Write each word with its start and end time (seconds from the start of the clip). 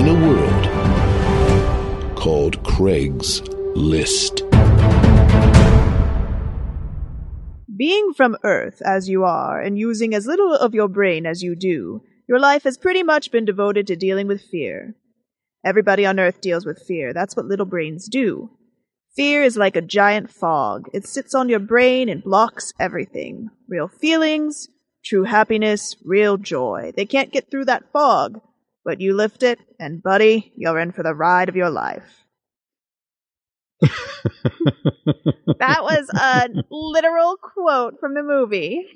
in 0.00 0.08
a 0.08 0.14
world 0.14 0.64
called 2.16 2.62
Craig's 2.64 3.42
List. 3.76 4.42
Being 7.76 8.14
from 8.14 8.38
Earth 8.42 8.80
as 8.80 9.10
you 9.10 9.24
are, 9.24 9.60
and 9.60 9.78
using 9.78 10.14
as 10.14 10.26
little 10.26 10.54
of 10.54 10.72
your 10.72 10.88
brain 10.88 11.26
as 11.26 11.42
you 11.42 11.54
do, 11.54 12.00
your 12.26 12.40
life 12.40 12.62
has 12.62 12.78
pretty 12.78 13.02
much 13.02 13.30
been 13.30 13.44
devoted 13.44 13.86
to 13.88 13.94
dealing 13.94 14.26
with 14.26 14.40
fear. 14.40 14.94
Everybody 15.66 16.06
on 16.06 16.18
Earth 16.18 16.40
deals 16.40 16.64
with 16.64 16.82
fear. 16.82 17.12
That's 17.12 17.36
what 17.36 17.44
little 17.44 17.66
brains 17.66 18.08
do. 18.08 18.48
Fear 19.16 19.42
is 19.42 19.58
like 19.58 19.76
a 19.76 19.82
giant 19.82 20.30
fog. 20.30 20.88
It 20.94 21.06
sits 21.06 21.34
on 21.34 21.50
your 21.50 21.60
brain 21.60 22.08
and 22.08 22.24
blocks 22.24 22.72
everything. 22.80 23.50
Real 23.68 23.88
feelings, 23.88 24.66
true 25.04 25.24
happiness, 25.24 25.94
real 26.06 26.38
joy. 26.38 26.90
They 26.96 27.04
can't 27.04 27.30
get 27.30 27.50
through 27.50 27.66
that 27.66 27.92
fog. 27.92 28.40
But 28.84 29.00
you 29.00 29.14
lift 29.14 29.42
it, 29.42 29.58
and 29.78 30.02
buddy, 30.02 30.52
you're 30.56 30.78
in 30.78 30.92
for 30.92 31.02
the 31.02 31.14
ride 31.14 31.48
of 31.48 31.56
your 31.56 31.70
life. 31.70 32.24
That 35.58 35.82
was 35.82 36.08
a 36.14 36.48
literal 36.70 37.36
quote 37.36 38.00
from 38.00 38.14
the 38.14 38.22
movie. 38.22 38.86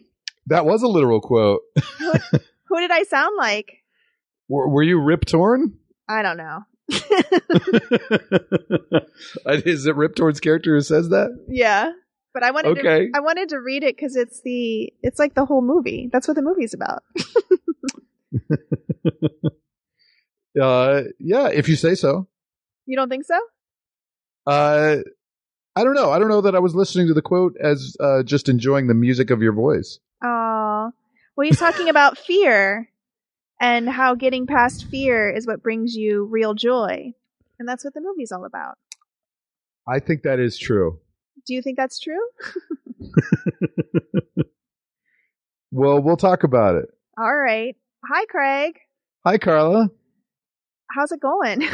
That 0.46 0.64
was 0.64 0.82
a 0.82 0.88
literal 0.88 1.20
quote. 1.20 1.60
Who 1.98 2.80
did 2.80 2.90
I 2.90 3.02
sound 3.02 3.36
like? 3.36 3.82
Were, 4.48 4.68
were 4.68 4.82
you 4.82 4.98
Rip 5.00 5.26
Torn? 5.26 5.74
I 6.08 6.22
don't 6.22 6.38
know. 6.38 6.60
Is 9.46 9.86
it 9.86 9.96
Rip 9.96 10.14
Torn's 10.16 10.40
character 10.40 10.74
who 10.74 10.80
says 10.80 11.10
that? 11.10 11.36
yeah. 11.48 11.92
But 12.32 12.42
I 12.42 12.50
wanted 12.50 12.78
Okay. 12.78 13.06
to 13.06 13.10
I 13.14 13.20
wanted 13.20 13.50
to 13.50 13.60
read 13.60 13.84
it 13.84 13.96
because 13.96 14.16
it's 14.16 14.40
the 14.42 14.92
it's 15.02 15.18
like 15.18 15.34
the 15.34 15.44
whole 15.44 15.62
movie. 15.62 16.08
That's 16.12 16.26
what 16.26 16.34
the 16.34 16.42
movie's 16.42 16.74
about. 16.74 17.02
Uh, 20.60 21.02
yeah, 21.18 21.48
if 21.48 21.68
you 21.68 21.76
say 21.76 21.94
so. 21.94 22.28
You 22.86 22.96
don't 22.96 23.08
think 23.08 23.24
so? 23.24 23.38
Uh, 24.46 24.98
I 25.74 25.84
don't 25.84 25.94
know. 25.94 26.10
I 26.10 26.18
don't 26.18 26.28
know 26.28 26.42
that 26.42 26.54
I 26.54 26.60
was 26.60 26.74
listening 26.74 27.08
to 27.08 27.14
the 27.14 27.22
quote 27.22 27.56
as 27.60 27.96
uh, 27.98 28.22
just 28.22 28.48
enjoying 28.48 28.86
the 28.86 28.94
music 28.94 29.30
of 29.30 29.42
your 29.42 29.52
voice. 29.52 29.98
Oh. 30.22 30.92
Well, 31.36 31.46
he's 31.46 31.58
talking 31.58 31.88
about 31.88 32.18
fear 32.26 32.88
and 33.60 33.88
how 33.88 34.14
getting 34.14 34.46
past 34.46 34.86
fear 34.86 35.30
is 35.30 35.46
what 35.46 35.62
brings 35.62 35.94
you 35.94 36.24
real 36.24 36.54
joy. 36.54 37.12
And 37.58 37.68
that's 37.68 37.84
what 37.84 37.94
the 37.94 38.00
movie's 38.00 38.32
all 38.32 38.44
about. 38.44 38.76
I 39.88 39.98
think 39.98 40.22
that 40.22 40.38
is 40.38 40.58
true. 40.58 41.00
Do 41.46 41.54
you 41.54 41.62
think 41.62 41.76
that's 41.76 41.98
true? 41.98 42.20
Well, 45.74 46.00
we'll 46.00 46.16
talk 46.16 46.44
about 46.44 46.76
it. 46.76 46.88
All 47.18 47.34
right. 47.34 47.74
Hi, 48.08 48.26
Craig. 48.26 48.78
Hi, 49.26 49.38
Carla. 49.38 49.90
How's 50.90 51.12
it 51.12 51.20
going? 51.20 51.60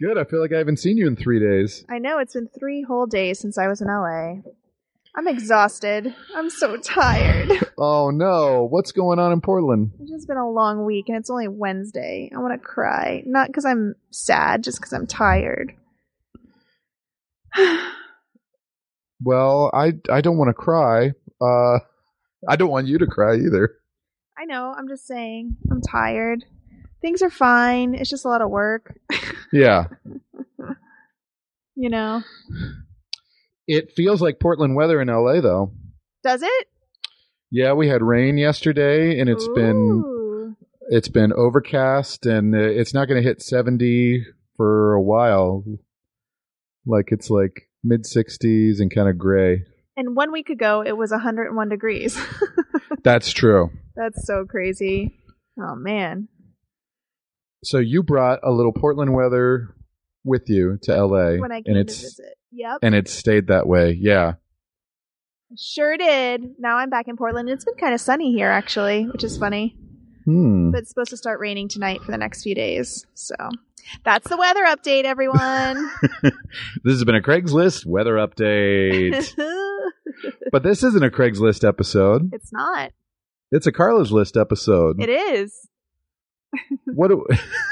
Good. 0.00 0.18
I 0.18 0.24
feel 0.24 0.40
like 0.40 0.52
I 0.52 0.58
haven't 0.58 0.78
seen 0.78 0.96
you 0.96 1.06
in 1.06 1.16
three 1.16 1.38
days. 1.38 1.84
I 1.88 1.98
know 1.98 2.18
it's 2.18 2.34
been 2.34 2.48
three 2.48 2.82
whole 2.82 3.06
days 3.06 3.38
since 3.38 3.56
I 3.58 3.68
was 3.68 3.80
in 3.80 3.88
LA. 3.88 4.42
I'm 5.16 5.26
exhausted. 5.28 6.14
I'm 6.34 6.50
so 6.50 6.76
tired. 6.76 7.52
Oh 7.82 8.10
no, 8.10 8.66
what's 8.68 8.92
going 8.92 9.18
on 9.18 9.32
in 9.32 9.40
Portland? 9.40 9.92
It's 10.00 10.10
just 10.10 10.28
been 10.28 10.36
a 10.36 10.50
long 10.50 10.84
week 10.84 11.08
and 11.08 11.16
it's 11.16 11.30
only 11.30 11.48
Wednesday. 11.48 12.30
I 12.30 12.38
want 12.38 12.52
to 12.52 12.58
cry. 12.58 13.22
Not 13.24 13.46
because 13.46 13.64
I'm 13.64 13.94
sad, 14.10 14.62
just 14.62 14.78
because 14.78 14.92
I'm 14.92 15.06
tired. 15.06 15.72
Well, 19.22 19.70
I 19.74 19.92
I 20.10 20.20
don't 20.20 20.38
want 20.38 20.48
to 20.48 20.54
cry. 20.54 21.12
Uh, 21.40 21.78
I 22.48 22.56
don't 22.56 22.70
want 22.70 22.86
you 22.86 22.98
to 22.98 23.06
cry 23.06 23.36
either. 23.36 23.76
I 24.38 24.46
know. 24.46 24.74
I'm 24.76 24.88
just 24.88 25.06
saying. 25.06 25.56
I'm 25.70 25.82
tired. 25.82 26.44
Things 27.00 27.22
are 27.22 27.30
fine. 27.30 27.94
It's 27.94 28.10
just 28.10 28.24
a 28.24 28.28
lot 28.28 28.42
of 28.42 28.50
work. 28.50 28.98
Yeah, 29.52 29.84
you 31.74 31.88
know. 31.88 32.22
it 33.66 33.92
feels 33.92 34.20
like 34.20 34.38
Portland 34.40 34.76
weather 34.76 35.00
in 35.00 35.08
LA 35.08 35.40
though. 35.40 35.72
Does 36.22 36.42
it? 36.42 36.68
Yeah, 37.50 37.72
we 37.72 37.88
had 37.88 38.02
rain 38.02 38.36
yesterday, 38.38 39.18
and 39.18 39.28
it's 39.28 39.48
been 39.54 40.56
it's 40.90 41.08
been 41.08 41.32
overcast, 41.32 42.26
and 42.26 42.54
uh, 42.54 42.58
it's 42.58 42.94
not 42.94 43.06
going 43.06 43.22
to 43.22 43.28
hit 43.28 43.42
seventy 43.42 44.24
for 44.56 44.92
a 44.92 45.02
while. 45.02 45.64
Like 46.86 47.08
it's 47.12 47.30
like 47.30 47.68
mid 47.82 48.06
sixties 48.06 48.78
and 48.80 48.94
kind 48.94 49.08
of 49.08 49.18
gray. 49.18 49.64
And 49.96 50.14
one 50.16 50.32
week 50.32 50.48
ago, 50.48 50.82
it 50.86 50.96
was 50.96 51.10
101 51.10 51.68
degrees. 51.68 52.18
That's 53.04 53.32
true. 53.32 53.70
That's 53.94 54.26
so 54.26 54.46
crazy. 54.46 55.14
Oh 55.58 55.74
man. 55.74 56.28
So 57.62 57.78
you 57.78 58.02
brought 58.02 58.40
a 58.42 58.50
little 58.50 58.72
Portland 58.72 59.14
weather 59.14 59.74
with 60.24 60.48
you 60.48 60.78
to 60.82 61.04
LA, 61.04 61.36
When 61.40 61.52
I 61.52 61.62
came 61.62 61.74
and 61.74 61.76
to 61.76 61.80
it's 61.80 62.00
visit. 62.00 62.34
Yep. 62.52 62.78
and 62.82 62.94
it's 62.94 63.12
stayed 63.12 63.48
that 63.48 63.66
way. 63.66 63.96
Yeah. 64.00 64.34
Sure 65.58 65.96
did. 65.96 66.54
Now 66.58 66.76
I'm 66.76 66.90
back 66.90 67.08
in 67.08 67.16
Portland. 67.16 67.48
It's 67.50 67.64
been 67.64 67.74
kind 67.74 67.92
of 67.94 68.00
sunny 68.00 68.32
here, 68.32 68.50
actually, 68.50 69.04
which 69.06 69.24
is 69.24 69.36
funny. 69.36 69.76
Hmm. 70.24 70.70
But 70.70 70.80
it's 70.82 70.88
supposed 70.90 71.10
to 71.10 71.16
start 71.16 71.40
raining 71.40 71.68
tonight 71.68 72.02
for 72.02 72.12
the 72.12 72.18
next 72.18 72.42
few 72.42 72.54
days. 72.54 73.04
So 73.14 73.34
that's 74.04 74.28
the 74.28 74.36
weather 74.36 74.64
update, 74.64 75.04
everyone. 75.04 75.90
This 76.84 76.94
has 76.94 77.04
been 77.04 77.14
a 77.14 77.20
Craigslist 77.22 77.84
weather 77.86 78.14
update. 78.14 79.28
but 80.52 80.62
this 80.62 80.82
isn't 80.82 81.04
a 81.04 81.10
Craigslist 81.10 81.66
episode. 81.66 82.30
it's 82.32 82.52
not. 82.52 82.92
It's 83.50 83.66
a 83.66 83.72
Carla's 83.72 84.12
List 84.12 84.36
episode. 84.36 85.00
It 85.02 85.08
is. 85.08 85.68
What 86.86 87.10
are, 87.12 87.18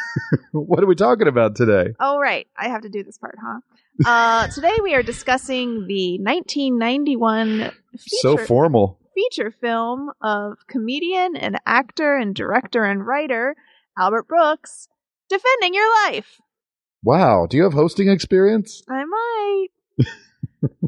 what 0.53 0.83
are 0.83 0.87
we 0.87 0.95
talking 0.95 1.29
about 1.29 1.57
today? 1.57 1.95
Oh, 2.01 2.19
right. 2.19 2.47
I 2.57 2.69
have 2.69 2.83
to 2.83 2.89
do 2.89 3.03
this 3.03 3.19
part, 3.19 3.37
huh? 3.43 3.61
Uh, 4.07 4.47
today 4.55 4.77
we 4.83 4.95
are 4.95 5.03
discussing 5.03 5.87
the 5.87 6.19
1991 6.19 7.59
feature, 7.59 7.73
So 8.21 8.37
formal. 8.39 8.99
feature 9.15 9.51
film 9.51 10.11
of 10.23 10.59
comedian 10.69 11.37
and 11.37 11.59
actor 11.67 12.17
and 12.17 12.35
director 12.35 12.85
and 12.85 13.07
writer 13.07 13.57
Albert 13.99 14.29
Brooks, 14.29 14.89
Defending 15.29 15.75
Your 15.75 15.89
Life. 16.07 16.41
Wow. 17.03 17.47
Do 17.47 17.57
you 17.57 17.65
have 17.65 17.73
hosting 17.73 18.09
experience? 18.09 18.83
I 18.89 19.05
might. 19.05 19.69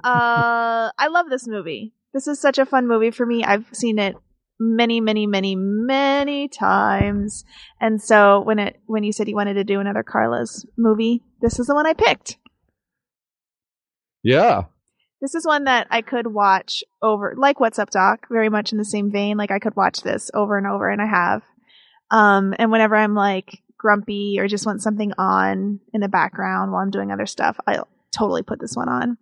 uh, 0.05 0.91
I 0.97 1.09
love 1.11 1.29
this 1.29 1.47
movie. 1.49 1.93
This 2.13 2.27
is 2.27 2.41
such 2.41 2.59
a 2.59 2.67
fun 2.67 2.87
movie 2.89 3.11
for 3.11 3.25
me. 3.27 3.45
I've 3.45 3.67
seen 3.73 3.99
it 3.99 4.17
many, 4.61 5.01
many, 5.01 5.27
many, 5.27 5.57
many 5.57 6.47
times. 6.47 7.45
And 7.81 8.01
so 8.01 8.41
when 8.43 8.59
it 8.59 8.81
when 8.87 9.03
you 9.03 9.13
said 9.13 9.27
you 9.29 9.35
wanted 9.35 9.55
to 9.55 9.65
do 9.65 9.81
another 9.81 10.05
Carla's 10.05 10.67
movie, 10.77 11.25
this 11.41 11.59
is 11.59 11.67
the 11.67 11.75
one 11.75 11.87
I 11.87 11.95
picked. 11.95 12.37
Yeah. 14.23 14.65
This 15.23 15.35
is 15.35 15.47
one 15.47 15.65
that 15.65 15.87
I 15.91 16.03
could 16.03 16.27
watch 16.29 16.85
over, 17.03 17.35
like 17.37 17.61
What's 17.61 17.79
Up 17.79 17.91
Doc, 17.91 18.27
very 18.31 18.49
much 18.49 18.73
in 18.73 18.79
the 18.79 18.85
same 18.85 19.11
vein. 19.11 19.37
Like 19.37 19.51
I 19.51 19.59
could 19.59 19.77
watch 19.77 20.03
this 20.03 20.31
over 20.35 20.57
and 20.57 20.67
over, 20.67 20.89
and 20.89 21.01
I 21.01 21.07
have. 21.07 21.43
Um, 22.11 22.55
and 22.59 22.71
whenever 22.71 22.97
I'm 22.97 23.15
like 23.15 23.63
grumpy 23.77 24.37
or 24.39 24.47
just 24.47 24.67
want 24.67 24.83
something 24.83 25.13
on 25.19 25.81
in 25.93 26.01
the 26.01 26.09
background 26.09 26.73
while 26.73 26.83
I'm 26.83 26.91
doing 26.91 27.11
other 27.11 27.27
stuff, 27.27 27.59
I'll 27.67 27.89
totally 28.13 28.43
put 28.43 28.61
this 28.61 28.75
one 28.75 28.89
on. 28.89 29.19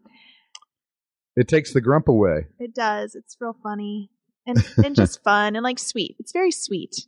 It 1.37 1.49
takes 1.49 1.73
the 1.73 1.81
grump 1.81 2.09
away. 2.09 2.47
It 2.59 2.75
does. 2.75 3.15
It's 3.15 3.37
real 3.41 3.57
funny 3.63 4.11
and 4.49 4.85
and 4.85 4.97
just 4.97 5.23
fun 5.25 5.55
and 5.55 5.63
like 5.63 5.79
sweet. 5.79 6.17
It's 6.19 6.33
very 6.33 6.51
sweet, 6.51 7.07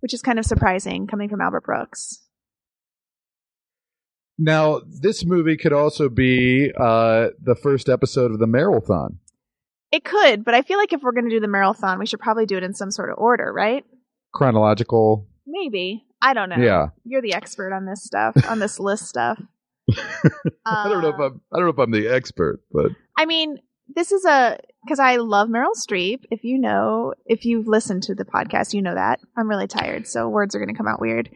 which 0.00 0.12
is 0.14 0.22
kind 0.22 0.38
of 0.40 0.44
surprising 0.44 1.06
coming 1.06 1.28
from 1.28 1.40
Albert 1.40 1.64
Brooks. 1.64 2.20
Now, 4.36 4.80
this 4.84 5.24
movie 5.24 5.56
could 5.56 5.72
also 5.72 6.08
be 6.08 6.72
uh, 6.76 7.28
the 7.40 7.54
first 7.54 7.88
episode 7.88 8.32
of 8.32 8.40
the 8.40 8.48
Marathon. 8.48 9.18
It 9.92 10.02
could, 10.02 10.44
but 10.44 10.54
I 10.54 10.62
feel 10.62 10.76
like 10.78 10.92
if 10.92 11.02
we're 11.02 11.12
going 11.12 11.26
to 11.26 11.30
do 11.30 11.38
the 11.38 11.46
marathon, 11.46 12.00
we 12.00 12.06
should 12.06 12.18
probably 12.18 12.46
do 12.46 12.56
it 12.56 12.64
in 12.64 12.74
some 12.74 12.90
sort 12.90 13.10
of 13.10 13.18
order, 13.18 13.52
right? 13.52 13.84
Chronological. 14.32 15.28
Maybe. 15.46 16.04
I 16.20 16.34
don't 16.34 16.48
know. 16.48 16.56
Yeah. 16.56 16.88
You're 17.04 17.22
the 17.22 17.34
expert 17.34 17.72
on 17.72 17.84
this 17.86 18.02
stuff, 18.02 18.34
on 18.48 18.58
this 18.58 18.80
list 18.80 19.06
stuff. 19.06 19.40
I 20.66 20.88
don't 20.88 21.00
know 21.02 21.10
if 21.10 21.20
Uh, 21.20 21.24
I'm. 21.26 21.40
I 21.52 21.58
don't 21.58 21.66
know 21.66 21.72
if 21.72 21.78
I'm 21.78 21.92
the 21.92 22.08
expert, 22.08 22.60
but 22.72 22.90
I 23.16 23.24
mean, 23.26 23.60
this 23.94 24.10
is 24.10 24.24
a 24.24 24.58
because 24.84 24.98
I 24.98 25.16
love 25.16 25.48
Meryl 25.48 25.74
Streep. 25.76 26.24
If 26.30 26.44
you 26.44 26.58
know, 26.58 27.14
if 27.26 27.44
you've 27.44 27.66
listened 27.66 28.04
to 28.04 28.14
the 28.14 28.24
podcast, 28.24 28.74
you 28.74 28.82
know 28.82 28.94
that 28.94 29.20
I'm 29.36 29.48
really 29.48 29.66
tired, 29.66 30.06
so 30.06 30.28
words 30.28 30.54
are 30.54 30.58
going 30.58 30.72
to 30.72 30.76
come 30.76 30.88
out 30.88 31.00
weird. 31.00 31.30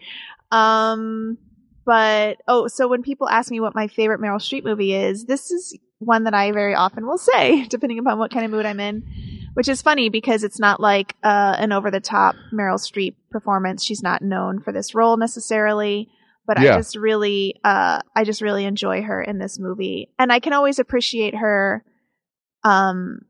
Um, 0.51 1.39
but 1.85 2.39
oh, 2.47 2.69
so 2.69 2.87
when 2.89 3.03
people 3.03 3.29
ask 3.29 3.51
me 3.51 3.61
what 3.61 3.75
my 3.75 3.89
favorite 3.89 4.21
Meryl 4.21 4.37
Streep 4.37 4.65
movie 4.65 4.95
is, 4.95 5.25
this 5.25 5.51
is 5.51 5.77
one 5.99 6.25
that 6.25 6.35
I 6.35 6.53
very 6.53 6.75
often 6.75 7.07
will 7.07 7.19
say, 7.19 7.65
depending 7.69 7.99
upon 7.99 8.19
what 8.19 8.31
kind 8.31 8.45
of 8.45 8.51
mood 8.51 8.67
I'm 8.67 8.81
in. 8.81 9.03
Which 9.55 9.69
is 9.69 9.83
funny 9.83 10.09
because 10.09 10.45
it's 10.45 10.61
not 10.61 10.79
like 10.79 11.17
uh, 11.25 11.57
an 11.59 11.73
over 11.73 11.91
the 11.91 11.99
top 11.99 12.37
Meryl 12.53 12.79
Streep 12.79 13.17
performance. 13.31 13.83
She's 13.83 14.03
not 14.03 14.23
known 14.23 14.61
for 14.61 14.73
this 14.73 14.95
role 14.95 15.17
necessarily, 15.17 16.09
but 16.47 16.61
Yeah. 16.61 16.75
I 16.75 16.77
just 16.77 16.95
really, 16.95 17.57
uh, 17.65 18.01
I 18.15 18.23
just 18.23 18.41
really 18.41 18.67
enjoy 18.67 19.03
her 19.03 19.21
in 19.21 19.39
this 19.39 19.59
movie, 19.59 20.13
and 20.19 20.31
I 20.33 20.39
can 20.39 20.53
always 20.53 20.79
appreciate 20.79 21.35
her, 21.35 21.83
um, 22.63 23.23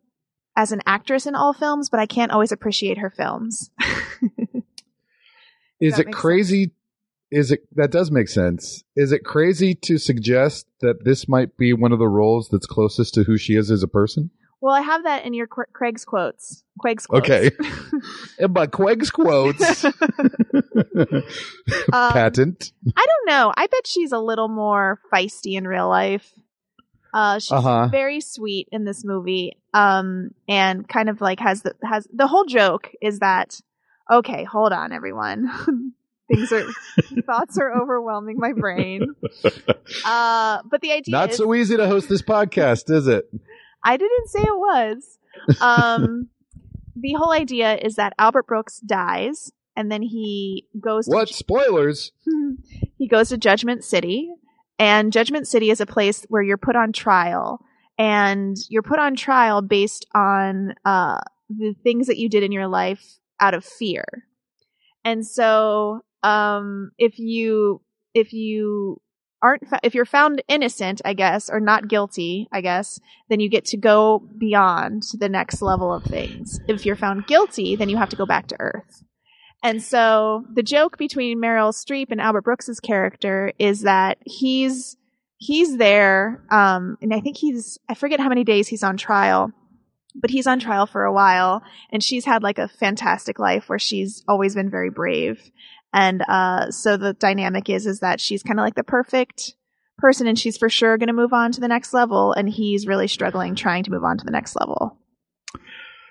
as 0.59 0.73
an 0.73 0.81
actress 0.87 1.25
in 1.25 1.37
all 1.37 1.53
films, 1.53 1.89
but 1.89 2.01
I 2.01 2.07
can't 2.07 2.33
always 2.33 2.51
appreciate 2.51 2.99
her 2.99 3.11
films. 3.11 3.71
Is 5.81 6.01
it 6.01 6.11
crazy? 6.13 6.73
Is 7.31 7.53
it 7.53 7.61
that 7.77 7.93
does 7.93 8.11
make 8.11 8.27
sense? 8.27 8.83
Is 8.97 9.13
it 9.13 9.23
crazy 9.25 9.77
to 9.77 9.97
suggest 9.99 10.67
that 10.81 11.05
this 11.05 11.29
might 11.29 11.57
be 11.57 11.73
one 11.73 11.93
of 11.93 12.01
the 12.01 12.09
roles 12.09 12.49
that's 12.49 12.67
closest 12.67 13.15
to 13.15 13.23
who 13.23 13.39
she 13.39 13.55
is 13.55 13.71
as 13.71 13.85
a 13.85 13.89
person? 13.89 14.31
well, 14.61 14.75
I 14.75 14.81
have 14.81 15.05
that 15.05 15.25
in 15.25 15.35
your 15.35 15.47
Qu- 15.47 15.71
Craig's 15.73 16.05
quotes. 16.05 16.65
Craig's 16.81 17.07
quotes. 17.07 17.29
Okay. 17.31 17.51
And 18.41 18.53
by 18.53 18.67
Queg's 18.67 19.11
quotes, 19.11 19.85
Um, 21.93 22.13
patent. 22.13 22.73
I 22.97 23.07
don't 23.07 23.27
know. 23.29 23.53
I 23.57 23.67
bet 23.69 23.87
she's 23.87 24.11
a 24.13 24.19
little 24.19 24.49
more 24.49 25.01
feisty 25.13 25.57
in 25.57 25.67
real 25.69 25.89
life. 25.89 26.33
Uh, 27.15 27.39
she's 27.39 27.53
Uh-huh. 27.53 27.89
very 27.91 28.21
sweet 28.21 28.69
in 28.73 28.85
this 28.85 29.05
movie. 29.05 29.57
Um, 29.75 30.31
and 30.49 30.89
kind 30.89 31.09
of 31.09 31.21
like 31.21 31.41
has 31.41 31.63
the 31.63 31.75
has 31.83 32.07
the 32.13 32.27
whole 32.27 32.45
joke 32.45 32.91
is 33.03 33.19
that 33.21 33.61
okay, 34.11 34.45
hold 34.45 34.73
on, 34.73 34.93
everyone. 34.93 35.51
Things 36.31 36.53
are 36.53 36.65
thoughts 37.27 37.57
are 37.59 37.73
overwhelming 37.81 38.39
my 38.39 38.53
brain. 38.53 39.15
Uh, 40.05 40.59
but 40.71 40.81
the 40.83 40.93
idea 40.93 41.13
Not 41.13 41.31
is, 41.31 41.37
so 41.39 41.55
easy 41.55 41.77
to 41.77 41.87
host 41.87 42.09
this 42.09 42.21
podcast, 42.23 42.91
is 42.91 43.07
it? 43.09 43.29
I 43.83 43.97
didn't 43.97 44.29
say 44.29 44.41
it 44.41 44.59
was. 44.59 45.19
Um, 45.61 46.29
the 46.95 47.15
whole 47.15 47.33
idea 47.33 47.77
is 47.77 47.95
that 47.97 48.13
Albert 48.19 48.47
Brooks 48.47 48.81
dies, 48.81 49.51
and 49.77 49.91
then 49.91 50.03
he 50.03 50.67
goes. 50.79 51.07
to 51.07 51.11
What 51.15 51.29
spoilers? 51.31 52.13
he 52.99 53.09
goes 53.09 53.31
to 53.31 53.39
Judgment 53.39 53.83
City, 53.85 54.31
and 54.79 55.13
Judgment 55.13 55.49
City 55.49 55.71
is 55.71 55.81
a 55.81 55.87
place 55.87 56.25
where 56.29 56.43
you're 56.43 56.57
put 56.57 56.77
on 56.77 56.93
trial, 56.93 57.61
and 57.99 58.57
you're 58.69 58.83
put 58.83 58.99
on 58.99 59.17
trial 59.17 59.61
based 59.61 60.07
on 60.15 60.75
uh, 60.85 61.19
the 61.49 61.75
things 61.83 62.07
that 62.07 62.19
you 62.19 62.29
did 62.29 62.43
in 62.43 62.53
your 62.53 62.69
life 62.69 63.19
out 63.41 63.55
of 63.55 63.65
fear. 63.65 64.05
And 65.05 65.27
so, 65.27 66.03
um, 66.23 66.93
if 66.99 67.19
you 67.19 67.81
if 68.15 68.33
you 68.33 69.01
aren't 69.43 69.63
if 69.83 69.95
you're 69.95 70.05
found 70.05 70.43
innocent, 70.49 71.01
I 71.05 71.15
guess, 71.15 71.51
or 71.51 71.61
not 71.61 71.89
guilty, 71.89 72.49
I 72.53 72.61
guess, 72.61 73.01
then 73.29 73.41
you 73.41 73.49
get 73.49 73.65
to 73.67 73.77
go 73.77 74.23
beyond 74.39 75.03
to 75.05 75.17
the 75.17 75.29
next 75.29 75.63
level 75.63 75.93
of 75.93 76.05
things. 76.05 76.61
If 76.69 76.85
you're 76.85 76.97
found 76.97 77.27
guilty, 77.27 77.77
then 77.77 77.89
you 77.89 77.97
have 77.97 78.11
to 78.11 78.17
go 78.17 78.27
back 78.27 78.49
to 78.49 78.57
Earth. 78.61 79.03
And 79.63 79.83
so 79.83 80.45
the 80.53 80.63
joke 80.63 80.99
between 80.99 81.41
Meryl 81.41 81.73
Streep 81.73 82.11
and 82.11 82.21
Albert 82.21 82.43
Brooks's 82.43 82.81
character 82.81 83.53
is 83.59 83.83
that 83.83 84.19
he's 84.25 84.97
he's 85.39 85.77
there, 85.77 86.45
um, 86.51 86.97
and 87.01 87.13
I 87.13 87.21
think 87.21 87.37
he's 87.37 87.79
I 87.89 87.95
forget 87.95 88.21
how 88.21 88.29
many 88.29 88.45
days 88.45 88.69
he's 88.69 88.85
on 88.85 88.97
trial, 88.97 89.53
but 90.15 90.31
he's 90.31 90.47
on 90.47 90.61
trial 90.61 90.87
for 90.87 91.05
a 91.05 91.13
while, 91.13 91.63
and 91.91 92.03
she's 92.03 92.25
had 92.25 92.43
like 92.43 92.59
a 92.59 92.69
fantastic 92.69 93.39
life 93.39 93.69
where 93.69 93.79
she's 93.79 94.23
always 94.29 94.55
been 94.55 94.71
very 94.71 94.91
brave, 94.91 95.51
and 95.93 96.23
uh, 96.29 96.71
so 96.71 96.97
the 96.97 97.15
dynamic 97.15 97.69
is 97.69 97.87
is 97.87 98.01
that 98.01 98.21
she's 98.21 98.45
kind 98.45 98.61
of 98.61 98.65
like 98.65 98.77
the 98.77 98.85
perfect 98.85 99.55
person, 99.97 100.29
and 100.29 100.39
she's 100.39 100.57
for 100.57 100.69
sure 100.69 100.99
going 100.99 101.09
to 101.09 101.13
move 101.13 101.33
on 101.33 101.51
to 101.51 101.61
the 101.61 101.69
next 101.69 101.93
level, 101.93 102.33
and 102.33 102.49
he's 102.49 102.87
really 102.87 103.09
struggling 103.09 103.57
trying 103.57 103.83
to 103.83 103.91
move 103.91 104.05
on 104.05 104.19
to 104.19 104.25
the 104.25 104.31
next 104.31 104.55
level. 104.55 104.99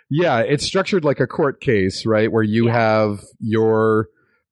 Yeah, 0.09 0.39
it's 0.39 0.65
structured 0.65 1.03
like 1.03 1.19
a 1.19 1.27
court 1.27 1.59
case, 1.61 2.05
right? 2.05 2.31
Where 2.31 2.43
you 2.43 2.67
Yeah. 2.67 2.73
have 2.73 3.19
your 3.39 4.07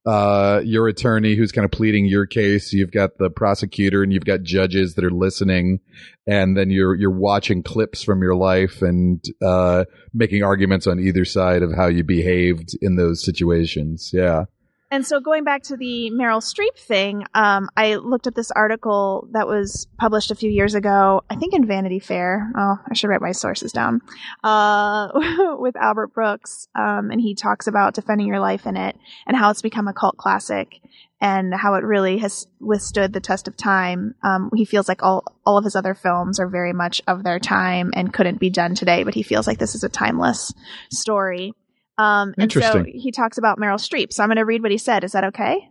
uh 0.05 0.61
your 0.63 0.87
attorney 0.87 1.33
who's 1.33 1.51
kind 1.51 1.65
of 1.65 1.71
pleading 1.71 2.05
your 2.05 2.27
case, 2.27 2.71
you've 2.73 2.91
got 2.91 3.17
the 3.17 3.29
prosecutor 3.29 4.03
and 4.03 4.13
you've 4.13 4.25
got 4.25 4.43
judges 4.43 4.93
that 4.93 5.03
are 5.03 5.09
listening 5.09 5.79
and 6.27 6.55
then 6.55 6.69
you're 6.69 6.93
you're 6.93 7.09
watching 7.09 7.63
clips 7.63 8.03
from 8.03 8.21
your 8.21 8.35
life 8.35 8.83
and 8.83 9.23
uh 9.43 9.83
making 10.13 10.43
arguments 10.43 10.85
on 10.85 10.99
either 10.99 11.25
side 11.25 11.63
of 11.63 11.73
how 11.73 11.87
you 11.87 12.03
behaved 12.03 12.77
in 12.81 12.97
those 12.97 13.23
situations. 13.25 14.11
Yeah. 14.13 14.45
And 14.95 15.05
so 15.05 15.19
going 15.19 15.43
back 15.43 15.63
to 15.63 15.75
the 15.75 16.09
Meryl 16.13 16.39
Streep 16.39 16.79
thing, 16.79 17.25
um, 17.33 17.67
I 17.75 17.95
looked 17.95 18.27
at 18.27 18.35
this 18.35 18.49
article 18.49 19.27
that 19.31 19.45
was 19.45 19.87
published 19.97 20.31
a 20.31 20.35
few 20.35 20.49
years 20.49 20.73
ago, 20.73 21.21
I 21.29 21.35
think 21.35 21.53
in 21.53 21.67
Vanity 21.67 21.99
Fair. 21.99 22.49
Oh, 22.55 22.77
I 22.89 22.93
should 22.93 23.09
write 23.09 23.19
my 23.19 23.33
sources 23.33 23.73
down. 23.73 23.99
Uh, 24.41 25.09
with 25.59 25.75
Albert 25.75 26.13
Brooks. 26.13 26.69
Um, 26.75 27.11
and 27.11 27.19
he 27.19 27.35
talks 27.35 27.67
about 27.67 27.93
defending 27.93 28.27
your 28.27 28.39
life 28.39 28.65
in 28.65 28.77
it 28.77 28.95
and 29.27 29.35
how 29.35 29.49
it's 29.49 29.61
become 29.61 29.89
a 29.89 29.93
cult 29.93 30.15
classic 30.15 30.79
and 31.19 31.53
how 31.53 31.73
it 31.73 31.83
really 31.83 32.19
has 32.19 32.47
withstood 32.61 33.11
the 33.11 33.19
test 33.19 33.49
of 33.49 33.57
time. 33.57 34.15
Um, 34.23 34.49
he 34.55 34.63
feels 34.63 34.87
like 34.87 35.03
all, 35.03 35.25
all 35.45 35.57
of 35.57 35.65
his 35.65 35.75
other 35.75 35.93
films 35.93 36.39
are 36.39 36.47
very 36.47 36.71
much 36.71 37.01
of 37.05 37.21
their 37.25 37.39
time 37.39 37.91
and 37.93 38.13
couldn't 38.13 38.39
be 38.39 38.49
done 38.49 38.75
today, 38.75 39.03
but 39.03 39.13
he 39.13 39.23
feels 39.23 39.45
like 39.45 39.57
this 39.57 39.75
is 39.75 39.83
a 39.83 39.89
timeless 39.89 40.53
story. 40.89 41.53
Um, 41.97 42.33
and 42.37 42.51
so 42.51 42.59
Interesting. 42.59 42.99
he 42.99 43.11
talks 43.11 43.37
about 43.37 43.57
Meryl 43.57 43.75
Streep. 43.79 44.11
So 44.11 44.21
I'm 44.23 44.29
going 44.29 44.37
to 44.37 44.45
read 44.45 44.61
what 44.61 44.71
he 44.71 44.77
said. 44.77 45.03
Is 45.03 45.13
that 45.13 45.23
okay? 45.25 45.69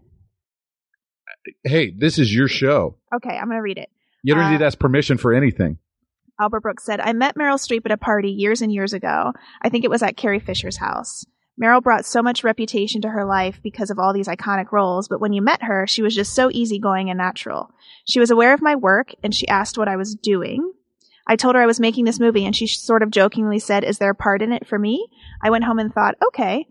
Hey, 1.65 1.91
this 1.97 2.19
is 2.19 2.35
your 2.35 2.49
show. 2.49 2.97
Okay, 3.15 3.37
I'm 3.37 3.47
going 3.47 3.59
to 3.59 3.63
read 3.63 3.79
it. 3.79 3.91
You 4.23 4.35
don't 4.35 4.45
Uh, 4.45 4.51
need 4.53 4.59
to 4.61 4.67
ask 4.67 4.79
permission 4.79 5.19
for 5.19 5.35
anything. 5.35 5.79
Albert 6.41 6.61
Brooks 6.61 6.85
said, 6.85 7.01
I 7.01 7.13
met 7.13 7.37
Meryl 7.37 7.59
Streep 7.59 7.83
at 7.85 7.93
a 7.93 7.97
party 7.97 8.31
years 8.31 8.63
and 8.63 8.73
years 8.73 8.93
ago. 8.93 9.33
I 9.63 9.69
think 9.69 9.85
it 9.85 9.91
was 9.91 10.03
at 10.03 10.17
Carrie 10.17 10.41
Fisher's 10.41 10.79
house. 10.79 11.25
Meryl 11.63 11.83
brought 11.83 12.05
so 12.05 12.23
much 12.23 12.43
reputation 12.43 13.03
to 13.03 13.11
her 13.11 13.25
life 13.25 13.61
because 13.63 13.91
of 13.91 13.99
all 14.01 14.13
these 14.13 14.27
iconic 14.27 14.73
roles, 14.73 15.07
but 15.07 15.21
when 15.21 15.33
you 15.33 15.41
met 15.43 15.63
her, 15.63 15.87
she 15.87 16.03
was 16.03 16.15
just 16.15 16.35
so 16.35 16.51
easygoing 16.51 17.11
and 17.11 17.19
natural. 17.19 17.71
She 18.07 18.19
was 18.19 18.31
aware 18.33 18.53
of 18.55 18.63
my 18.63 18.75
work 18.75 19.11
and 19.23 19.33
she 19.33 19.47
asked 19.47 19.79
what 19.79 19.87
I 19.87 19.95
was 19.97 20.17
doing. 20.17 20.73
I 21.27 21.37
told 21.37 21.55
her 21.55 21.63
I 21.63 21.67
was 21.67 21.81
making 21.81 22.05
this 22.05 22.21
movie 22.21 22.45
and 22.45 22.55
she 22.55 22.67
sort 22.67 23.03
of 23.03 23.11
jokingly 23.11 23.59
said, 23.59 23.85
Is 23.85 23.99
there 23.99 24.11
a 24.11 24.15
part 24.15 24.43
in 24.43 24.53
it 24.53 24.67
for 24.67 24.79
me? 24.79 25.09
I 25.43 25.51
went 25.51 25.65
home 25.65 25.79
and 25.79 25.93
thought, 25.93 26.17
okay. 26.27 26.67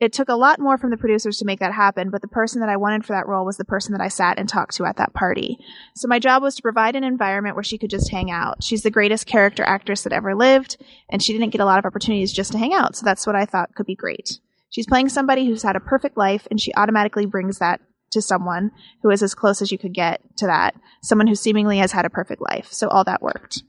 It 0.00 0.14
took 0.14 0.30
a 0.30 0.34
lot 0.34 0.58
more 0.58 0.78
from 0.78 0.90
the 0.90 0.96
producers 0.96 1.36
to 1.38 1.44
make 1.44 1.60
that 1.60 1.74
happen, 1.74 2.08
but 2.08 2.22
the 2.22 2.28
person 2.28 2.60
that 2.60 2.70
I 2.70 2.78
wanted 2.78 3.04
for 3.04 3.12
that 3.12 3.28
role 3.28 3.44
was 3.44 3.58
the 3.58 3.66
person 3.66 3.92
that 3.92 4.00
I 4.00 4.08
sat 4.08 4.38
and 4.38 4.48
talked 4.48 4.74
to 4.76 4.86
at 4.86 4.96
that 4.96 5.12
party. 5.12 5.58
So 5.94 6.08
my 6.08 6.18
job 6.18 6.42
was 6.42 6.54
to 6.56 6.62
provide 6.62 6.96
an 6.96 7.04
environment 7.04 7.54
where 7.54 7.62
she 7.62 7.76
could 7.76 7.90
just 7.90 8.10
hang 8.10 8.30
out. 8.30 8.64
She's 8.64 8.82
the 8.82 8.90
greatest 8.90 9.26
character 9.26 9.62
actress 9.62 10.02
that 10.04 10.14
ever 10.14 10.34
lived, 10.34 10.78
and 11.10 11.22
she 11.22 11.34
didn't 11.34 11.50
get 11.50 11.60
a 11.60 11.66
lot 11.66 11.78
of 11.78 11.84
opportunities 11.84 12.32
just 12.32 12.52
to 12.52 12.58
hang 12.58 12.72
out. 12.72 12.96
So 12.96 13.04
that's 13.04 13.26
what 13.26 13.36
I 13.36 13.44
thought 13.44 13.74
could 13.74 13.84
be 13.84 13.94
great. 13.94 14.40
She's 14.70 14.86
playing 14.86 15.10
somebody 15.10 15.44
who's 15.44 15.64
had 15.64 15.76
a 15.76 15.80
perfect 15.80 16.16
life, 16.16 16.48
and 16.50 16.58
she 16.58 16.72
automatically 16.74 17.26
brings 17.26 17.58
that 17.58 17.82
to 18.12 18.22
someone 18.22 18.70
who 19.02 19.10
is 19.10 19.22
as 19.22 19.34
close 19.34 19.60
as 19.60 19.70
you 19.70 19.76
could 19.76 19.92
get 19.92 20.22
to 20.38 20.46
that. 20.46 20.74
Someone 21.02 21.26
who 21.26 21.34
seemingly 21.34 21.76
has 21.76 21.92
had 21.92 22.06
a 22.06 22.10
perfect 22.10 22.40
life. 22.40 22.68
So 22.70 22.88
all 22.88 23.04
that 23.04 23.20
worked. 23.20 23.64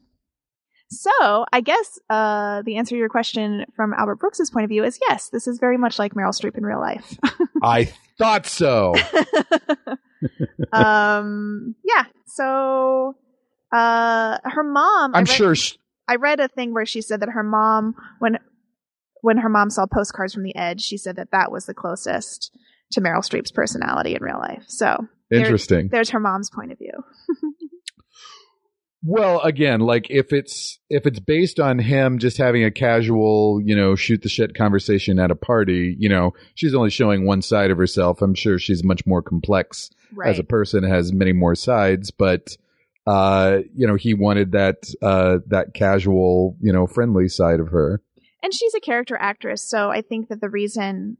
So 0.91 1.45
I 1.53 1.61
guess 1.61 1.99
uh, 2.09 2.63
the 2.63 2.75
answer 2.75 2.95
to 2.95 2.99
your 2.99 3.07
question 3.09 3.65
from 3.75 3.93
Albert 3.93 4.17
Brooks's 4.17 4.49
point 4.51 4.65
of 4.65 4.69
view 4.69 4.83
is 4.83 4.99
yes, 5.07 5.29
this 5.29 5.47
is 5.47 5.57
very 5.57 5.77
much 5.77 5.97
like 5.97 6.13
Meryl 6.15 6.37
Streep 6.37 6.57
in 6.57 6.65
real 6.65 6.79
life. 6.81 7.17
I 7.63 7.85
thought 8.17 8.45
so. 8.45 8.93
um, 10.73 11.75
yeah. 11.83 12.03
So, 12.25 13.15
uh, 13.71 14.37
her 14.43 14.63
mom. 14.63 15.15
I 15.15 15.19
I'm 15.19 15.23
read- 15.23 15.29
sure 15.29 15.55
sh- 15.55 15.77
I 16.07 16.15
read 16.15 16.39
a 16.39 16.47
thing 16.47 16.73
where 16.73 16.85
she 16.85 17.01
said 17.01 17.21
that 17.21 17.29
her 17.29 17.43
mom, 17.43 17.95
when 18.19 18.37
when 19.21 19.37
her 19.37 19.49
mom 19.49 19.69
saw 19.69 19.85
postcards 19.85 20.33
from 20.33 20.43
the 20.43 20.55
Edge, 20.55 20.81
she 20.81 20.97
said 20.97 21.15
that 21.15 21.31
that 21.31 21.51
was 21.51 21.65
the 21.67 21.73
closest 21.73 22.51
to 22.91 23.01
Meryl 23.01 23.21
Streep's 23.23 23.51
personality 23.51 24.15
in 24.15 24.21
real 24.23 24.39
life. 24.39 24.65
So 24.67 25.07
there- 25.29 25.39
interesting. 25.39 25.87
there's 25.89 26.09
her 26.09 26.19
mom's 26.19 26.49
point 26.49 26.71
of 26.71 26.77
view. 26.79 26.91
Well, 29.03 29.39
again, 29.41 29.79
like 29.79 30.11
if 30.11 30.31
it's 30.31 30.79
if 30.89 31.07
it's 31.07 31.19
based 31.19 31.59
on 31.59 31.79
him 31.79 32.19
just 32.19 32.37
having 32.37 32.63
a 32.63 32.69
casual, 32.69 33.59
you 33.63 33.75
know, 33.75 33.95
shoot 33.95 34.21
the 34.21 34.29
shit 34.29 34.53
conversation 34.55 35.17
at 35.19 35.31
a 35.31 35.35
party, 35.35 35.95
you 35.97 36.07
know, 36.07 36.33
she's 36.53 36.75
only 36.75 36.91
showing 36.91 37.25
one 37.25 37.41
side 37.41 37.71
of 37.71 37.77
herself. 37.77 38.21
I'm 38.21 38.35
sure 38.35 38.59
she's 38.59 38.83
much 38.83 39.05
more 39.07 39.21
complex 39.21 39.89
Right. 40.13 40.29
as 40.29 40.39
a 40.39 40.43
person, 40.43 40.83
has 40.83 41.11
many 41.13 41.31
more 41.33 41.55
sides, 41.55 42.11
but 42.11 42.55
uh, 43.07 43.59
you 43.75 43.87
know, 43.87 43.95
he 43.95 44.13
wanted 44.13 44.51
that 44.51 44.83
uh 45.01 45.39
that 45.47 45.73
casual, 45.73 46.55
you 46.61 46.71
know, 46.71 46.85
friendly 46.85 47.27
side 47.27 47.59
of 47.59 47.69
her. 47.69 48.01
and 48.43 48.53
she's 48.53 48.75
a 48.75 48.79
character 48.79 49.17
actress, 49.19 49.63
so 49.67 49.89
I 49.89 50.01
think 50.01 50.29
that 50.29 50.41
the 50.41 50.49
reason 50.49 51.17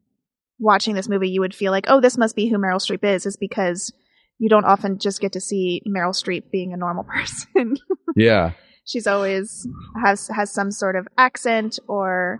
watching 0.59 0.93
this 0.93 1.09
movie 1.09 1.29
you 1.29 1.39
would 1.41 1.55
feel 1.55 1.71
like, 1.71 1.85
oh, 1.87 1.99
this 1.99 2.17
must 2.17 2.35
be 2.35 2.47
who 2.47 2.57
Meryl 2.57 2.75
Streep 2.79 3.03
is, 3.03 3.25
is 3.25 3.37
because 3.37 3.91
you 4.41 4.49
don't 4.49 4.65
often 4.65 4.97
just 4.97 5.21
get 5.21 5.31
to 5.33 5.39
see 5.39 5.81
Meryl 5.87 6.13
Streep 6.15 6.49
being 6.51 6.73
a 6.73 6.77
normal 6.77 7.03
person. 7.15 7.77
Yeah. 8.15 8.51
she's 8.85 9.05
always 9.07 9.67
has 10.03 10.27
has 10.27 10.51
some 10.51 10.71
sort 10.71 10.95
of 10.95 11.07
accent 11.17 11.77
or 11.87 12.39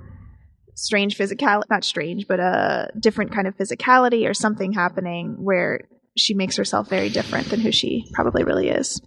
strange 0.76 1.18
physicality 1.18 1.64
not 1.70 1.84
strange 1.84 2.28
but 2.28 2.40
a 2.40 2.90
different 3.00 3.32
kind 3.32 3.46
of 3.48 3.56
physicality 3.56 4.28
or 4.28 4.34
something 4.34 4.74
happening 4.74 5.36
where 5.40 5.82
she 6.18 6.34
makes 6.34 6.58
herself 6.58 6.90
very 6.90 7.10
different 7.10 7.48
than 7.50 7.60
who 7.62 7.72
she 7.72 8.04
probably 8.14 8.44
really 8.44 8.68
is. 8.70 9.00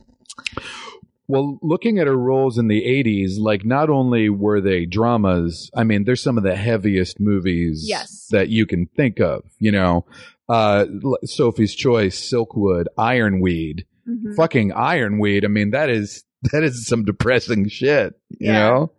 Well, 1.26 1.58
looking 1.62 1.98
at 1.98 2.06
her 2.06 2.16
roles 2.18 2.58
in 2.58 2.68
the 2.68 2.82
80s, 2.82 3.38
like 3.38 3.64
not 3.64 3.88
only 3.88 4.28
were 4.28 4.60
they 4.60 4.84
dramas, 4.84 5.70
I 5.74 5.82
mean, 5.84 6.04
there's 6.04 6.22
some 6.22 6.36
of 6.36 6.44
the 6.44 6.54
heaviest 6.54 7.18
movies 7.18 7.84
Yes. 7.88 8.28
that 8.30 8.50
you 8.50 8.66
can 8.66 8.86
think 8.94 9.20
of, 9.20 9.42
you 9.58 9.72
know. 9.72 10.04
Uh 10.48 10.86
Sophie's 11.24 11.74
Choice, 11.74 12.20
Silkwood, 12.20 12.84
Ironweed. 12.98 13.86
Mhm. 14.08 14.36
Fucking 14.36 14.72
Ironweed. 14.72 15.44
I 15.44 15.48
mean, 15.48 15.70
that 15.70 15.88
is 15.90 16.24
that 16.52 16.62
is 16.62 16.86
some 16.86 17.04
depressing 17.04 17.68
shit, 17.68 18.14
you 18.38 18.52
Yeah. 18.52 18.52
know. 18.60 18.92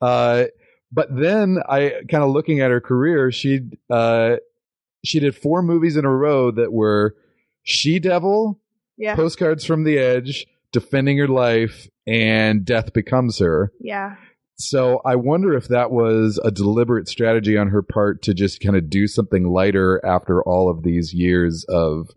Uh 0.00 0.44
but 0.90 1.08
then 1.14 1.58
I 1.68 1.92
kind 2.10 2.24
of 2.24 2.30
looking 2.30 2.60
at 2.60 2.70
her 2.70 2.80
career, 2.80 3.30
she 3.30 3.60
uh 3.90 4.36
she 5.04 5.20
did 5.20 5.36
four 5.36 5.62
movies 5.62 5.96
in 5.96 6.04
a 6.04 6.10
row 6.14 6.50
that 6.50 6.72
were 6.72 7.14
She 7.62 7.98
Devil, 7.98 8.58
Yeah. 8.96 9.14
Postcards 9.14 9.64
from 9.64 9.84
the 9.84 9.98
Edge, 9.98 10.46
Defending 10.72 11.16
Your 11.18 11.28
Life, 11.28 11.88
and 12.06 12.64
Death 12.64 12.92
Becomes 12.94 13.38
Her. 13.38 13.70
yeah. 13.80 14.16
So 14.58 15.00
I 15.04 15.14
wonder 15.16 15.54
if 15.54 15.68
that 15.68 15.90
was 15.92 16.40
a 16.44 16.50
deliberate 16.50 17.08
strategy 17.08 17.56
on 17.56 17.68
her 17.68 17.82
part 17.82 18.22
to 18.22 18.34
just 18.34 18.60
kind 18.60 18.76
of 18.76 18.90
do 18.90 19.06
something 19.06 19.48
lighter 19.48 20.04
after 20.04 20.42
all 20.42 20.68
of 20.68 20.82
these 20.82 21.14
years 21.14 21.64
of 21.68 22.08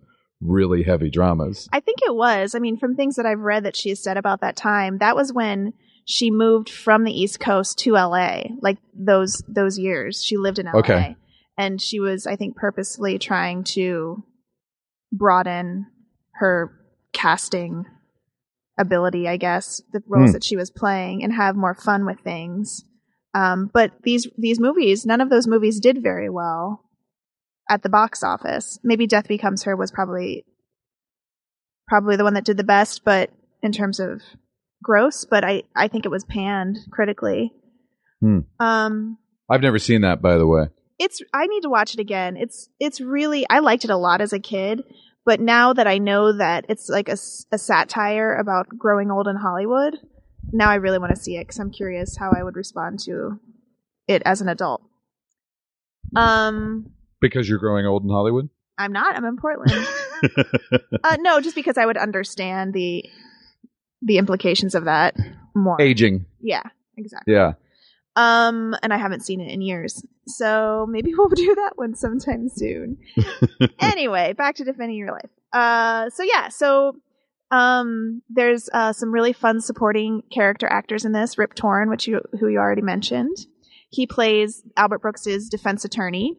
really 0.41 0.81
heavy 0.81 1.11
dramas. 1.11 1.69
I 1.71 1.81
think 1.81 1.99
it 2.01 2.15
was. 2.15 2.55
I 2.55 2.59
mean, 2.59 2.77
from 2.77 2.95
things 2.95 3.15
that 3.17 3.27
I've 3.27 3.39
read 3.39 3.63
that 3.65 3.75
she 3.75 3.89
has 3.89 4.01
said 4.03 4.17
about 4.17 4.41
that 4.41 4.55
time, 4.55 4.97
that 4.97 5.15
was 5.15 5.31
when 5.31 5.73
she 6.05 6.31
moved 6.31 6.69
from 6.69 7.03
the 7.03 7.11
East 7.11 7.39
Coast 7.39 7.77
to 7.79 7.91
LA. 7.93 8.41
Like 8.59 8.79
those 8.95 9.43
those 9.47 9.77
years, 9.77 10.23
she 10.23 10.37
lived 10.37 10.57
in 10.57 10.65
LA, 10.65 10.79
Okay. 10.79 11.15
and 11.59 11.79
she 11.79 11.99
was, 11.99 12.25
I 12.25 12.37
think, 12.37 12.55
purposely 12.55 13.19
trying 13.19 13.63
to 13.75 14.23
broaden 15.13 15.85
her 16.33 16.71
casting 17.13 17.85
ability. 18.81 19.27
I 19.27 19.37
guess 19.37 19.81
the 19.93 20.01
roles 20.07 20.31
Hmm. 20.31 20.33
that 20.33 20.43
she 20.43 20.57
was 20.57 20.69
playing 20.69 21.23
and 21.23 21.33
have 21.33 21.55
more 21.55 21.73
fun 21.75 22.05
with 22.05 22.19
things. 22.19 22.83
Um, 23.33 23.69
but 23.73 23.91
these 24.03 24.27
these 24.37 24.59
movies, 24.59 25.05
none 25.05 25.21
of 25.21 25.29
those 25.29 25.47
movies 25.47 25.79
did 25.79 26.03
very 26.03 26.29
well 26.29 26.83
at 27.69 27.81
the 27.83 27.89
box 27.89 28.23
office. 28.23 28.77
Maybe 28.83 29.07
Death 29.07 29.27
Becomes 29.29 29.63
Her 29.63 29.75
was 29.75 29.91
probably 29.91 30.43
probably 31.87 32.15
the 32.15 32.23
one 32.23 32.33
that 32.33 32.45
did 32.45 32.57
the 32.57 32.63
best, 32.63 33.03
but 33.05 33.29
in 33.61 33.71
terms 33.71 33.99
of 33.99 34.21
gross, 34.83 35.25
but 35.25 35.43
I 35.43 35.63
I 35.75 35.87
think 35.87 36.05
it 36.05 36.09
was 36.11 36.25
panned 36.25 36.77
critically. 36.91 37.53
Hmm. 38.19 38.39
Um 38.59 39.17
I've 39.49 39.61
never 39.61 39.79
seen 39.79 40.01
that, 40.01 40.21
by 40.21 40.37
the 40.37 40.47
way. 40.47 40.67
it's 40.99 41.21
I 41.33 41.47
need 41.47 41.61
to 41.61 41.69
watch 41.69 41.93
it 41.93 41.99
again. 41.99 42.37
It's 42.37 42.69
it's 42.79 42.99
really 43.01 43.45
I 43.49 43.59
liked 43.59 43.83
it 43.85 43.89
a 43.91 43.97
lot 43.97 44.21
as 44.21 44.33
a 44.33 44.39
kid, 44.39 44.83
but 45.25 45.39
now 45.39 45.73
that 45.73 45.87
I 45.87 45.97
know 45.97 46.37
that 46.37 46.65
it's 46.69 46.89
like 46.89 47.09
a 47.09 47.17
satire 47.17 48.35
about 48.35 48.67
growing 48.69 49.11
old 49.11 49.27
in 49.27 49.35
Hollywood, 49.35 49.97
now 50.51 50.69
I 50.69 50.75
really 50.75 50.99
want 50.99 51.15
to 51.15 51.21
see 51.21 51.37
it 51.37 51.41
because 51.47 51.59
I'm 51.59 51.71
curious 51.71 52.17
how 52.17 52.31
I 52.31 52.43
would 52.43 52.55
respond 52.55 52.99
to 53.01 53.39
it 54.07 54.21
as 54.25 54.41
an 54.41 54.49
adult. 54.49 54.81
Um, 56.15 56.91
Because 57.19 57.47
you're 57.47 57.59
growing 57.59 57.85
old 57.85 58.03
in 58.03 58.09
Hollywood? 58.09 58.49
I'm 58.77 58.91
not. 58.91 59.15
I'm 59.15 59.25
in 59.25 59.37
Portland. 59.37 59.71
uh, 61.03 61.17
no, 61.19 61.39
just 61.39 61.55
because 61.55 61.77
I 61.77 61.85
would 61.85 61.97
understand 61.97 62.73
the 62.73 63.05
the 64.01 64.17
implications 64.17 64.73
of 64.73 64.85
that 64.85 65.15
more. 65.53 65.79
Aging. 65.79 66.25
Yeah, 66.39 66.63
exactly. 66.97 67.33
Yeah. 67.33 67.53
Um, 68.15 68.75
and 68.83 68.93
I 68.93 68.97
haven't 68.97 69.21
seen 69.25 69.39
it 69.39 69.51
in 69.51 69.61
years, 69.61 70.05
so 70.27 70.85
maybe 70.89 71.13
we'll 71.17 71.29
do 71.29 71.55
that 71.55 71.73
one 71.75 71.95
sometime 71.95 72.49
soon. 72.49 72.97
anyway, 73.79 74.33
back 74.33 74.55
to 74.55 74.63
defending 74.63 74.97
your 74.97 75.11
life. 75.11 75.29
Uh, 75.53 76.09
so 76.09 76.23
yeah, 76.23 76.49
so 76.49 76.95
um, 77.51 78.21
there's 78.29 78.69
uh, 78.73 78.93
some 78.93 79.11
really 79.13 79.33
fun 79.33 79.61
supporting 79.61 80.23
character 80.33 80.67
actors 80.67 81.05
in 81.05 81.11
this. 81.11 81.37
Rip 81.37 81.53
Torn, 81.53 81.89
which 81.89 82.07
you 82.07 82.21
who 82.39 82.47
you 82.47 82.59
already 82.59 82.81
mentioned, 82.81 83.35
he 83.89 84.07
plays 84.07 84.63
Albert 84.77 84.99
Brooks's 84.99 85.49
defense 85.49 85.85
attorney, 85.85 86.37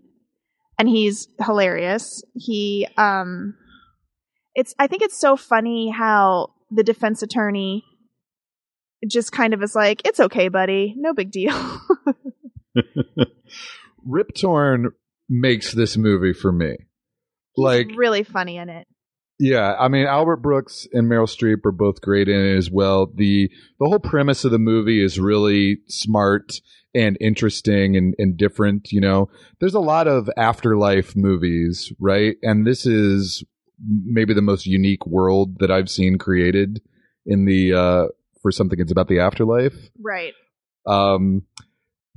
and 0.79 0.89
he's 0.89 1.29
hilarious. 1.45 2.23
He 2.35 2.89
um, 2.97 3.55
it's 4.55 4.75
I 4.79 4.87
think 4.87 5.03
it's 5.03 5.19
so 5.19 5.37
funny 5.37 5.91
how 5.91 6.55
the 6.71 6.83
defense 6.83 7.23
attorney 7.23 7.85
just 9.09 9.33
kind 9.33 9.55
of 9.55 9.63
is 9.63 9.75
like, 9.75 10.03
it's 10.07 10.21
okay, 10.21 10.49
buddy, 10.49 10.95
no 10.97 11.15
big 11.15 11.31
deal. 11.31 11.81
Rip 14.05 14.35
Torn 14.35 14.91
makes 15.29 15.73
this 15.73 15.97
movie 15.97 16.33
for 16.33 16.53
me. 16.53 16.77
He's 17.55 17.63
Like, 17.63 17.89
really 17.97 18.23
funny 18.23 18.57
in 18.57 18.69
it. 18.69 18.87
yeah, 19.39 19.75
I 19.79 19.89
mean, 19.89 20.07
Albert 20.07 20.37
Brooks 20.39 20.87
and 20.93 21.11
Meryl 21.11 21.27
Streep 21.29 21.65
are 21.67 21.73
both 21.73 22.01
great 22.01 22.29
in 22.29 22.41
it 22.41 22.57
as 22.57 22.71
well. 22.71 23.07
The 23.15 23.51
the 23.79 23.87
whole 23.89 23.99
premise 23.99 24.45
of 24.45 24.51
the 24.51 24.59
movie 24.59 25.03
is 25.05 25.19
really 25.21 25.79
smart 25.89 26.53
and 26.95 27.17
interesting 27.21 27.97
and, 27.97 28.15
and 28.19 28.37
different. 28.37 28.91
You 28.93 29.01
know, 29.01 29.29
there's 29.61 29.75
a 29.75 29.81
lot 29.81 30.09
of 30.09 30.29
afterlife 30.37 31.15
movies, 31.17 31.93
right? 31.99 32.37
And 32.43 32.67
this 32.67 32.87
is 32.87 33.45
maybe 34.05 34.33
the 34.35 34.43
most 34.43 34.67
unique 34.67 35.07
world 35.07 35.59
that 35.59 35.71
I've 35.71 35.91
seen 35.91 36.19
created 36.19 36.81
in 37.27 37.45
the 37.47 37.73
uh, 37.75 38.07
for 38.43 38.51
something 38.53 38.79
that's 38.79 38.93
about 38.93 39.09
the 39.09 39.21
afterlife. 39.21 39.75
Right. 40.01 40.35
Um, 40.87 41.43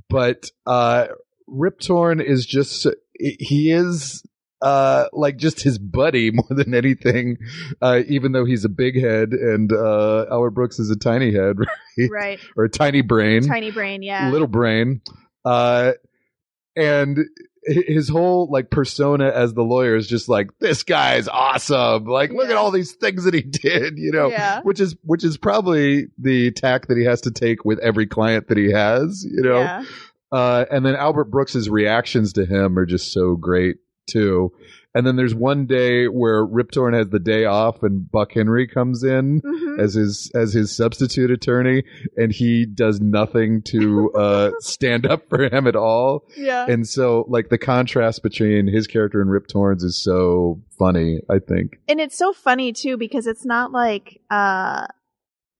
but 0.08 0.50
uh, 0.66 1.06
Rip 1.46 1.80
Torn 1.80 2.20
is 2.20 2.44
just 2.46 2.86
he 3.18 3.70
is 3.70 4.22
uh 4.62 5.06
like 5.12 5.36
just 5.36 5.62
his 5.62 5.78
buddy 5.78 6.30
more 6.32 6.48
than 6.50 6.74
anything. 6.74 7.36
Uh, 7.80 8.00
even 8.08 8.32
though 8.32 8.44
he's 8.44 8.64
a 8.64 8.68
big 8.68 9.00
head 9.00 9.30
and 9.30 9.72
uh, 9.72 10.26
Albert 10.30 10.50
Brooks 10.50 10.78
is 10.78 10.90
a 10.90 10.96
tiny 10.96 11.32
head, 11.32 11.56
right? 11.98 12.10
Right. 12.10 12.40
or 12.56 12.64
a 12.64 12.70
tiny 12.70 13.02
brain, 13.02 13.42
Tiny 13.46 13.70
brain, 13.70 14.02
yeah. 14.02 14.30
little 14.30 14.48
brain. 14.48 15.00
Uh, 15.44 15.92
and 16.74 17.18
his 17.66 18.08
whole 18.08 18.48
like 18.50 18.70
persona 18.70 19.28
as 19.28 19.52
the 19.54 19.62
lawyer 19.62 19.96
is 19.96 20.06
just 20.06 20.28
like 20.28 20.50
this 20.60 20.82
guy's 20.84 21.28
awesome. 21.28 22.04
Like 22.04 22.30
look 22.30 22.48
at 22.48 22.56
all 22.56 22.70
these 22.70 22.92
things 22.92 23.24
that 23.24 23.34
he 23.34 23.42
did, 23.42 23.98
you 23.98 24.12
know 24.12 24.28
Yeah. 24.28 24.60
which 24.62 24.80
is 24.80 24.96
which 25.02 25.24
is 25.24 25.36
probably 25.36 26.06
the 26.18 26.52
tack 26.52 26.86
that 26.88 26.96
he 26.96 27.04
has 27.04 27.22
to 27.22 27.30
take 27.30 27.64
with 27.64 27.78
every 27.80 28.06
client 28.06 28.48
that 28.48 28.56
he 28.58 28.70
has, 28.70 29.24
you 29.28 29.42
know. 29.42 29.58
Yeah. 29.60 29.84
Uh, 30.32 30.64
and 30.70 30.84
then 30.84 30.96
Albert 30.96 31.30
Brooks's 31.30 31.68
reactions 31.70 32.32
to 32.34 32.44
him 32.46 32.78
are 32.78 32.86
just 32.86 33.12
so 33.12 33.36
great 33.36 33.76
too. 34.08 34.52
And 34.96 35.06
then 35.06 35.16
there's 35.16 35.34
one 35.34 35.66
day 35.66 36.06
where 36.06 36.42
Rip 36.44 36.70
Torn 36.70 36.94
has 36.94 37.08
the 37.10 37.18
day 37.18 37.44
off, 37.44 37.82
and 37.82 38.10
Buck 38.10 38.32
Henry 38.32 38.66
comes 38.66 39.04
in 39.04 39.42
Mhm. 39.42 39.78
as 39.78 39.92
his 39.94 40.30
as 40.34 40.54
his 40.54 40.74
substitute 40.74 41.30
attorney, 41.30 41.84
and 42.16 42.32
he 42.32 42.64
does 42.64 42.98
nothing 43.00 43.60
to 43.66 44.10
uh, 44.14 44.50
stand 44.60 45.04
up 45.04 45.28
for 45.28 45.42
him 45.54 45.66
at 45.66 45.76
all. 45.76 46.24
Yeah. 46.36 46.64
And 46.66 46.88
so, 46.88 47.26
like 47.28 47.50
the 47.50 47.58
contrast 47.58 48.22
between 48.22 48.66
his 48.68 48.86
character 48.86 49.20
and 49.20 49.30
Rip 49.30 49.48
Torn's 49.48 49.84
is 49.84 50.02
so 50.02 50.62
funny. 50.78 51.20
I 51.28 51.40
think. 51.40 51.78
and 51.88 52.00
it's 52.00 52.16
so 52.16 52.32
funny 52.32 52.72
too 52.72 52.96
because 52.96 53.26
it's 53.26 53.44
not 53.44 53.72
like 53.72 54.20
uh 54.30 54.86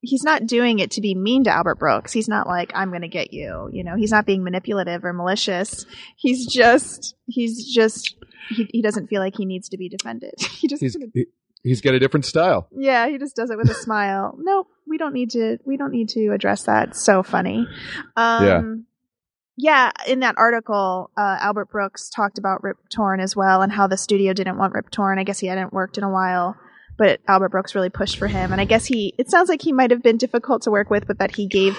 he's 0.06 0.22
not 0.22 0.46
doing 0.46 0.78
it 0.78 0.92
to 0.92 1.00
be 1.00 1.14
mean 1.14 1.44
to 1.44 1.50
Albert 1.50 1.78
Brooks. 1.78 2.12
He's 2.12 2.28
not 2.28 2.46
like 2.46 2.72
I'm 2.74 2.90
going 2.90 3.02
to 3.02 3.08
get 3.08 3.32
you, 3.32 3.68
you 3.72 3.84
know. 3.84 3.96
He's 3.96 4.10
not 4.10 4.26
being 4.26 4.44
manipulative 4.44 5.04
or 5.04 5.12
malicious. 5.12 5.84
He's 6.16 6.46
just 6.46 7.14
he's 7.26 7.72
just 7.72 8.16
he, 8.48 8.68
he 8.72 8.82
doesn't 8.82 9.08
feel 9.08 9.20
like 9.20 9.36
he 9.36 9.44
needs 9.44 9.68
to 9.70 9.76
be 9.76 9.88
defended. 9.88 10.34
he 10.40 10.68
just 10.68 10.82
He's 10.82 10.96
he, 11.12 11.26
he's 11.62 11.80
got 11.80 11.94
a 11.94 11.98
different 11.98 12.24
style. 12.24 12.68
yeah, 12.76 13.08
he 13.08 13.18
just 13.18 13.36
does 13.36 13.50
it 13.50 13.58
with 13.58 13.70
a 13.70 13.74
smile. 13.74 14.36
Nope, 14.38 14.68
we 14.86 14.98
don't 14.98 15.12
need 15.12 15.30
to 15.30 15.58
we 15.64 15.76
don't 15.76 15.92
need 15.92 16.08
to 16.10 16.28
address 16.28 16.64
that. 16.64 16.88
It's 16.88 17.02
so 17.02 17.22
funny. 17.22 17.66
Um 18.16 18.86
yeah, 19.58 19.90
in 20.06 20.20
that 20.20 20.34
article, 20.36 21.10
uh, 21.16 21.38
Albert 21.40 21.70
Brooks 21.70 22.10
talked 22.10 22.36
about 22.36 22.62
Rip 22.62 22.76
Torn 22.90 23.20
as 23.20 23.34
well 23.34 23.62
and 23.62 23.72
how 23.72 23.86
the 23.86 23.96
studio 23.96 24.34
didn't 24.34 24.58
want 24.58 24.74
Rip 24.74 24.90
Torn. 24.90 25.18
I 25.18 25.24
guess 25.24 25.38
he 25.38 25.46
hadn't 25.46 25.72
worked 25.72 25.96
in 25.96 26.04
a 26.04 26.10
while, 26.10 26.56
but 26.98 27.20
Albert 27.28 27.50
Brooks 27.50 27.74
really 27.74 27.90
pushed 27.90 28.18
for 28.18 28.26
him. 28.26 28.52
And 28.52 28.60
I 28.60 28.64
guess 28.64 28.86
he, 28.86 29.14
it 29.18 29.30
sounds 29.30 29.48
like 29.48 29.62
he 29.62 29.72
might 29.72 29.90
have 29.90 30.02
been 30.02 30.16
difficult 30.16 30.62
to 30.62 30.70
work 30.70 30.90
with, 30.90 31.06
but 31.06 31.18
that 31.18 31.34
he 31.36 31.46
gave 31.46 31.78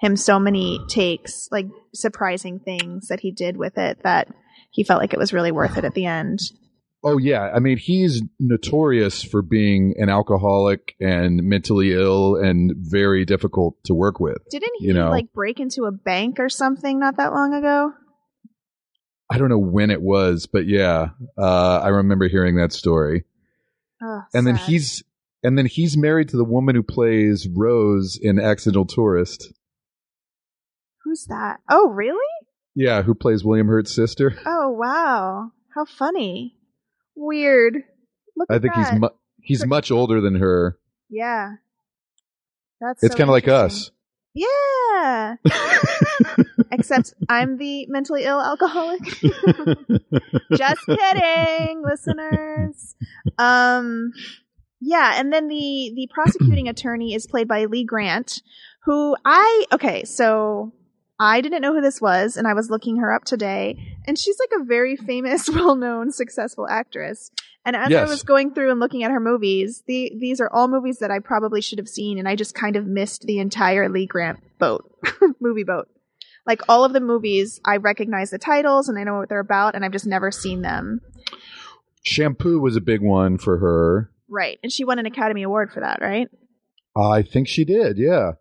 him 0.00 0.16
so 0.16 0.38
many 0.38 0.80
takes, 0.88 1.48
like 1.50 1.66
surprising 1.94 2.58
things 2.60 3.08
that 3.08 3.20
he 3.20 3.30
did 3.32 3.56
with 3.56 3.78
it 3.78 3.98
that 4.02 4.28
he 4.70 4.84
felt 4.84 5.00
like 5.00 5.12
it 5.12 5.18
was 5.18 5.32
really 5.32 5.52
worth 5.52 5.76
it 5.78 5.84
at 5.84 5.94
the 5.94 6.06
end. 6.06 6.40
Oh 7.04 7.18
yeah, 7.18 7.50
I 7.52 7.58
mean 7.58 7.78
he's 7.78 8.22
notorious 8.38 9.24
for 9.24 9.42
being 9.42 9.94
an 9.98 10.08
alcoholic 10.08 10.94
and 11.00 11.42
mentally 11.42 11.92
ill 11.92 12.36
and 12.36 12.72
very 12.76 13.24
difficult 13.24 13.74
to 13.86 13.94
work 13.94 14.20
with. 14.20 14.38
Didn't 14.50 14.70
he 14.78 14.86
You 14.86 14.94
know. 14.94 15.10
like 15.10 15.32
break 15.32 15.58
into 15.58 15.84
a 15.84 15.90
bank 15.92 16.38
or 16.38 16.48
something 16.48 17.00
not 17.00 17.16
that 17.16 17.32
long 17.32 17.54
ago? 17.54 17.92
I 19.28 19.38
don't 19.38 19.48
know 19.48 19.58
when 19.58 19.90
it 19.90 20.00
was, 20.00 20.46
but 20.46 20.66
yeah, 20.66 21.08
uh, 21.36 21.78
I 21.78 21.88
remember 21.88 22.28
hearing 22.28 22.56
that 22.56 22.72
story. 22.72 23.24
Oh, 24.02 24.22
And 24.34 24.46
then 24.46 24.56
he's 24.56 25.02
and 25.44 25.56
then 25.56 25.66
he's 25.66 25.96
married 25.96 26.28
to 26.30 26.36
the 26.36 26.44
woman 26.44 26.74
who 26.74 26.82
plays 26.82 27.48
Rose 27.48 28.18
in 28.20 28.38
Accidental 28.40 28.84
Tourist. 28.86 29.52
who's 31.04 31.26
that? 31.26 31.60
Oh, 31.70 31.88
really? 31.90 32.18
Yeah, 32.74 33.02
who 33.02 33.14
plays 33.14 33.44
William 33.44 33.66
Hurt's 33.68 33.94
sister? 33.94 34.34
Oh, 34.46 34.70
wow. 34.70 35.50
How 35.74 35.84
funny. 35.84 36.56
Weird. 37.14 37.74
Look 38.36 38.48
I 38.50 38.54
at 38.56 38.62
think 38.62 38.74
he's 38.74 38.92
mu- 38.92 39.08
he's 39.42 39.66
much 39.66 39.90
older 39.90 40.20
than 40.20 40.36
her. 40.36 40.78
yeah. 41.10 41.54
That's 42.80 43.02
It's 43.04 43.12
so 43.14 43.18
kind 43.18 43.28
of 43.30 43.32
like 43.32 43.46
us. 43.46 43.90
Yeah. 44.34 45.36
Except 46.70 47.14
I'm 47.28 47.58
the 47.58 47.86
mentally 47.88 48.24
ill 48.24 48.40
alcoholic. 48.40 49.00
Just 50.54 50.86
kidding, 50.86 51.82
listeners. 51.84 52.94
Um, 53.38 54.12
yeah, 54.80 55.14
and 55.16 55.32
then 55.32 55.48
the 55.48 55.92
the 55.94 56.08
prosecuting 56.12 56.68
attorney 56.68 57.14
is 57.14 57.26
played 57.26 57.46
by 57.46 57.66
Lee 57.66 57.84
Grant, 57.84 58.42
who 58.84 59.14
I 59.24 59.66
okay, 59.72 60.04
so 60.04 60.72
I 61.20 61.40
didn't 61.40 61.62
know 61.62 61.72
who 61.72 61.80
this 61.80 62.00
was, 62.00 62.36
and 62.36 62.48
I 62.48 62.54
was 62.54 62.68
looking 62.68 62.96
her 62.96 63.14
up 63.14 63.24
today, 63.24 63.96
and 64.06 64.18
she's 64.18 64.38
like 64.40 64.60
a 64.60 64.64
very 64.64 64.96
famous, 64.96 65.48
well 65.54 65.76
known, 65.76 66.10
successful 66.10 66.66
actress. 66.68 67.30
And 67.64 67.76
as 67.76 67.92
I 67.92 68.04
was 68.04 68.24
going 68.24 68.54
through 68.54 68.72
and 68.72 68.80
looking 68.80 69.04
at 69.04 69.12
her 69.12 69.20
movies, 69.20 69.84
the 69.86 70.12
these 70.18 70.40
are 70.40 70.50
all 70.52 70.66
movies 70.66 70.98
that 70.98 71.12
I 71.12 71.20
probably 71.20 71.60
should 71.60 71.78
have 71.78 71.88
seen, 71.88 72.18
and 72.18 72.28
I 72.28 72.34
just 72.34 72.54
kind 72.54 72.74
of 72.74 72.86
missed 72.86 73.22
the 73.22 73.38
entire 73.38 73.88
Lee 73.88 74.06
Grant 74.06 74.40
boat 74.58 74.90
movie 75.40 75.62
boat. 75.62 75.88
Like 76.44 76.62
all 76.68 76.84
of 76.84 76.92
the 76.92 77.00
movies, 77.00 77.60
I 77.64 77.76
recognize 77.76 78.30
the 78.30 78.38
titles 78.38 78.88
and 78.88 78.98
I 78.98 79.04
know 79.04 79.18
what 79.18 79.28
they're 79.28 79.38
about, 79.38 79.76
and 79.76 79.84
I've 79.84 79.92
just 79.92 80.06
never 80.06 80.32
seen 80.32 80.62
them. 80.62 81.00
Shampoo 82.02 82.58
was 82.58 82.74
a 82.74 82.80
big 82.80 83.00
one 83.00 83.38
for 83.38 83.58
her. 83.58 84.10
Right. 84.28 84.58
And 84.62 84.72
she 84.72 84.84
won 84.84 84.98
an 84.98 85.06
Academy 85.06 85.44
Award 85.44 85.72
for 85.72 85.80
that, 85.80 86.00
right? 86.00 86.28
I 86.96 87.22
think 87.22 87.46
she 87.46 87.64
did, 87.64 87.96
yeah. 87.96 88.32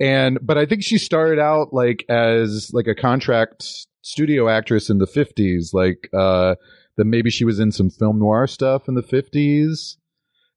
And 0.00 0.38
but 0.42 0.58
I 0.58 0.66
think 0.66 0.84
she 0.84 0.98
started 0.98 1.38
out 1.38 1.72
like 1.72 2.04
as 2.08 2.70
like 2.72 2.86
a 2.86 2.94
contract 2.94 3.64
studio 4.02 4.48
actress 4.48 4.88
in 4.90 4.98
the 4.98 5.06
50s 5.06 5.74
like 5.74 6.08
uh 6.16 6.54
that 6.98 7.06
maybe 7.06 7.30
she 7.30 7.46
was 7.46 7.58
in 7.58 7.72
some 7.72 7.88
film 7.88 8.18
noir 8.18 8.46
stuff 8.46 8.86
in 8.88 8.94
the 8.94 9.02
50s. 9.02 9.96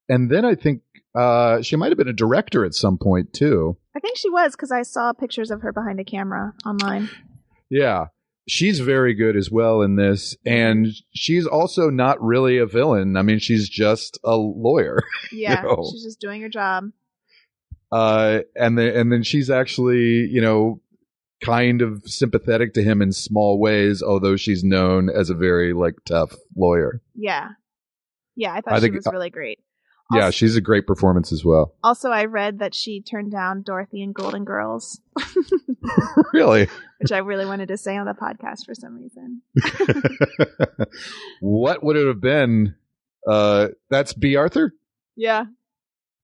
And 0.08 0.30
then 0.30 0.44
I 0.44 0.54
think 0.54 0.82
uh 1.14 1.62
she 1.62 1.76
might 1.76 1.90
have 1.90 1.98
been 1.98 2.08
a 2.08 2.12
director 2.12 2.64
at 2.66 2.74
some 2.74 2.98
point 2.98 3.32
too. 3.32 3.78
I 3.96 4.00
think 4.00 4.18
she 4.18 4.28
was 4.28 4.52
because 4.52 4.70
I 4.72 4.82
saw 4.82 5.12
pictures 5.14 5.50
of 5.50 5.62
her 5.62 5.72
behind 5.72 5.98
a 6.00 6.04
camera 6.04 6.52
online. 6.66 7.08
Yeah. 7.70 8.06
She's 8.48 8.80
very 8.80 9.14
good 9.14 9.36
as 9.36 9.50
well 9.50 9.80
in 9.82 9.96
this 9.96 10.36
and 10.44 10.88
she's 11.14 11.46
also 11.46 11.88
not 11.90 12.20
really 12.22 12.58
a 12.58 12.66
villain. 12.66 13.16
I 13.16 13.22
mean, 13.22 13.38
she's 13.38 13.68
just 13.68 14.18
a 14.24 14.36
lawyer. 14.36 14.98
Yeah. 15.32 15.62
know. 15.62 15.88
She's 15.90 16.02
just 16.04 16.20
doing 16.20 16.42
her 16.42 16.48
job. 16.50 16.90
uh, 17.92 18.40
and 18.56 18.76
then 18.76 18.94
and 18.96 19.12
then 19.12 19.22
she's 19.22 19.48
actually 19.48 20.26
you 20.30 20.40
know 20.42 20.80
kind 21.42 21.82
of 21.82 22.02
sympathetic 22.06 22.72
to 22.74 22.82
him 22.82 23.02
in 23.02 23.12
small 23.12 23.58
ways, 23.60 24.02
although 24.02 24.36
she's 24.36 24.62
known 24.64 25.10
as 25.10 25.28
a 25.28 25.34
very 25.34 25.72
like 25.72 25.94
tough 26.06 26.34
lawyer. 26.56 27.02
Yeah. 27.14 27.50
Yeah, 28.36 28.52
I 28.54 28.60
thought 28.62 28.72
I 28.74 28.76
she 28.76 28.82
think- 28.82 28.94
was 28.94 29.08
really 29.12 29.28
great. 29.30 29.58
yeah, 30.14 30.30
she's 30.30 30.56
a 30.56 30.60
great 30.60 30.86
performance 30.86 31.32
as 31.32 31.44
well. 31.44 31.74
also, 31.82 32.10
I 32.10 32.24
read 32.26 32.58
that 32.60 32.74
she 32.74 33.02
turned 33.02 33.30
down 33.32 33.62
Dorothy 33.62 34.02
and 34.02 34.14
Golden 34.14 34.44
Girls, 34.44 35.00
really, 36.32 36.68
which 37.00 37.12
I 37.12 37.18
really 37.18 37.46
wanted 37.46 37.68
to 37.68 37.76
say 37.76 37.96
on 37.96 38.06
the 38.06 38.12
podcast 38.14 38.64
for 38.66 38.74
some 38.74 38.94
reason. 38.96 39.42
what 41.40 41.82
would 41.82 41.96
it 41.96 42.06
have 42.06 42.20
been? 42.20 42.74
Uh, 43.26 43.68
that's 43.90 44.12
Bea 44.12 44.36
Arthur. 44.36 44.74
Yeah. 45.16 45.44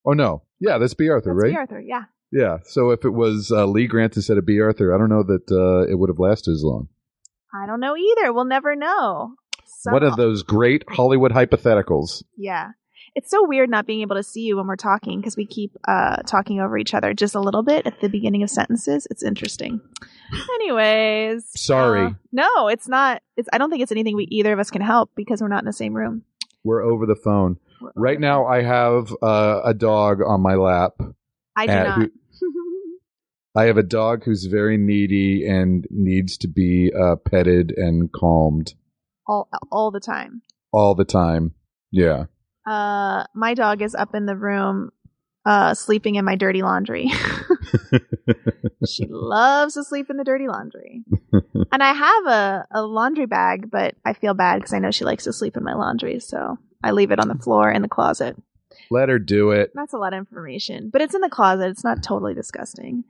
Oh 0.04 0.12
no, 0.12 0.42
yeah, 0.60 0.78
that's 0.78 0.94
Bea 0.94 1.10
Arthur, 1.10 1.34
That's 1.34 1.42
right? 1.44 1.52
Bea 1.52 1.58
Arthur. 1.58 1.80
Yeah. 1.80 2.04
Yeah. 2.32 2.58
So 2.64 2.90
if 2.90 3.04
it 3.04 3.10
was 3.10 3.50
uh, 3.50 3.66
Lee 3.66 3.86
Grant 3.86 4.16
instead 4.16 4.38
of 4.38 4.46
Bea 4.46 4.60
Arthur, 4.60 4.94
I 4.94 4.98
don't 4.98 5.08
know 5.08 5.22
that 5.22 5.50
uh, 5.50 5.90
it 5.90 5.98
would 5.98 6.10
have 6.10 6.18
lasted 6.18 6.52
as 6.52 6.62
long. 6.62 6.88
I 7.54 7.66
don't 7.66 7.80
know 7.80 7.96
either. 7.96 8.32
We'll 8.32 8.44
never 8.44 8.76
know. 8.76 9.34
Some- 9.66 9.94
One 9.94 10.02
of 10.02 10.16
those 10.16 10.42
great 10.42 10.84
Hollywood 10.88 11.32
hypotheticals. 11.32 12.22
Yeah. 12.36 12.70
It's 13.14 13.30
so 13.30 13.46
weird 13.48 13.70
not 13.70 13.86
being 13.86 14.02
able 14.02 14.16
to 14.16 14.22
see 14.22 14.42
you 14.42 14.58
when 14.58 14.66
we're 14.66 14.76
talking 14.76 15.18
because 15.20 15.36
we 15.36 15.46
keep 15.46 15.72
uh, 15.88 16.16
talking 16.26 16.60
over 16.60 16.76
each 16.78 16.94
other 16.94 17.14
just 17.14 17.34
a 17.34 17.40
little 17.40 17.62
bit 17.62 17.86
at 17.86 18.00
the 18.00 18.08
beginning 18.08 18.42
of 18.42 18.50
sentences. 18.50 19.06
It's 19.10 19.22
interesting. 19.24 19.80
Anyways. 20.56 21.44
Sorry. 21.58 22.06
uh, 22.06 22.10
no, 22.32 22.68
it's 22.68 22.88
not. 22.88 23.22
It's. 23.36 23.48
I 23.52 23.58
don't 23.58 23.70
think 23.70 23.82
it's 23.82 23.92
anything 23.92 24.14
we 24.16 24.24
either 24.24 24.52
of 24.52 24.58
us 24.58 24.70
can 24.70 24.82
help 24.82 25.10
because 25.16 25.40
we're 25.40 25.48
not 25.48 25.62
in 25.62 25.66
the 25.66 25.72
same 25.72 25.94
room. 25.94 26.22
We're 26.64 26.82
over 26.82 27.06
the 27.06 27.16
phone. 27.16 27.58
We're- 27.80 27.92
Right 27.96 28.20
now, 28.20 28.46
I 28.46 28.62
have 28.62 29.12
uh, 29.22 29.60
a 29.64 29.74
dog 29.74 30.20
on 30.24 30.40
my 30.40 30.54
lap. 30.54 30.92
I 31.56 31.66
do 31.66 31.72
not. 31.72 31.98
who- 31.98 32.10
I 33.58 33.64
have 33.64 33.76
a 33.76 33.82
dog 33.82 34.22
who's 34.22 34.44
very 34.44 34.76
needy 34.76 35.44
and 35.44 35.84
needs 35.90 36.38
to 36.38 36.48
be 36.48 36.92
uh, 36.96 37.16
petted 37.16 37.72
and 37.76 38.08
calmed 38.12 38.74
all 39.26 39.48
all 39.72 39.90
the 39.90 39.98
time. 39.98 40.42
all 40.72 40.94
the 40.94 41.04
time. 41.04 41.54
Yeah. 41.90 42.26
Uh, 42.64 43.24
my 43.34 43.54
dog 43.54 43.82
is 43.82 43.96
up 43.96 44.14
in 44.14 44.26
the 44.26 44.36
room, 44.36 44.90
uh, 45.44 45.74
sleeping 45.74 46.14
in 46.14 46.24
my 46.24 46.36
dirty 46.36 46.62
laundry. 46.62 47.10
she 48.86 49.06
loves 49.10 49.74
to 49.74 49.82
sleep 49.82 50.08
in 50.08 50.18
the 50.18 50.24
dirty 50.24 50.46
laundry. 50.46 51.02
and 51.72 51.82
I 51.82 51.94
have 51.94 52.26
a, 52.26 52.66
a 52.70 52.82
laundry 52.82 53.26
bag, 53.26 53.72
but 53.72 53.96
I 54.04 54.12
feel 54.12 54.34
bad 54.34 54.58
because 54.58 54.72
I 54.72 54.78
know 54.78 54.92
she 54.92 55.04
likes 55.04 55.24
to 55.24 55.32
sleep 55.32 55.56
in 55.56 55.64
my 55.64 55.74
laundry, 55.74 56.20
so 56.20 56.58
I 56.84 56.92
leave 56.92 57.10
it 57.10 57.18
on 57.18 57.26
the 57.26 57.34
floor 57.34 57.72
in 57.72 57.82
the 57.82 57.88
closet. 57.88 58.36
Let 58.90 59.08
her 59.08 59.18
do 59.18 59.50
it. 59.50 59.70
That's 59.74 59.92
a 59.92 59.98
lot 59.98 60.12
of 60.14 60.18
information, 60.18 60.88
but 60.90 61.02
it's 61.02 61.14
in 61.14 61.20
the 61.20 61.28
closet. 61.28 61.68
It's 61.68 61.84
not 61.84 62.02
totally 62.02 62.34
disgusting. 62.34 63.04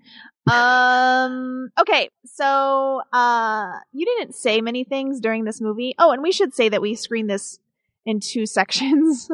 Um, 0.51 1.71
okay, 1.81 2.11
so 2.25 3.03
uh, 3.12 3.73
you 3.93 4.05
didn't 4.07 4.35
say 4.35 4.61
many 4.61 4.85
things 4.85 5.21
during 5.21 5.45
this 5.45 5.61
movie. 5.61 5.95
Oh, 5.99 6.11
and 6.12 6.23
we 6.23 6.33
should 6.33 6.55
say 6.55 6.69
that 6.69 6.83
we 6.83 6.95
screened 6.95 7.31
this 7.31 7.59
in 8.05 8.21
two 8.21 8.47
sections. 8.59 9.29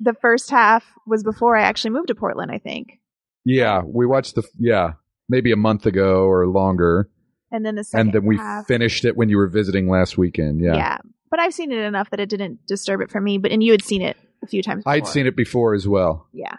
the 0.00 0.14
first 0.14 0.50
half 0.50 0.84
was 1.06 1.22
before 1.22 1.56
I 1.56 1.62
actually 1.62 1.90
moved 1.90 2.08
to 2.08 2.14
Portland, 2.14 2.50
I 2.50 2.58
think, 2.58 2.98
Yeah. 3.44 3.82
We 3.84 4.06
watched 4.06 4.34
the, 4.34 4.42
yeah, 4.58 4.92
maybe 5.28 5.52
a 5.52 5.56
month 5.56 5.86
ago 5.86 6.24
or 6.24 6.46
longer. 6.46 7.08
and 7.50 7.64
then 7.64 7.74
the 7.76 7.84
second 7.84 8.08
And 8.08 8.14
then 8.14 8.24
we 8.24 8.36
half. 8.36 8.66
finished 8.66 9.04
it 9.04 9.16
when 9.16 9.28
you 9.28 9.36
were 9.36 9.48
visiting 9.48 9.88
last 9.88 10.16
weekend. 10.18 10.60
Yeah. 10.60 10.74
yeah, 10.76 10.98
but 11.30 11.40
I've 11.40 11.54
seen 11.54 11.70
it 11.72 11.78
enough 11.78 12.10
that 12.10 12.20
it 12.20 12.28
didn't 12.28 12.66
disturb 12.66 13.00
it 13.00 13.10
for 13.10 13.20
me. 13.20 13.38
But 13.38 13.50
and 13.52 13.62
you 13.62 13.72
had 13.72 13.82
seen 13.82 14.02
it 14.02 14.16
a 14.42 14.46
few 14.46 14.62
times. 14.62 14.80
Before. 14.80 14.92
I'd 14.92 15.06
seen 15.06 15.26
it 15.26 15.36
before 15.36 15.74
as 15.74 15.86
well. 15.86 16.26
Yeah. 16.32 16.56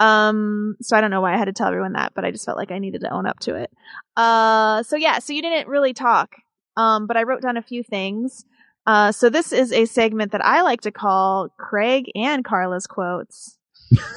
Um, 0.00 0.76
so 0.80 0.96
I 0.96 1.00
don't 1.00 1.10
know 1.10 1.20
why 1.20 1.34
I 1.34 1.38
had 1.38 1.46
to 1.46 1.52
tell 1.52 1.68
everyone 1.68 1.94
that, 1.94 2.12
but 2.14 2.24
I 2.24 2.30
just 2.30 2.44
felt 2.44 2.56
like 2.56 2.70
I 2.70 2.78
needed 2.78 3.00
to 3.00 3.10
own 3.10 3.26
up 3.26 3.40
to 3.40 3.56
it. 3.56 3.70
Uh, 4.16 4.82
so 4.84 4.96
yeah, 4.96 5.18
so 5.18 5.32
you 5.32 5.42
didn't 5.42 5.68
really 5.68 5.92
talk. 5.92 6.36
Um, 6.76 7.06
but 7.08 7.16
I 7.16 7.24
wrote 7.24 7.42
down 7.42 7.56
a 7.56 7.62
few 7.62 7.82
things. 7.82 8.44
Uh, 8.86 9.12
so 9.12 9.28
this 9.28 9.52
is 9.52 9.72
a 9.72 9.84
segment 9.84 10.32
that 10.32 10.44
I 10.44 10.62
like 10.62 10.82
to 10.82 10.92
call 10.92 11.48
Craig 11.58 12.10
and 12.14 12.44
Carla's 12.44 12.86
quotes. 12.86 13.58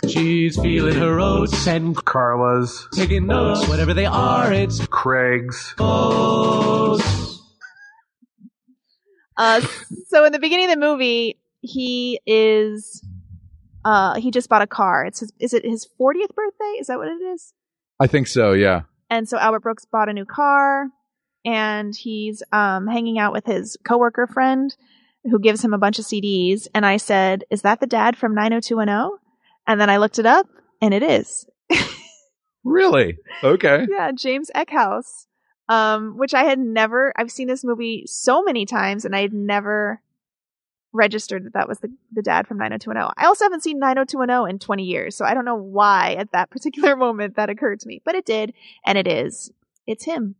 She's 0.07 0.59
feeling 0.59 0.95
her 0.95 1.19
oats 1.19 1.65
and 1.67 1.95
Carla's, 1.95 2.87
taking 2.93 3.25
notes, 3.25 3.67
whatever 3.67 3.93
they 3.93 4.05
are, 4.05 4.53
it's 4.53 4.85
Craig's, 4.87 5.73
quotes. 5.73 7.39
Uh, 9.37 9.61
so 10.07 10.25
in 10.25 10.33
the 10.33 10.39
beginning 10.39 10.65
of 10.65 10.71
the 10.71 10.79
movie, 10.79 11.40
he 11.61 12.19
is, 12.25 13.03
uh, 13.85 14.19
he 14.19 14.31
just 14.31 14.49
bought 14.49 14.61
a 14.61 14.67
car. 14.67 15.05
It's 15.05 15.19
his, 15.21 15.31
is 15.39 15.53
it 15.53 15.65
his 15.65 15.87
40th 15.99 16.35
birthday? 16.35 16.77
Is 16.79 16.87
that 16.87 16.97
what 16.97 17.07
it 17.07 17.21
is? 17.21 17.53
I 17.99 18.07
think 18.07 18.27
so. 18.27 18.53
Yeah. 18.53 18.81
And 19.09 19.27
so 19.27 19.37
Albert 19.37 19.61
Brooks 19.61 19.85
bought 19.85 20.09
a 20.09 20.13
new 20.13 20.25
car 20.25 20.87
and 21.45 21.95
he's 21.95 22.43
um, 22.51 22.87
hanging 22.87 23.19
out 23.19 23.33
with 23.33 23.45
his 23.45 23.77
coworker 23.83 24.27
friend 24.27 24.75
who 25.23 25.39
gives 25.39 25.63
him 25.63 25.73
a 25.73 25.77
bunch 25.77 25.99
of 25.99 26.05
CDs. 26.05 26.67
And 26.73 26.85
I 26.85 26.97
said, 26.97 27.43
Is 27.49 27.61
that 27.61 27.79
the 27.79 27.87
dad 27.87 28.17
from 28.17 28.33
90210? 28.33 29.19
And 29.67 29.79
then 29.79 29.89
I 29.89 29.97
looked 29.97 30.19
it 30.19 30.25
up 30.25 30.47
and 30.81 30.93
it 30.93 31.03
is. 31.03 31.45
Really? 32.63 33.17
Okay. 33.43 33.87
yeah, 33.89 34.11
James 34.11 34.51
Eckhouse. 34.55 35.25
Um, 35.69 36.17
which 36.17 36.33
I 36.33 36.43
had 36.43 36.59
never, 36.59 37.13
I've 37.15 37.31
seen 37.31 37.47
this 37.47 37.63
movie 37.63 38.03
so 38.05 38.43
many 38.43 38.65
times 38.65 39.05
and 39.05 39.15
I 39.15 39.21
had 39.21 39.31
never 39.31 40.01
registered 40.93 41.45
that 41.45 41.53
that 41.53 41.67
was 41.67 41.79
the, 41.79 41.89
the 42.11 42.21
dad 42.21 42.47
from 42.47 42.57
90210. 42.57 43.13
I 43.17 43.27
also 43.27 43.45
haven't 43.45 43.63
seen 43.63 43.79
90210 43.79 44.49
in 44.49 44.59
20 44.59 44.83
years, 44.83 45.15
so 45.15 45.25
I 45.25 45.33
don't 45.33 45.45
know 45.45 45.55
why 45.55 46.15
at 46.17 46.31
that 46.31 46.49
particular 46.49 46.95
moment 46.97 47.35
that 47.35 47.49
occurred 47.49 47.79
to 47.81 47.87
me, 47.87 48.01
but 48.03 48.15
it 48.15 48.25
did, 48.25 48.53
and 48.85 48.97
it 48.97 49.07
is. 49.07 49.51
It's 49.87 50.05
him. 50.05 50.35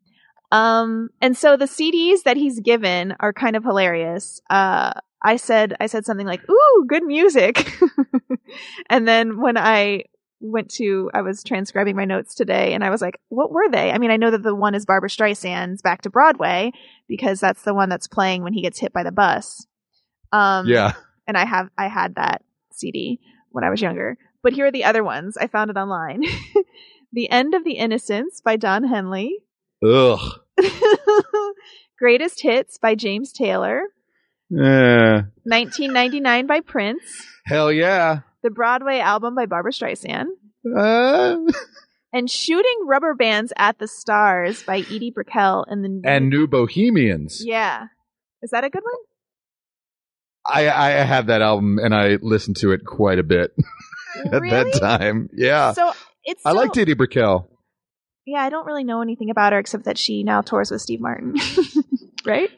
Um, 0.52 1.10
and 1.22 1.38
so 1.38 1.56
the 1.56 1.66
CDs 1.66 2.24
that 2.24 2.38
he's 2.38 2.60
given 2.60 3.16
are 3.20 3.34
kind 3.34 3.56
of 3.56 3.64
hilarious. 3.64 4.42
Uh, 4.50 4.92
I 5.22 5.38
said, 5.38 5.76
I 5.80 5.86
said 5.86 6.06
something 6.06 6.28
like, 6.28 6.42
ooh, 6.50 6.86
good 6.88 7.04
music. 7.04 7.72
and 8.90 9.08
then 9.08 9.40
when 9.40 9.58
I 9.58 10.06
went 10.42 10.70
to, 10.72 11.10
I 11.14 11.22
was 11.22 11.44
transcribing 11.44 11.96
my 11.96 12.06
notes 12.06 12.34
today 12.34 12.74
and 12.74 12.84
I 12.84 12.90
was 12.90 13.02
like, 13.02 13.20
what 13.30 13.52
were 13.52 13.70
they? 13.70 13.92
I 13.92 14.00
mean, 14.00 14.12
I 14.12 14.18
know 14.18 14.32
that 14.32 14.44
the 14.44 14.56
one 14.56 14.76
is 14.76 14.86
Barbra 14.86 15.10
Streisand's 15.10 15.82
Back 15.82 16.02
to 16.02 16.10
Broadway 16.10 16.72
because 17.08 17.40
that's 17.40 17.62
the 17.62 17.76
one 17.76 17.90
that's 17.90 18.08
playing 18.08 18.44
when 18.44 18.54
he 18.54 18.62
gets 18.62 18.80
hit 18.80 18.92
by 18.92 19.04
the 19.04 19.12
bus. 19.12 19.68
Um, 20.32 20.68
Yeah. 20.68 20.94
and 21.28 21.38
I 21.38 21.46
have 21.46 21.70
I 21.78 21.88
had 21.88 22.16
that 22.16 22.44
CD 22.72 23.20
when 23.52 23.64
I 23.64 23.70
was 23.70 23.82
younger. 23.82 24.18
But 24.44 24.54
here 24.54 24.66
are 24.66 24.72
the 24.72 24.86
other 24.86 25.04
ones. 25.04 25.38
I 25.38 25.48
found 25.48 25.70
it 25.70 25.78
online. 25.78 26.24
the 27.14 27.30
End 27.30 27.54
of 27.54 27.64
the 27.64 27.74
Innocence 27.74 28.42
by 28.42 28.56
Don 28.56 28.84
Henley. 28.86 29.40
Ugh. 29.86 30.20
Greatest 32.00 32.42
Hits 32.42 32.78
by 32.78 32.96
James 32.96 33.32
Taylor. 33.32 33.84
Yeah. 34.50 35.24
1999 35.44 36.48
by 36.48 36.60
Prince, 36.62 37.04
Hell 37.46 37.72
yeah. 37.72 38.20
the 38.44 38.50
Broadway 38.50 39.00
album 39.00 39.36
by 39.36 39.46
Barbra 39.46 39.72
Streisand, 39.72 40.26
Uh, 40.76 41.38
and 42.12 42.30
Shooting 42.30 42.86
Rubber 42.86 43.14
Bands 43.14 43.54
at 43.58 43.80
the 43.80 43.88
Stars 43.88 44.64
by 44.64 44.78
Edie 44.80 45.12
Brickell 45.14 45.66
in 45.70 45.82
the 45.84 46.02
and 46.10 46.30
New 46.30 46.48
Bohemians. 46.48 47.42
yeah. 47.46 47.86
Is 48.42 48.50
that 48.52 48.64
a 48.64 48.70
good 48.70 48.84
one? 48.84 49.02
I, 50.46 50.70
I 50.70 50.90
have 50.92 51.28
that 51.28 51.42
album 51.42 51.78
and 51.78 51.94
I 51.94 52.18
listened 52.22 52.58
to 52.58 52.72
it 52.72 52.86
quite 52.86 53.20
a 53.20 53.24
bit 53.24 53.54
at 54.26 54.42
really? 54.42 54.50
that 54.50 54.74
time. 54.80 55.30
Yeah. 55.34 55.74
So 55.74 55.94
it's 56.24 56.46
I 56.46 56.52
like 56.52 56.76
Edie 56.78 56.94
Brickell. 56.94 57.48
Yeah, 58.26 58.42
I 58.42 58.50
don't 58.50 58.66
really 58.66 58.84
know 58.84 59.02
anything 59.02 59.30
about 59.30 59.54
her 59.54 59.60
except 59.60 59.86
that 59.86 59.98
she 59.98 60.24
now 60.24 60.42
tours 60.42 60.72
with 60.72 60.82
Steve 60.82 61.02
Martin, 61.02 61.36
right? 62.26 62.50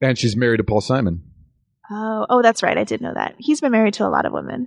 And 0.00 0.16
she's 0.16 0.36
married 0.36 0.58
to 0.58 0.64
Paul 0.64 0.80
Simon. 0.80 1.22
Oh, 1.90 2.26
oh, 2.28 2.42
that's 2.42 2.62
right. 2.62 2.76
I 2.76 2.84
did 2.84 3.00
know 3.00 3.12
that. 3.14 3.34
He's 3.38 3.60
been 3.60 3.72
married 3.72 3.94
to 3.94 4.06
a 4.06 4.08
lot 4.08 4.26
of 4.26 4.32
women. 4.32 4.66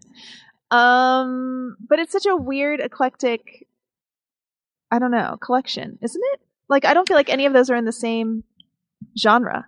Um, 0.70 1.78
but 1.88 2.00
it's 2.00 2.12
such 2.12 2.26
a 2.26 2.36
weird, 2.36 2.80
eclectic. 2.80 3.68
I 4.90 5.00
don't 5.00 5.12
know 5.12 5.38
collection, 5.42 5.98
isn't 6.02 6.22
it? 6.34 6.42
Like, 6.70 6.86
I 6.86 6.94
don't 6.94 7.08
feel 7.08 7.18
like 7.18 7.30
any 7.30 7.46
of 7.46 7.54
those 7.54 7.70
are 7.70 7.76
in 7.76 7.86
the 7.86 7.92
same 7.92 8.44
genre. 9.18 9.68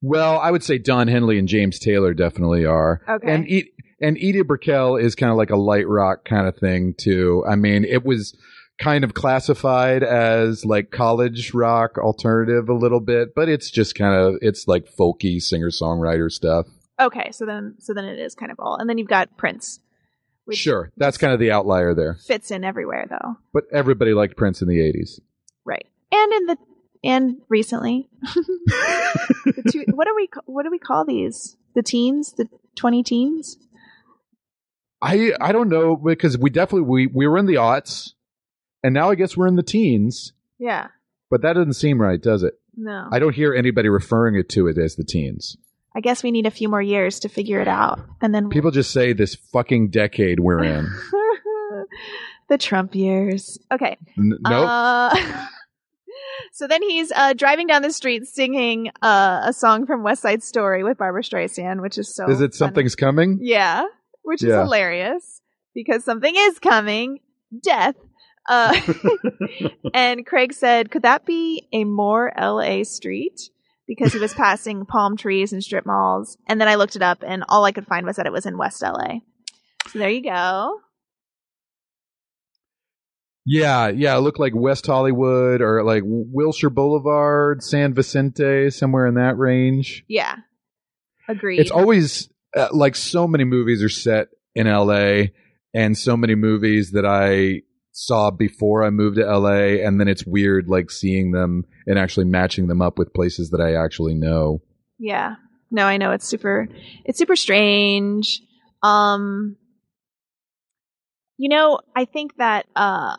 Well, 0.00 0.38
I 0.38 0.50
would 0.50 0.62
say 0.62 0.78
Don 0.78 1.08
Henley 1.08 1.38
and 1.38 1.48
James 1.48 1.78
Taylor 1.78 2.14
definitely 2.14 2.64
are. 2.64 3.00
Okay. 3.08 3.32
And 3.34 3.48
e- 3.48 3.70
and 4.00 4.16
Edie 4.16 4.42
Brickell 4.42 4.96
is 4.96 5.14
kind 5.16 5.32
of 5.32 5.36
like 5.38 5.50
a 5.50 5.56
light 5.56 5.88
rock 5.88 6.24
kind 6.24 6.46
of 6.46 6.56
thing 6.56 6.94
too. 6.96 7.44
I 7.48 7.56
mean, 7.56 7.84
it 7.84 8.04
was 8.04 8.36
kind 8.80 9.02
of 9.02 9.12
classified 9.12 10.04
as 10.04 10.64
like 10.64 10.92
college 10.92 11.52
rock 11.52 11.98
alternative 11.98 12.68
a 12.68 12.74
little 12.74 13.00
bit, 13.00 13.34
but 13.34 13.48
it's 13.48 13.70
just 13.72 13.96
kind 13.96 14.14
of 14.14 14.36
it's 14.40 14.68
like 14.68 14.86
folky 14.96 15.40
singer 15.42 15.70
songwriter 15.70 16.30
stuff. 16.30 16.66
Okay, 17.00 17.30
so 17.32 17.44
then, 17.46 17.74
so 17.78 17.92
then 17.94 18.04
it 18.04 18.18
is 18.20 18.34
kind 18.36 18.50
of 18.52 18.58
all, 18.60 18.76
and 18.76 18.88
then 18.90 18.98
you've 18.98 19.08
got 19.08 19.36
Prince, 19.36 19.80
Sure, 20.50 20.90
that's 20.96 21.18
kind 21.18 21.32
of 21.32 21.38
the 21.38 21.50
outlier 21.52 21.94
there. 21.94 22.14
fits 22.26 22.50
in 22.50 22.64
everywhere, 22.64 23.06
though. 23.10 23.36
But 23.52 23.64
everybody 23.72 24.14
liked 24.14 24.36
Prince 24.36 24.62
in 24.62 24.68
the 24.68 24.78
'80s. 24.78 25.20
Right. 25.64 25.86
And 26.10 26.32
in 26.32 26.46
the 26.46 26.56
and 27.04 27.36
recently, 27.48 28.08
two, 29.70 29.84
what 29.92 30.06
do 30.06 30.14
we 30.14 30.28
what 30.46 30.64
do 30.64 30.70
we 30.70 30.78
call 30.78 31.04
these? 31.04 31.56
The 31.74 31.82
teens, 31.82 32.32
the 32.32 32.48
twenty 32.74 33.02
teens. 33.02 33.58
I 35.00 35.32
I 35.40 35.52
don't 35.52 35.68
know 35.68 35.96
because 35.96 36.36
we 36.36 36.50
definitely 36.50 36.88
we 36.88 37.06
we 37.06 37.26
were 37.26 37.38
in 37.38 37.46
the 37.46 37.54
aughts, 37.54 38.10
and 38.82 38.94
now 38.94 39.10
I 39.10 39.14
guess 39.14 39.36
we're 39.36 39.46
in 39.46 39.56
the 39.56 39.62
teens. 39.62 40.32
Yeah. 40.58 40.88
But 41.30 41.42
that 41.42 41.52
doesn't 41.54 41.74
seem 41.74 42.00
right, 42.00 42.20
does 42.20 42.42
it? 42.42 42.54
No. 42.76 43.08
I 43.12 43.18
don't 43.18 43.34
hear 43.34 43.54
anybody 43.54 43.88
referring 43.88 44.34
it 44.36 44.48
to 44.50 44.66
it 44.66 44.78
as 44.78 44.96
the 44.96 45.04
teens. 45.04 45.56
I 45.94 46.00
guess 46.00 46.22
we 46.22 46.30
need 46.30 46.46
a 46.46 46.50
few 46.50 46.68
more 46.68 46.82
years 46.82 47.18
to 47.20 47.28
figure 47.28 47.60
it 47.60 47.68
out, 47.68 48.00
and 48.20 48.34
then 48.34 48.50
People 48.50 48.70
just 48.70 48.92
say 48.92 49.12
this 49.12 49.34
fucking 49.34 49.90
decade 49.90 50.40
we're 50.40 50.62
in. 50.62 50.86
the 52.48 52.58
Trump 52.58 52.94
years. 52.94 53.58
Okay. 53.72 53.96
N- 54.16 54.38
nope. 54.40 54.68
Uh, 54.68 55.46
so 56.52 56.66
then 56.66 56.82
he's 56.82 57.12
uh, 57.14 57.32
driving 57.32 57.66
down 57.66 57.82
the 57.82 57.92
street 57.92 58.26
singing 58.26 58.90
uh, 59.02 59.42
a 59.44 59.52
song 59.52 59.86
from 59.86 60.02
West 60.02 60.22
Side 60.22 60.42
Story 60.42 60.84
with 60.84 60.98
Barbra 60.98 61.22
Streisand, 61.22 61.80
which 61.80 61.98
is 61.98 62.14
so. 62.14 62.28
Is 62.28 62.40
it 62.40 62.52
funny. 62.52 62.58
something's 62.58 62.94
coming? 62.94 63.38
Yeah, 63.40 63.84
which 64.22 64.42
is 64.42 64.52
hilarious 64.52 65.40
because 65.74 66.04
something 66.04 66.34
is 66.34 66.58
coming. 66.58 67.20
Death. 67.62 67.96
Uh, 68.48 68.78
and 69.94 70.26
Craig 70.26 70.52
said, 70.52 70.90
"Could 70.90 71.02
that 71.02 71.26
be 71.26 71.68
a 71.72 71.84
more 71.84 72.32
LA 72.38 72.82
street?" 72.84 73.50
Because 73.86 74.12
he 74.12 74.18
was 74.18 74.34
passing 74.46 74.86
palm 74.86 75.16
trees 75.16 75.52
and 75.52 75.62
strip 75.62 75.86
malls, 75.86 76.36
and 76.46 76.60
then 76.60 76.68
I 76.68 76.74
looked 76.76 76.96
it 76.96 77.02
up, 77.02 77.22
and 77.26 77.44
all 77.48 77.64
I 77.64 77.72
could 77.72 77.86
find 77.86 78.06
was 78.06 78.16
that 78.16 78.26
it 78.26 78.32
was 78.32 78.46
in 78.46 78.58
West 78.58 78.82
LA. 78.82 79.20
So 79.88 79.98
there 79.98 80.10
you 80.10 80.22
go. 80.22 80.80
Yeah, 83.50 83.88
yeah. 83.88 84.14
It 84.14 84.20
looked 84.20 84.38
like 84.38 84.54
West 84.54 84.86
Hollywood 84.86 85.62
or 85.62 85.82
like 85.82 86.02
Wilshire 86.04 86.68
Boulevard, 86.68 87.62
San 87.62 87.94
Vicente, 87.94 88.68
somewhere 88.68 89.06
in 89.06 89.14
that 89.14 89.38
range. 89.38 90.04
Yeah, 90.06 90.36
agreed. 91.26 91.58
It's 91.58 91.70
always 91.70 92.28
uh, 92.54 92.68
like 92.72 92.94
so 92.94 93.26
many 93.26 93.44
movies 93.44 93.82
are 93.82 93.88
set 93.88 94.28
in 94.54 94.66
LA 94.66 95.28
and 95.72 95.96
so 95.96 96.14
many 96.14 96.34
movies 96.34 96.90
that 96.90 97.06
I 97.06 97.62
saw 97.92 98.30
before 98.30 98.84
I 98.84 98.90
moved 98.90 99.16
to 99.16 99.24
LA 99.24 99.82
and 99.82 99.98
then 99.98 100.08
it's 100.08 100.26
weird 100.26 100.68
like 100.68 100.90
seeing 100.90 101.32
them 101.32 101.64
and 101.86 101.98
actually 101.98 102.26
matching 102.26 102.66
them 102.66 102.82
up 102.82 102.98
with 102.98 103.14
places 103.14 103.48
that 103.50 103.62
I 103.62 103.82
actually 103.82 104.14
know. 104.14 104.60
Yeah. 104.98 105.36
No, 105.70 105.84
I 105.84 105.96
know 105.96 106.12
it's 106.12 106.26
super 106.26 106.68
it's 107.06 107.18
super 107.18 107.34
strange. 107.34 108.42
Um 108.82 109.56
you 111.38 111.48
know, 111.48 111.80
I 111.96 112.04
think 112.04 112.36
that 112.36 112.66
uh 112.76 113.16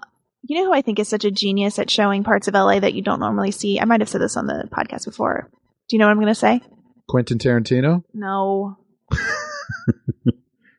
you 0.53 0.59
know 0.62 0.65
who 0.65 0.73
I 0.73 0.81
think 0.81 0.99
is 0.99 1.07
such 1.07 1.25
a 1.25 1.31
genius 1.31 1.79
at 1.79 1.89
showing 1.89 2.23
parts 2.23 2.47
of 2.47 2.53
LA 2.53 2.79
that 2.79 2.93
you 2.93 3.01
don't 3.01 3.19
normally 3.19 3.51
see? 3.51 3.79
I 3.79 3.85
might 3.85 4.01
have 4.01 4.09
said 4.09 4.21
this 4.21 4.35
on 4.38 4.47
the 4.47 4.67
podcast 4.71 5.05
before. 5.05 5.49
Do 5.88 5.95
you 5.95 5.99
know 5.99 6.05
what 6.05 6.12
I'm 6.12 6.17
going 6.17 6.27
to 6.27 6.35
say? 6.35 6.62
Quentin 7.07 7.38
Tarantino? 7.39 8.03
No. 8.13 8.77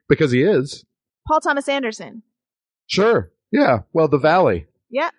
Because 0.08 0.32
he 0.32 0.42
is. 0.42 0.84
Paul 1.28 1.38
Thomas 1.40 1.68
Anderson. 1.68 2.22
Sure. 2.88 3.30
Yeah. 3.52 3.80
Well, 3.92 4.08
The 4.08 4.18
Valley. 4.18 4.66
Yeah. 4.90 5.10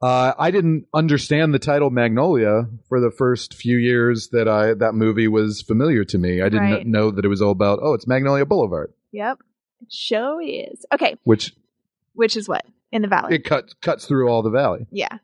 Uh, 0.00 0.32
I 0.38 0.50
didn't 0.50 0.86
understand 0.94 1.52
the 1.52 1.58
title 1.58 1.90
Magnolia 1.90 2.66
for 2.88 2.98
the 3.00 3.10
first 3.10 3.52
few 3.54 3.76
years 3.76 4.28
that 4.28 4.48
I 4.48 4.72
that 4.74 4.94
movie 4.94 5.28
was 5.28 5.60
familiar 5.62 6.04
to 6.04 6.18
me. 6.18 6.40
I 6.40 6.48
didn't 6.48 6.70
Right. 6.70 6.86
know 6.86 7.10
that 7.10 7.24
it 7.24 7.28
was 7.28 7.40
all 7.42 7.50
about 7.50 7.78
oh, 7.82 7.92
it's 7.94 8.06
Magnolia 8.06 8.44
Boulevard, 8.46 8.92
Yep. 9.12 9.38
It 9.82 9.92
show 9.92 10.38
is. 10.42 10.84
Okay, 10.92 11.16
which 11.24 11.54
which 12.14 12.36
is 12.36 12.46
what? 12.48 12.64
In 12.92 13.02
the 13.02 13.08
valley. 13.08 13.34
it 13.34 13.44
cuts 13.44 13.74
cuts 13.82 14.06
through 14.06 14.28
all 14.28 14.42
the 14.42 14.50
valley. 14.50 14.86
Yeah. 14.90 15.18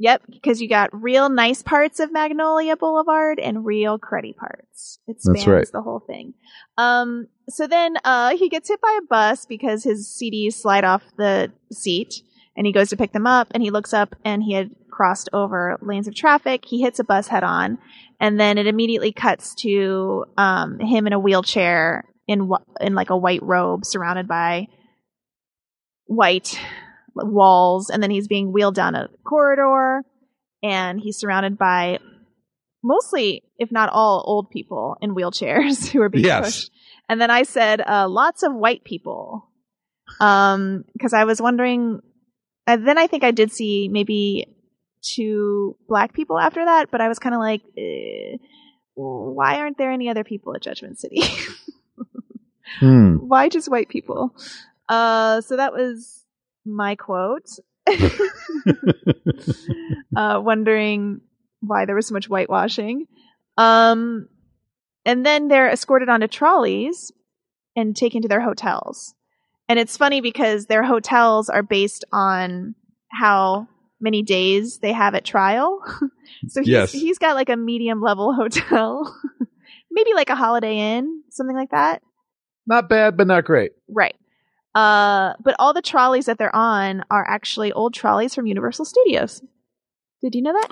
Yep, 0.00 0.22
because 0.30 0.62
you 0.62 0.68
got 0.68 0.90
real 0.92 1.28
nice 1.28 1.60
parts 1.60 1.98
of 1.98 2.12
Magnolia 2.12 2.76
Boulevard 2.76 3.40
and 3.40 3.66
real 3.66 3.98
cruddy 3.98 4.34
parts. 4.34 5.00
It 5.08 5.20
spans 5.20 5.38
That's 5.38 5.46
right. 5.48 5.68
the 5.72 5.82
whole 5.82 5.98
thing. 5.98 6.34
Um, 6.76 7.26
so 7.48 7.66
then 7.66 7.96
uh, 8.04 8.36
he 8.36 8.48
gets 8.48 8.68
hit 8.68 8.80
by 8.80 8.96
a 9.02 9.06
bus 9.06 9.44
because 9.44 9.82
his 9.82 10.06
CDs 10.06 10.52
slide 10.52 10.84
off 10.84 11.02
the 11.16 11.52
seat, 11.72 12.22
and 12.56 12.64
he 12.64 12.72
goes 12.72 12.90
to 12.90 12.96
pick 12.96 13.10
them 13.12 13.26
up, 13.26 13.48
and 13.50 13.60
he 13.60 13.70
looks 13.70 13.92
up, 13.92 14.14
and 14.24 14.40
he 14.44 14.52
had 14.52 14.70
crossed 14.88 15.28
over 15.32 15.76
lanes 15.82 16.06
of 16.06 16.14
traffic. 16.14 16.64
He 16.64 16.80
hits 16.80 17.00
a 17.00 17.04
bus 17.04 17.26
head 17.26 17.42
on, 17.42 17.78
and 18.20 18.38
then 18.38 18.56
it 18.56 18.68
immediately 18.68 19.10
cuts 19.10 19.52
to 19.56 20.26
um, 20.36 20.78
him 20.78 21.08
in 21.08 21.12
a 21.12 21.18
wheelchair 21.18 22.04
in 22.28 22.48
in 22.80 22.94
like 22.94 23.10
a 23.10 23.16
white 23.16 23.42
robe, 23.42 23.84
surrounded 23.84 24.28
by 24.28 24.68
white 26.08 26.58
walls 27.14 27.90
and 27.90 28.02
then 28.02 28.10
he's 28.10 28.26
being 28.28 28.50
wheeled 28.52 28.74
down 28.74 28.94
a 28.96 29.08
corridor 29.24 30.02
and 30.62 31.00
he's 31.00 31.16
surrounded 31.18 31.56
by 31.56 31.98
mostly 32.82 33.42
if 33.58 33.70
not 33.72 33.88
all 33.92 34.24
old 34.26 34.50
people 34.50 34.96
in 35.00 35.14
wheelchairs 35.14 35.88
who 35.92 36.00
are 36.02 36.08
being 36.08 36.24
Yes. 36.24 36.44
pushed 36.44 36.70
and 37.08 37.20
then 37.20 37.30
i 37.30 37.42
said 37.42 37.80
uh, 37.80 38.08
lots 38.08 38.42
of 38.42 38.54
white 38.54 38.84
people 38.84 39.48
um 40.20 40.84
because 40.94 41.12
i 41.12 41.24
was 41.24 41.40
wondering 41.42 42.00
and 42.66 42.86
then 42.88 42.98
i 42.98 43.06
think 43.06 43.22
i 43.24 43.30
did 43.30 43.52
see 43.52 43.88
maybe 43.88 44.46
two 45.02 45.76
black 45.88 46.12
people 46.14 46.38
after 46.38 46.64
that 46.64 46.90
but 46.90 47.00
i 47.00 47.08
was 47.08 47.18
kind 47.18 47.34
of 47.34 47.40
like 47.40 47.62
eh, 47.76 48.36
why 48.94 49.58
aren't 49.58 49.76
there 49.78 49.90
any 49.92 50.08
other 50.08 50.24
people 50.24 50.54
at 50.56 50.62
judgment 50.62 50.98
city 50.98 51.20
Hmm. 52.80 53.16
why 53.16 53.48
just 53.48 53.70
white 53.70 53.88
people? 53.88 54.36
Uh, 54.88 55.40
so 55.40 55.56
that 55.56 55.72
was 55.72 56.24
my 56.64 56.94
quote. 56.96 57.48
uh, 60.16 60.40
wondering 60.42 61.20
why 61.60 61.84
there 61.84 61.94
was 61.94 62.06
so 62.06 62.14
much 62.14 62.26
whitewashing. 62.26 63.06
Um, 63.56 64.28
and 65.04 65.24
then 65.24 65.48
they're 65.48 65.70
escorted 65.70 66.08
onto 66.08 66.26
trolleys 66.28 67.12
and 67.76 67.96
taken 67.96 68.22
to 68.22 68.28
their 68.28 68.40
hotels. 68.40 69.14
And 69.68 69.78
it's 69.78 69.96
funny 69.96 70.20
because 70.20 70.66
their 70.66 70.82
hotels 70.82 71.48
are 71.48 71.62
based 71.62 72.04
on 72.12 72.74
how 73.10 73.68
many 74.00 74.22
days 74.22 74.78
they 74.78 74.92
have 74.92 75.14
at 75.14 75.24
trial. 75.24 75.82
so 76.48 76.60
he's, 76.60 76.68
Yes. 76.68 76.92
he's 76.92 77.18
got 77.18 77.34
like 77.34 77.48
a 77.48 77.56
medium 77.56 78.00
level 78.00 78.32
hotel, 78.38 79.14
maybe 79.90 80.14
like 80.14 80.30
a 80.30 80.36
Holiday 80.36 80.96
Inn, 80.96 81.22
something 81.30 81.56
like 81.56 81.70
that. 81.70 82.02
Not 82.66 82.88
bad, 82.88 83.16
but 83.16 83.26
not 83.26 83.44
great. 83.44 83.72
Right. 83.88 84.14
Uh, 84.74 85.32
but 85.42 85.56
all 85.58 85.72
the 85.74 85.82
trolleys 85.82 86.26
that 86.26 86.38
they're 86.38 86.54
on 86.54 87.02
are 87.10 87.26
actually 87.28 87.72
old 87.72 87.94
trolleys 87.94 88.34
from 88.34 88.46
Universal 88.46 88.84
Studios. 88.84 89.42
Did 90.22 90.34
you 90.34 90.42
know 90.42 90.52
that? 90.52 90.70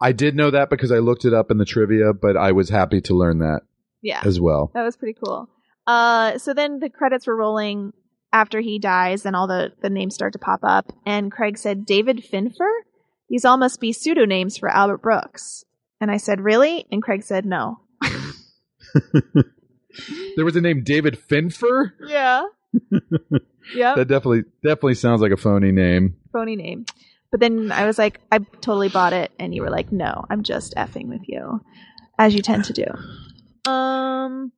I 0.00 0.12
did 0.12 0.34
know 0.36 0.50
that 0.50 0.68
because 0.68 0.92
I 0.92 0.98
looked 0.98 1.24
it 1.24 1.32
up 1.32 1.50
in 1.50 1.56
the 1.58 1.64
trivia, 1.64 2.12
but 2.12 2.36
I 2.36 2.52
was 2.52 2.68
happy 2.68 3.00
to 3.02 3.14
learn 3.14 3.38
that 3.38 3.62
Yeah. 4.02 4.20
as 4.24 4.38
well. 4.40 4.70
That 4.74 4.82
was 4.82 4.96
pretty 4.96 5.18
cool. 5.24 5.48
Uh, 5.86 6.36
so 6.38 6.52
then 6.52 6.80
the 6.80 6.90
credits 6.90 7.26
were 7.26 7.36
rolling 7.36 7.92
after 8.32 8.60
he 8.60 8.78
dies, 8.78 9.24
and 9.24 9.34
all 9.36 9.46
the, 9.46 9.72
the 9.80 9.88
names 9.88 10.14
start 10.14 10.32
to 10.34 10.38
pop 10.38 10.60
up. 10.62 10.92
And 11.06 11.32
Craig 11.32 11.56
said, 11.56 11.86
David 11.86 12.24
Finfer? 12.24 12.68
These 13.30 13.44
all 13.44 13.56
must 13.56 13.80
be 13.80 13.92
pseudonyms 13.92 14.58
for 14.58 14.68
Albert 14.68 14.98
Brooks. 14.98 15.64
And 16.00 16.10
I 16.10 16.16
said, 16.18 16.40
Really? 16.42 16.84
And 16.92 17.02
Craig 17.02 17.22
said, 17.22 17.46
No. 17.46 17.80
There 20.36 20.44
was 20.44 20.56
a 20.56 20.60
name 20.60 20.82
David 20.84 21.18
Finfer. 21.18 21.94
Yeah. 22.06 22.42
Yeah. 23.74 23.94
That 23.94 24.06
definitely 24.08 24.44
definitely 24.62 24.94
sounds 24.94 25.20
like 25.20 25.32
a 25.32 25.36
phony 25.36 25.72
name. 25.72 26.16
Phony 26.32 26.56
name. 26.56 26.86
But 27.30 27.40
then 27.40 27.72
I 27.72 27.86
was 27.86 27.98
like, 27.98 28.20
I 28.30 28.38
totally 28.38 28.88
bought 28.88 29.12
it. 29.12 29.32
And 29.38 29.54
you 29.54 29.62
were 29.62 29.70
like, 29.70 29.92
No, 29.92 30.24
I'm 30.30 30.42
just 30.42 30.74
effing 30.76 31.08
with 31.08 31.22
you, 31.28 31.60
as 32.18 32.34
you 32.34 32.42
tend 32.42 32.64
to 32.66 32.72
do. 32.72 33.70
Um, 33.70 34.52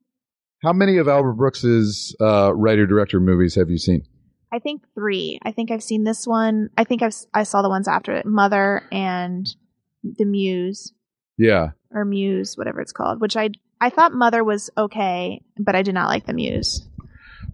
How 0.63 0.73
many 0.73 0.97
of 0.97 1.07
Albert 1.07 1.33
Brooks's 1.33 2.15
uh, 2.21 2.53
writer 2.53 2.85
director 2.85 3.19
movies 3.19 3.55
have 3.55 3.69
you 3.69 3.77
seen? 3.77 4.03
I 4.51 4.59
think 4.59 4.81
three. 4.95 5.39
I 5.43 5.51
think 5.51 5.71
I've 5.71 5.83
seen 5.83 6.03
this 6.03 6.25
one. 6.25 6.69
I 6.77 6.83
think 6.83 7.01
I've 7.03 7.15
I 7.33 7.43
saw 7.43 7.61
the 7.61 7.69
ones 7.69 7.87
after 7.87 8.13
it, 8.15 8.25
Mother 8.25 8.83
and 8.91 9.47
The 10.03 10.25
Muse 10.25 10.91
Yeah. 11.37 11.69
or 11.91 12.03
Muse, 12.05 12.57
whatever 12.57 12.81
it's 12.81 12.91
called. 12.91 13.21
Which 13.21 13.37
I 13.37 13.49
I 13.81 13.89
thought 13.89 14.11
Mother 14.13 14.43
was 14.43 14.69
okay, 14.77 15.41
but 15.57 15.75
I 15.75 15.81
did 15.83 15.93
not 15.93 16.07
like 16.09 16.25
The 16.25 16.33
Muse. 16.33 16.87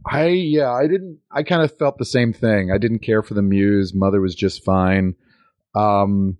I 0.08 0.28
yeah, 0.28 0.72
I 0.72 0.88
didn't 0.88 1.20
I 1.32 1.44
kind 1.44 1.64
of 1.64 1.78
felt 1.78 1.98
the 1.98 2.06
same 2.06 2.34
thing. 2.34 2.72
I 2.72 2.78
didn't 2.78 3.00
care 3.00 3.24
for 3.24 3.34
the 3.34 3.42
muse. 3.42 3.94
Mother 3.94 4.22
was 4.22 4.36
just 4.36 4.64
fine. 4.64 5.16
Um 5.74 6.38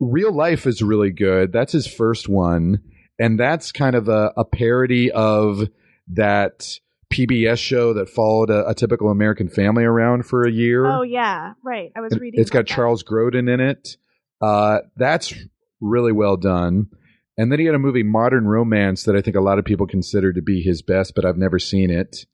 Real 0.00 0.32
Life 0.32 0.66
is 0.66 0.82
really 0.82 1.10
good. 1.10 1.52
That's 1.52 1.72
his 1.72 1.86
first 1.86 2.28
one. 2.28 2.82
And 3.18 3.38
that's 3.38 3.72
kind 3.72 3.96
of 3.96 4.08
a, 4.08 4.32
a 4.36 4.44
parody 4.44 5.10
of 5.10 5.68
that 6.12 6.78
PBS 7.12 7.58
show 7.58 7.94
that 7.94 8.08
followed 8.08 8.50
a, 8.50 8.68
a 8.68 8.74
typical 8.74 9.10
American 9.10 9.48
family 9.48 9.84
around 9.84 10.24
for 10.24 10.46
a 10.46 10.50
year. 10.50 10.86
Oh 10.86 11.02
yeah, 11.02 11.54
right. 11.64 11.90
I 11.96 12.00
was 12.00 12.16
reading. 12.18 12.40
It's 12.40 12.50
got 12.50 12.60
that. 12.60 12.74
Charles 12.74 13.02
Grodin 13.02 13.52
in 13.52 13.60
it. 13.60 13.96
Uh, 14.40 14.78
that's 14.96 15.34
really 15.80 16.12
well 16.12 16.36
done. 16.36 16.88
And 17.38 17.50
then 17.52 17.60
he 17.60 17.66
had 17.66 17.74
a 17.76 17.78
movie, 17.78 18.02
Modern 18.02 18.46
Romance, 18.46 19.04
that 19.04 19.14
I 19.16 19.22
think 19.22 19.36
a 19.36 19.40
lot 19.40 19.58
of 19.60 19.64
people 19.64 19.86
consider 19.86 20.32
to 20.32 20.42
be 20.42 20.60
his 20.60 20.82
best, 20.82 21.14
but 21.14 21.24
I've 21.24 21.38
never 21.38 21.58
seen 21.60 21.88
it. 21.88 22.26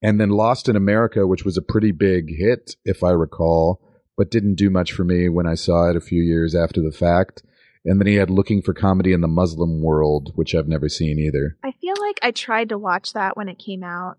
And 0.00 0.20
then 0.20 0.30
Lost 0.30 0.68
in 0.68 0.76
America, 0.76 1.26
which 1.26 1.44
was 1.44 1.56
a 1.56 1.62
pretty 1.62 1.90
big 1.90 2.30
hit, 2.36 2.76
if 2.84 3.02
I 3.02 3.10
recall, 3.10 3.80
but 4.16 4.30
didn't 4.30 4.54
do 4.54 4.70
much 4.70 4.92
for 4.92 5.04
me 5.04 5.28
when 5.28 5.46
I 5.46 5.54
saw 5.54 5.90
it 5.90 5.96
a 5.96 6.00
few 6.00 6.22
years 6.22 6.54
after 6.54 6.80
the 6.80 6.92
fact. 6.92 7.42
And 7.84 8.00
then 8.00 8.06
he 8.06 8.14
had 8.14 8.30
Looking 8.30 8.62
for 8.62 8.72
Comedy 8.72 9.12
in 9.12 9.20
the 9.20 9.28
Muslim 9.28 9.82
World, 9.82 10.30
which 10.36 10.54
I've 10.54 10.68
never 10.68 10.88
seen 10.88 11.18
either. 11.18 11.56
I 11.64 11.72
feel 11.72 11.94
like 12.00 12.20
I 12.22 12.30
tried 12.30 12.68
to 12.68 12.78
watch 12.78 13.12
that 13.14 13.36
when 13.36 13.48
it 13.48 13.58
came 13.58 13.82
out, 13.82 14.16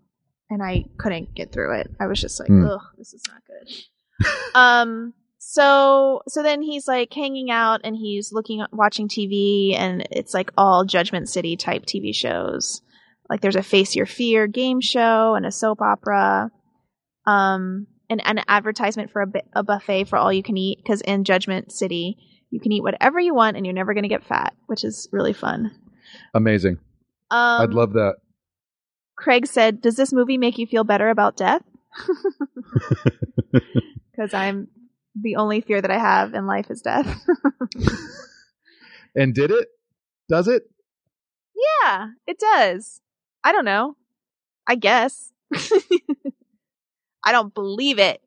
and 0.50 0.62
I 0.62 0.84
couldn't 0.98 1.34
get 1.34 1.52
through 1.52 1.80
it. 1.80 1.90
I 1.98 2.06
was 2.06 2.20
just 2.20 2.38
like, 2.38 2.48
Hmm. 2.48 2.66
ugh, 2.66 2.82
this 2.98 3.14
is 3.14 3.22
not 3.28 3.42
good. 3.46 4.28
um. 4.54 5.14
So 5.46 6.22
so 6.26 6.42
then 6.42 6.62
he's 6.62 6.88
like 6.88 7.12
hanging 7.12 7.50
out 7.50 7.82
and 7.84 7.94
he's 7.94 8.32
looking 8.32 8.64
watching 8.72 9.08
TV 9.08 9.76
and 9.78 10.06
it's 10.10 10.32
like 10.32 10.50
all 10.56 10.86
Judgment 10.86 11.28
City 11.28 11.54
type 11.56 11.84
TV 11.84 12.14
shows. 12.14 12.80
Like 13.28 13.42
there's 13.42 13.54
a 13.54 13.62
Face 13.62 13.94
Your 13.94 14.06
Fear 14.06 14.46
game 14.46 14.80
show 14.80 15.34
and 15.34 15.44
a 15.44 15.52
soap 15.52 15.82
opera, 15.82 16.50
um, 17.26 17.86
and 18.08 18.26
an 18.26 18.40
advertisement 18.48 19.10
for 19.10 19.20
a, 19.20 19.26
bu- 19.26 19.40
a 19.52 19.62
buffet 19.62 20.04
for 20.04 20.16
all 20.16 20.32
you 20.32 20.42
can 20.42 20.56
eat 20.56 20.78
because 20.78 21.02
in 21.02 21.24
Judgment 21.24 21.70
City 21.72 22.16
you 22.50 22.58
can 22.58 22.72
eat 22.72 22.82
whatever 22.82 23.20
you 23.20 23.34
want 23.34 23.56
and 23.56 23.66
you're 23.66 23.74
never 23.74 23.92
going 23.92 24.04
to 24.04 24.08
get 24.08 24.24
fat, 24.24 24.54
which 24.66 24.82
is 24.82 25.08
really 25.12 25.34
fun. 25.34 25.70
Amazing. 26.32 26.78
Um, 27.30 27.60
I'd 27.60 27.74
love 27.74 27.92
that. 27.92 28.14
Craig 29.16 29.46
said, 29.46 29.82
"Does 29.82 29.96
this 29.96 30.12
movie 30.12 30.38
make 30.38 30.56
you 30.56 30.66
feel 30.66 30.84
better 30.84 31.10
about 31.10 31.36
death?" 31.36 31.62
Because 34.16 34.32
I'm 34.32 34.68
the 35.20 35.36
only 35.36 35.60
fear 35.60 35.80
that 35.80 35.90
I 35.90 35.98
have 35.98 36.34
in 36.34 36.46
life 36.46 36.70
is 36.70 36.82
death. 36.82 37.24
And 39.16 39.32
did 39.34 39.50
it? 39.50 39.68
Does 40.28 40.48
it? 40.48 40.64
yeah, 41.84 42.08
it 42.26 42.38
does. 42.38 43.00
I 43.42 43.52
don't 43.52 43.64
know. 43.64 43.96
I 44.66 44.74
guess. 44.74 45.32
I 47.24 47.32
don't 47.32 47.54
believe 47.54 47.98
it. 47.98 48.20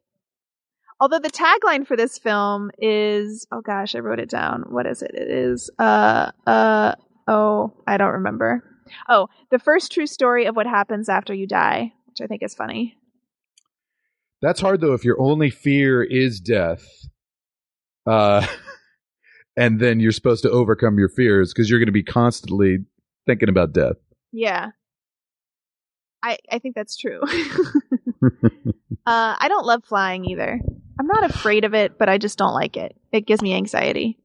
Although 1.00 1.20
the 1.20 1.30
tagline 1.30 1.86
for 1.86 1.96
this 1.96 2.18
film 2.18 2.72
is, 2.80 3.46
oh 3.52 3.62
gosh, 3.62 3.96
I 3.96 4.00
wrote 4.00 4.20
it 4.20 4.30
down. 4.30 4.64
What 4.70 4.88
is 4.88 5.02
it? 5.04 5.12
It 5.14 5.30
is, 5.30 5.70
uh, 5.78 6.32
uh, 6.48 6.96
oh, 7.28 7.74
I 7.86 7.98
don't 7.98 8.14
remember. 8.14 8.64
Oh, 9.08 9.28
the 9.52 9.60
first 9.60 9.92
true 9.92 10.08
story 10.08 10.46
of 10.46 10.56
what 10.56 10.66
happens 10.66 11.10
after 11.10 11.34
you 11.34 11.46
die, 11.46 11.94
which 12.08 12.22
I 12.22 12.28
think 12.28 12.42
is 12.42 12.56
funny. 12.56 12.97
That's 14.42 14.62
hard 14.62 14.82
though 14.82 14.94
if 14.94 15.04
your 15.04 15.20
only 15.20 15.50
fear 15.50 16.04
is 16.04 16.40
death. 16.40 16.86
Uh 18.06 18.46
and 19.58 19.80
then 19.80 20.00
you're 20.00 20.12
supposed 20.12 20.44
to 20.44 20.52
overcome 20.52 20.98
your 21.00 21.10
fears 21.10 21.54
because 21.54 21.70
you're 21.70 21.80
going 21.80 21.88
to 21.88 21.92
be 21.92 22.04
constantly 22.04 22.80
thinking 23.26 23.50
about 23.50 23.74
death. 23.74 23.96
Yeah. 24.32 24.70
I 26.24 26.38
I 26.52 26.60
think 26.60 26.76
that's 26.76 26.98
true. 26.98 27.22
uh 28.22 29.36
I 29.40 29.46
don't 29.48 29.66
love 29.66 29.84
flying 29.86 30.26
either. 30.26 30.60
I'm 31.00 31.08
not 31.08 31.24
afraid 31.30 31.64
of 31.64 31.74
it, 31.76 31.98
but 32.00 32.10
I 32.10 32.18
just 32.18 32.38
don't 32.38 32.54
like 32.54 32.76
it. 32.78 32.96
It 33.12 33.26
gives 33.28 33.42
me 33.42 33.54
anxiety 33.56 34.18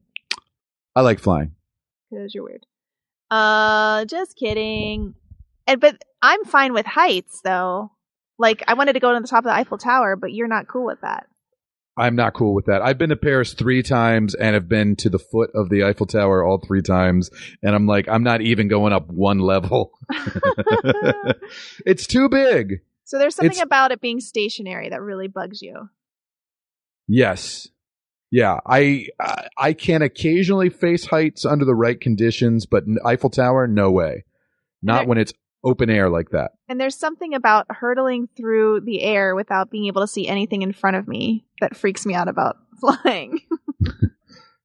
I 0.95 1.01
like 1.01 1.19
flying. 1.19 1.51
because 2.11 2.33
you're 2.35 2.43
weird. 2.43 2.65
Uh 3.31 4.05
just 4.05 4.35
kidding. 4.35 5.15
And 5.65 5.81
but 5.81 6.03
I'm 6.21 6.43
fine 6.45 6.73
with 6.73 6.85
heights 6.85 7.41
though. 7.43 7.91
Like 8.39 8.63
I 8.67 8.73
wanted 8.73 8.93
to 8.93 8.99
go 8.99 9.13
to 9.13 9.19
the 9.19 9.27
top 9.27 9.39
of 9.39 9.43
the 9.45 9.53
Eiffel 9.53 9.77
Tower, 9.77 10.15
but 10.15 10.33
you're 10.33 10.47
not 10.47 10.67
cool 10.67 10.85
with 10.85 11.01
that. 11.01 11.27
I'm 11.95 12.15
not 12.15 12.33
cool 12.33 12.55
with 12.55 12.65
that. 12.65 12.81
I've 12.81 12.97
been 12.97 13.11
to 13.11 13.15
Paris 13.15 13.53
3 13.53 13.83
times 13.83 14.33
and 14.33 14.55
have 14.55 14.67
been 14.67 14.95
to 14.95 15.11
the 15.11 15.19
foot 15.19 15.51
of 15.53 15.69
the 15.69 15.83
Eiffel 15.83 16.07
Tower 16.07 16.43
all 16.43 16.57
3 16.57 16.81
times 16.81 17.29
and 17.61 17.75
I'm 17.75 17.85
like 17.85 18.07
I'm 18.09 18.23
not 18.23 18.41
even 18.41 18.67
going 18.67 18.93
up 18.93 19.07
one 19.09 19.37
level. 19.37 19.91
it's 21.85 22.07
too 22.07 22.29
big. 22.29 22.81
so 23.03 23.17
there's 23.19 23.35
something 23.35 23.51
It's- 23.51 23.63
about 23.63 23.91
it 23.91 24.01
being 24.01 24.19
stationary 24.19 24.89
that 24.89 25.01
really 25.01 25.27
bugs 25.27 25.61
you. 25.61 25.89
Yes. 27.07 27.67
Yeah, 28.31 28.59
I 28.65 29.07
I- 29.19 29.47
I 29.57 29.73
can 29.73 30.01
occasionally 30.01 30.69
face 30.69 31.05
heights 31.05 31.45
under 31.45 31.65
the 31.65 31.75
right 31.75 31.99
conditions, 31.99 32.65
but 32.65 32.83
Eiffel 33.05 33.29
Tower, 33.29 33.67
no 33.67 33.91
way. 33.91 34.25
Not 34.81 35.07
when 35.07 35.17
it's 35.19 35.33
open 35.63 35.89
air 35.89 36.09
like 36.09 36.29
that. 36.31 36.51
And 36.67 36.79
there's 36.79 36.95
something 36.95 37.33
about 37.33 37.67
hurtling 37.69 38.27
through 38.35 38.81
the 38.81 39.01
air 39.01 39.35
without 39.35 39.69
being 39.69 39.85
able 39.85 40.01
to 40.01 40.07
see 40.07 40.27
anything 40.27 40.61
in 40.61 40.73
front 40.73 40.97
of 40.97 41.07
me 41.07 41.45
that 41.61 41.75
freaks 41.75 42.05
me 42.05 42.13
out 42.13 42.27
about 42.27 42.57
flying. 42.79 43.39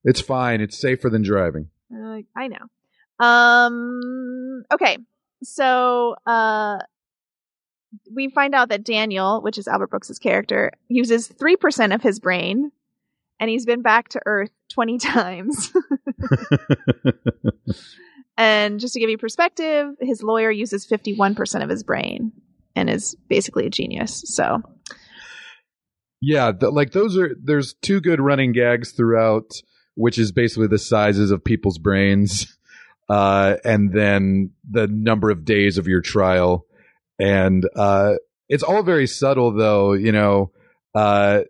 It's 0.04 0.20
fine. 0.20 0.60
It's 0.60 0.78
safer 0.80 1.10
than 1.10 1.22
driving. 1.22 1.68
Uh, 1.94 2.20
I 2.34 2.48
know. 2.48 3.24
Um. 3.24 4.62
Okay. 4.72 4.96
So, 5.42 6.16
uh, 6.24 6.78
we 8.14 8.28
find 8.30 8.54
out 8.54 8.70
that 8.70 8.84
Daniel, 8.84 9.42
which 9.42 9.58
is 9.58 9.68
Albert 9.68 9.88
Brooks's 9.90 10.18
character, 10.18 10.72
uses 10.88 11.26
three 11.26 11.56
percent 11.56 11.92
of 11.92 12.00
his 12.00 12.20
brain, 12.20 12.70
and 13.40 13.50
he's 13.50 13.66
been 13.66 13.82
back 13.82 14.08
to 14.10 14.20
Earth 14.24 14.50
twenty 14.70 14.98
times. 14.98 15.72
And 18.38 18.78
just 18.78 18.94
to 18.94 19.00
give 19.00 19.10
you 19.10 19.18
perspective, 19.18 19.94
his 20.00 20.22
lawyer 20.22 20.50
uses 20.50 20.86
fifty-one 20.86 21.34
percent 21.34 21.64
of 21.64 21.68
his 21.68 21.82
brain 21.82 22.32
and 22.74 22.88
is 22.88 23.16
basically 23.28 23.66
a 23.66 23.70
genius. 23.70 24.22
So, 24.26 24.62
Yeah, 26.20 26.52
like 26.60 26.92
those 26.92 27.18
are 27.18 27.36
there's 27.42 27.74
two 27.82 28.00
good 28.00 28.20
running 28.20 28.52
gags 28.52 28.92
throughout, 28.92 29.50
which 29.96 30.18
is 30.18 30.32
basically 30.32 30.68
the 30.68 30.78
sizes 30.78 31.32
of 31.32 31.44
people's 31.44 31.78
brains, 31.78 32.56
uh, 33.10 33.56
and 33.64 33.92
then 33.92 34.52
the 34.70 34.86
number 34.86 35.30
of 35.30 35.44
days 35.44 35.76
of 35.76 35.88
your 35.88 36.00
trial, 36.00 36.64
and 37.18 37.68
uh, 37.76 38.14
it's 38.48 38.62
all 38.62 38.84
very 38.84 39.08
subtle, 39.08 39.52
though. 39.52 39.94
You 39.94 40.12
know, 40.12 40.52
uh, 40.94 41.40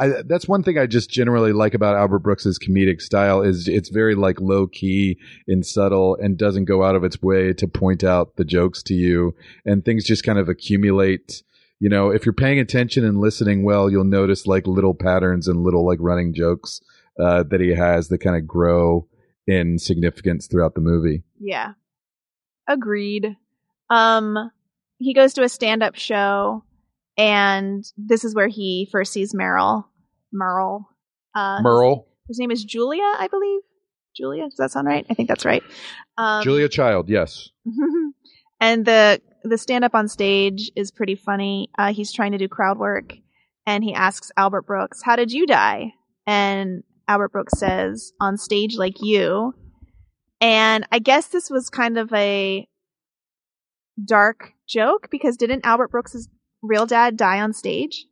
I, 0.00 0.22
that's 0.24 0.48
one 0.48 0.62
thing 0.62 0.78
I 0.78 0.86
just 0.86 1.10
generally 1.10 1.52
like 1.52 1.74
about 1.74 1.94
Albert 1.94 2.20
Brooks's 2.20 2.58
comedic 2.58 3.00
style 3.00 3.42
is 3.42 3.68
it's 3.68 3.90
very 3.90 4.14
like 4.14 4.40
low 4.40 4.66
key 4.66 5.18
and 5.46 5.64
subtle, 5.64 6.16
and 6.16 6.36
doesn't 6.38 6.64
go 6.64 6.82
out 6.82 6.96
of 6.96 7.04
its 7.04 7.22
way 7.22 7.52
to 7.52 7.68
point 7.68 8.02
out 8.02 8.36
the 8.36 8.44
jokes 8.44 8.82
to 8.84 8.94
you, 8.94 9.34
and 9.64 9.84
things 9.84 10.04
just 10.04 10.24
kind 10.24 10.38
of 10.38 10.48
accumulate 10.48 11.42
you 11.80 11.88
know, 11.88 12.10
if 12.10 12.26
you're 12.26 12.34
paying 12.34 12.58
attention 12.58 13.06
and 13.06 13.18
listening 13.18 13.64
well, 13.64 13.90
you'll 13.90 14.04
notice 14.04 14.46
like 14.46 14.66
little 14.66 14.94
patterns 14.94 15.48
and 15.48 15.64
little 15.64 15.84
like 15.84 15.98
running 16.00 16.34
jokes 16.34 16.82
uh, 17.18 17.42
that 17.44 17.60
he 17.60 17.70
has 17.70 18.08
that 18.08 18.18
kind 18.18 18.36
of 18.36 18.46
grow 18.46 19.08
in 19.46 19.78
significance 19.78 20.46
throughout 20.46 20.74
the 20.74 20.80
movie. 20.82 21.22
yeah, 21.38 21.72
agreed. 22.68 23.36
Um, 23.88 24.50
he 24.98 25.14
goes 25.14 25.32
to 25.34 25.42
a 25.42 25.48
stand-up 25.48 25.96
show, 25.96 26.62
and 27.16 27.84
this 27.96 28.24
is 28.24 28.34
where 28.34 28.48
he 28.48 28.86
first 28.92 29.12
sees 29.12 29.32
Meryl. 29.32 29.86
Merle. 30.32 30.88
Uh, 31.34 31.60
Merle, 31.62 32.06
His 32.28 32.38
name 32.38 32.50
is 32.50 32.64
Julia, 32.64 33.02
I 33.02 33.28
believe. 33.30 33.60
Julia, 34.16 34.44
does 34.44 34.56
that 34.56 34.72
sound 34.72 34.86
right? 34.86 35.06
I 35.08 35.14
think 35.14 35.28
that's 35.28 35.44
right. 35.44 35.62
Um, 36.18 36.42
Julia 36.42 36.68
Child, 36.68 37.08
yes. 37.08 37.50
and 38.60 38.84
the 38.84 39.20
the 39.44 39.56
stand 39.56 39.84
up 39.84 39.94
on 39.94 40.08
stage 40.08 40.70
is 40.76 40.90
pretty 40.90 41.14
funny. 41.14 41.70
Uh, 41.78 41.92
he's 41.92 42.12
trying 42.12 42.32
to 42.32 42.38
do 42.38 42.48
crowd 42.48 42.78
work, 42.78 43.14
and 43.66 43.84
he 43.84 43.94
asks 43.94 44.32
Albert 44.36 44.66
Brooks, 44.66 45.02
"How 45.02 45.16
did 45.16 45.32
you 45.32 45.46
die?" 45.46 45.92
And 46.26 46.82
Albert 47.08 47.32
Brooks 47.32 47.58
says, 47.58 48.12
"On 48.20 48.36
stage 48.36 48.76
like 48.76 49.00
you." 49.00 49.54
And 50.40 50.86
I 50.90 50.98
guess 50.98 51.28
this 51.28 51.50
was 51.50 51.68
kind 51.68 51.98
of 51.98 52.12
a 52.12 52.66
dark 54.02 54.52
joke 54.66 55.08
because 55.10 55.36
didn't 55.36 55.66
Albert 55.66 55.90
Brooks' 55.90 56.28
real 56.62 56.86
dad 56.86 57.16
die 57.16 57.40
on 57.40 57.52
stage? 57.52 58.06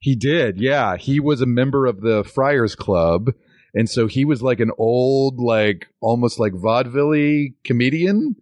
He 0.00 0.14
did, 0.14 0.60
yeah. 0.60 0.96
He 0.96 1.20
was 1.20 1.40
a 1.40 1.46
member 1.46 1.86
of 1.86 2.00
the 2.00 2.22
Friars 2.24 2.74
Club, 2.74 3.30
and 3.74 3.88
so 3.90 4.06
he 4.06 4.24
was 4.24 4.42
like 4.42 4.60
an 4.60 4.70
old, 4.78 5.38
like 5.40 5.86
almost 6.00 6.38
like 6.38 6.52
vaudeville 6.54 7.48
comedian. 7.64 8.36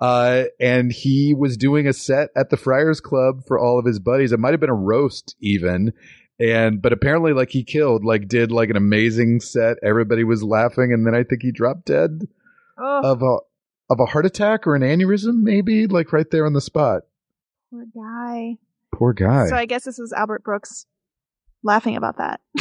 Uh, 0.00 0.44
and 0.58 0.90
he 0.92 1.34
was 1.34 1.56
doing 1.56 1.86
a 1.86 1.92
set 1.92 2.28
at 2.36 2.50
the 2.50 2.56
Friars 2.56 3.00
Club 3.00 3.42
for 3.46 3.58
all 3.58 3.78
of 3.78 3.84
his 3.86 3.98
buddies. 4.00 4.32
It 4.32 4.40
might 4.40 4.52
have 4.52 4.60
been 4.60 4.70
a 4.70 4.74
roast 4.74 5.36
even. 5.40 5.92
And 6.40 6.82
but 6.82 6.92
apparently, 6.92 7.32
like 7.32 7.50
he 7.50 7.62
killed, 7.62 8.04
like 8.04 8.26
did 8.26 8.50
like 8.50 8.68
an 8.70 8.76
amazing 8.76 9.40
set. 9.40 9.76
Everybody 9.84 10.24
was 10.24 10.42
laughing, 10.42 10.92
and 10.92 11.06
then 11.06 11.14
I 11.14 11.22
think 11.22 11.42
he 11.42 11.52
dropped 11.52 11.84
dead 11.86 12.26
Oh, 12.76 13.00
of 13.04 13.22
a 13.22 13.36
of 13.88 14.00
a 14.00 14.06
heart 14.06 14.26
attack 14.26 14.66
or 14.66 14.74
an 14.74 14.82
aneurysm, 14.82 15.42
maybe 15.42 15.86
like 15.86 16.12
right 16.12 16.28
there 16.28 16.44
on 16.44 16.54
the 16.54 16.60
spot. 16.60 17.02
poor 17.70 17.84
guy. 17.94 18.56
Poor 18.92 19.12
guy. 19.12 19.46
So 19.46 19.54
I 19.54 19.64
guess 19.66 19.84
this 19.84 19.98
was 19.98 20.12
Albert 20.12 20.42
Brooks 20.42 20.86
laughing 21.64 21.96
about 21.96 22.18
that. 22.18 22.40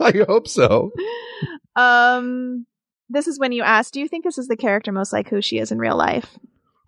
I 0.00 0.12
hope 0.28 0.46
so. 0.48 0.92
um, 1.76 2.66
this 3.08 3.26
is 3.26 3.38
when 3.38 3.52
you 3.52 3.62
asked, 3.62 3.94
"Do 3.94 4.00
you 4.00 4.08
think 4.08 4.24
this 4.24 4.36
is 4.38 4.48
the 4.48 4.56
character 4.56 4.92
most 4.92 5.12
like 5.12 5.28
who 5.28 5.40
she 5.40 5.58
is 5.58 5.72
in 5.72 5.78
real 5.78 5.96
life?" 5.96 6.36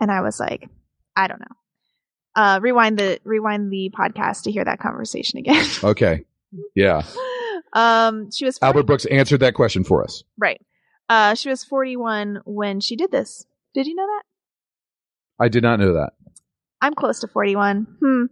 And 0.01 0.11
I 0.11 0.21
was 0.21 0.39
like, 0.39 0.69
"I 1.17 1.27
don't 1.29 1.41
know." 1.41 1.57
Uh, 2.37 2.59
rewind 2.61 2.99
the 2.99 3.19
rewind 3.25 3.73
the 3.73 3.91
podcast 3.99 4.43
to 4.43 4.51
hear 4.53 4.65
that 4.65 4.79
conversation 4.81 5.39
again. 5.39 5.65
Okay. 5.85 6.25
Yeah. 6.75 7.03
um, 7.73 8.31
she 8.31 8.45
was 8.45 8.59
40 8.59 8.67
Albert 8.67 8.83
Brooks 8.87 9.05
answered 9.07 9.41
that 9.41 9.55
question 9.55 9.85
for 9.85 10.03
us. 10.03 10.23
right. 10.39 10.61
Uh, 11.11 11.35
she 11.35 11.49
was 11.49 11.65
forty 11.65 11.97
one 11.97 12.41
when 12.45 12.81
she 12.81 12.95
did 12.97 13.11
this. 13.11 13.47
Did 13.75 13.87
you 13.87 13.95
know 13.95 14.07
that? 14.07 14.23
I 15.41 15.49
did 15.49 15.63
not 15.63 15.79
know 15.81 15.95
that. 15.95 16.13
I'm 16.83 16.95
close 16.95 17.21
to 17.21 17.29
41. 17.29 17.87
Hmm. 18.01 18.25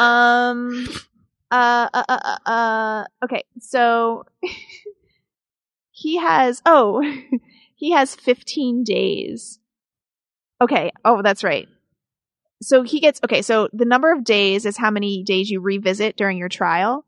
Um. 0.00 0.86
Uh. 1.54 1.88
Uh. 1.94 2.04
Uh. 2.08 2.18
uh, 2.46 2.50
uh 2.50 3.04
okay. 3.24 3.44
So 3.60 4.24
he 5.90 6.16
has. 6.18 6.60
Oh, 6.66 7.02
he 7.76 7.92
has 7.92 8.14
15 8.14 8.84
days. 8.84 9.58
Okay. 10.60 10.90
Oh, 11.04 11.22
that's 11.22 11.44
right. 11.44 11.68
So 12.62 12.82
he 12.82 13.00
gets. 13.00 13.20
Okay. 13.24 13.42
So 13.42 13.68
the 13.72 13.84
number 13.84 14.12
of 14.12 14.24
days 14.24 14.66
is 14.66 14.76
how 14.76 14.90
many 14.90 15.22
days 15.22 15.50
you 15.50 15.60
revisit 15.60 16.16
during 16.16 16.38
your 16.38 16.48
trial. 16.48 17.04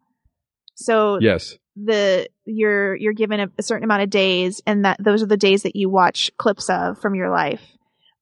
So 0.74 1.18
Yes. 1.20 1.56
the 1.74 2.28
you're 2.44 2.94
you're 2.94 3.14
given 3.14 3.40
a, 3.40 3.48
a 3.58 3.62
certain 3.62 3.84
amount 3.84 4.02
of 4.02 4.10
days, 4.10 4.60
and 4.66 4.84
that 4.84 5.02
those 5.02 5.22
are 5.22 5.26
the 5.26 5.36
days 5.36 5.62
that 5.62 5.74
you 5.74 5.88
watch 5.88 6.30
clips 6.36 6.68
of 6.68 7.00
from 7.00 7.14
your 7.14 7.30
life 7.30 7.62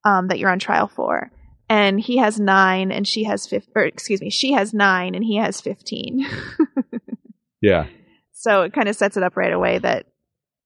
um, 0.05 0.29
that 0.29 0.39
you're 0.39 0.51
on 0.51 0.59
trial 0.61 0.87
for. 0.87 1.31
And 1.69 1.99
he 1.99 2.19
has 2.19 2.39
nine, 2.39 2.93
and 2.93 3.09
she 3.09 3.25
has 3.25 3.47
fif- 3.47 3.69
or 3.75 3.83
excuse 3.85 4.21
me, 4.21 4.31
she 4.31 4.53
has 4.53 4.75
nine, 4.75 5.15
and 5.15 5.25
he 5.25 5.37
has 5.37 5.61
fifteen. 5.61 6.27
Yeah. 7.65 7.87
so 8.33 8.61
it 8.63 8.75
kind 8.75 8.91
of 8.91 8.97
sets 8.97 9.17
it 9.17 9.23
up 9.23 9.39
right 9.39 9.53
away 9.53 9.79
that 9.79 10.05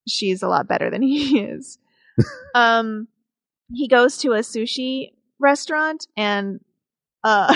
she's 0.08 0.42
a 0.42 0.48
lot 0.48 0.66
better 0.66 0.90
than 0.90 1.00
he 1.02 1.38
is. 1.38 1.78
um, 2.56 3.06
he 3.72 3.86
goes 3.86 4.18
to 4.18 4.32
a 4.32 4.40
sushi 4.40 5.12
restaurant, 5.38 6.08
and 6.16 6.58
uh, 7.22 7.54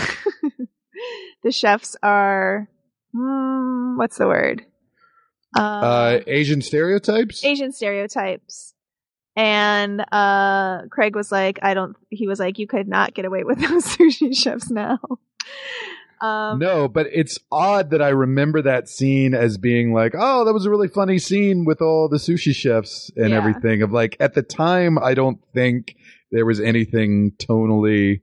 the 1.43 1.51
chefs 1.51 1.97
are 2.05 2.69
mm, 3.17 3.99
what's 3.99 4.19
the 4.19 4.29
word? 4.29 4.65
Uh, 5.57 6.21
Asian 6.29 6.63
stereotypes? 6.63 7.45
Asian 7.45 7.73
stereotypes. 7.73 8.72
And 9.37 10.05
uh 10.13 10.83
Craig 10.91 11.17
was 11.17 11.33
like, 11.33 11.59
I 11.63 11.75
don't 11.75 11.97
he 12.11 12.27
was 12.29 12.39
like, 12.39 12.59
you 12.59 12.67
could 12.67 12.89
not 12.89 13.15
get 13.15 13.25
away 13.25 13.45
with 13.45 13.59
those 13.69 13.85
sushi 13.85 14.37
chefs 14.37 14.71
now. 14.71 14.99
Um 16.21 16.61
no, 16.61 16.87
but 16.87 17.09
it's 17.13 17.41
odd 17.51 17.91
that 17.91 18.01
I 18.01 18.11
remember 18.11 18.63
that 18.63 18.89
scene 18.89 19.35
as 19.35 19.59
being 19.59 19.93
like, 19.93 20.15
oh, 20.17 20.45
that 20.45 20.53
was 20.53 20.65
a 20.67 20.71
really 20.71 20.87
funny 20.87 21.19
scene 21.19 21.65
with 21.65 21.83
all 21.83 22.09
the 22.09 22.19
sushi 22.19 22.55
chefs 22.55 23.11
and 23.17 23.31
Yeah. 23.31 23.39
everything. 23.39 23.83
Of 23.83 23.91
like, 23.91 24.17
at 24.21 24.35
the 24.35 24.43
time, 24.43 24.99
I 24.99 25.15
don't 25.15 25.41
think 25.53 25.97
there 26.31 26.47
was 26.47 26.61
anything 26.61 27.33
tonally 27.39 28.21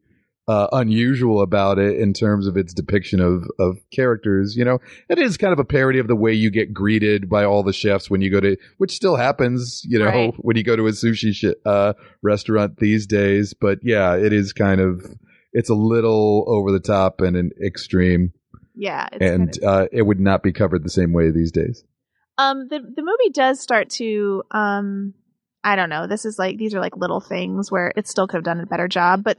uh, 0.50 0.68
unusual 0.72 1.42
about 1.42 1.78
it 1.78 2.00
in 2.00 2.12
terms 2.14 2.48
of 2.48 2.58
its 2.58 2.74
depiction 2.74 3.20
of 3.20 3.44
of 3.60 3.78
characters. 3.92 4.56
You 4.58 4.66
know, 4.66 4.80
it 5.08 5.20
is 5.20 5.38
kind 5.38 5.54
of 5.54 5.60
a 5.60 5.64
parody 5.66 6.00
of 6.00 6.08
the 6.08 6.16
way 6.16 6.34
you 6.34 6.50
get 6.50 6.74
greeted 6.74 7.30
by 7.30 7.44
all 7.46 7.62
the 7.64 7.74
chefs 7.74 8.10
when 8.10 8.22
you 8.22 8.32
go 8.32 8.40
to, 8.40 8.58
which 8.78 8.92
still 8.96 9.16
happens. 9.16 9.84
You 9.88 10.00
know, 10.00 10.06
Right. 10.06 10.34
when 10.38 10.58
you 10.58 10.64
go 10.64 10.76
to 10.76 10.88
a 10.88 10.92
sushi 10.92 11.34
sh- 11.34 11.58
uh, 11.66 11.94
restaurant 12.24 12.78
these 12.78 13.06
days. 13.06 13.54
But 13.54 13.80
yeah, 13.84 14.16
it 14.16 14.34
is 14.34 14.54
kind 14.54 14.82
of. 14.82 15.06
It's 15.52 15.70
a 15.70 15.76
little 15.76 16.46
over 16.48 16.72
the 16.72 16.80
top 16.80 17.22
and 17.22 17.36
an 17.36 17.52
extreme, 17.66 18.34
yeah, 18.76 19.08
it's 19.12 19.22
and 19.32 19.48
kind 19.52 19.58
of- 19.64 19.64
uh, 19.64 19.88
it 19.92 20.04
would 20.04 20.20
not 20.20 20.44
be 20.44 20.52
covered 20.54 20.84
the 20.84 20.90
same 20.92 21.12
way 21.14 21.32
these 21.32 21.52
days. 21.52 21.84
um 22.38 22.68
the 22.70 22.80
the 22.80 23.02
movie 23.02 23.32
does 23.34 23.60
start 23.60 23.90
to 23.90 24.44
um 24.52 25.14
I 25.64 25.76
don't 25.76 25.90
know, 25.90 26.08
this 26.08 26.24
is 26.24 26.40
like 26.40 26.58
these 26.58 26.74
are 26.76 26.80
like 26.80 26.96
little 26.96 27.20
things 27.20 27.70
where 27.72 27.92
it 27.98 28.08
still 28.08 28.28
could 28.28 28.38
have 28.38 28.46
done 28.46 28.62
a 28.62 28.66
better 28.66 28.88
job, 28.88 29.24
but 29.24 29.38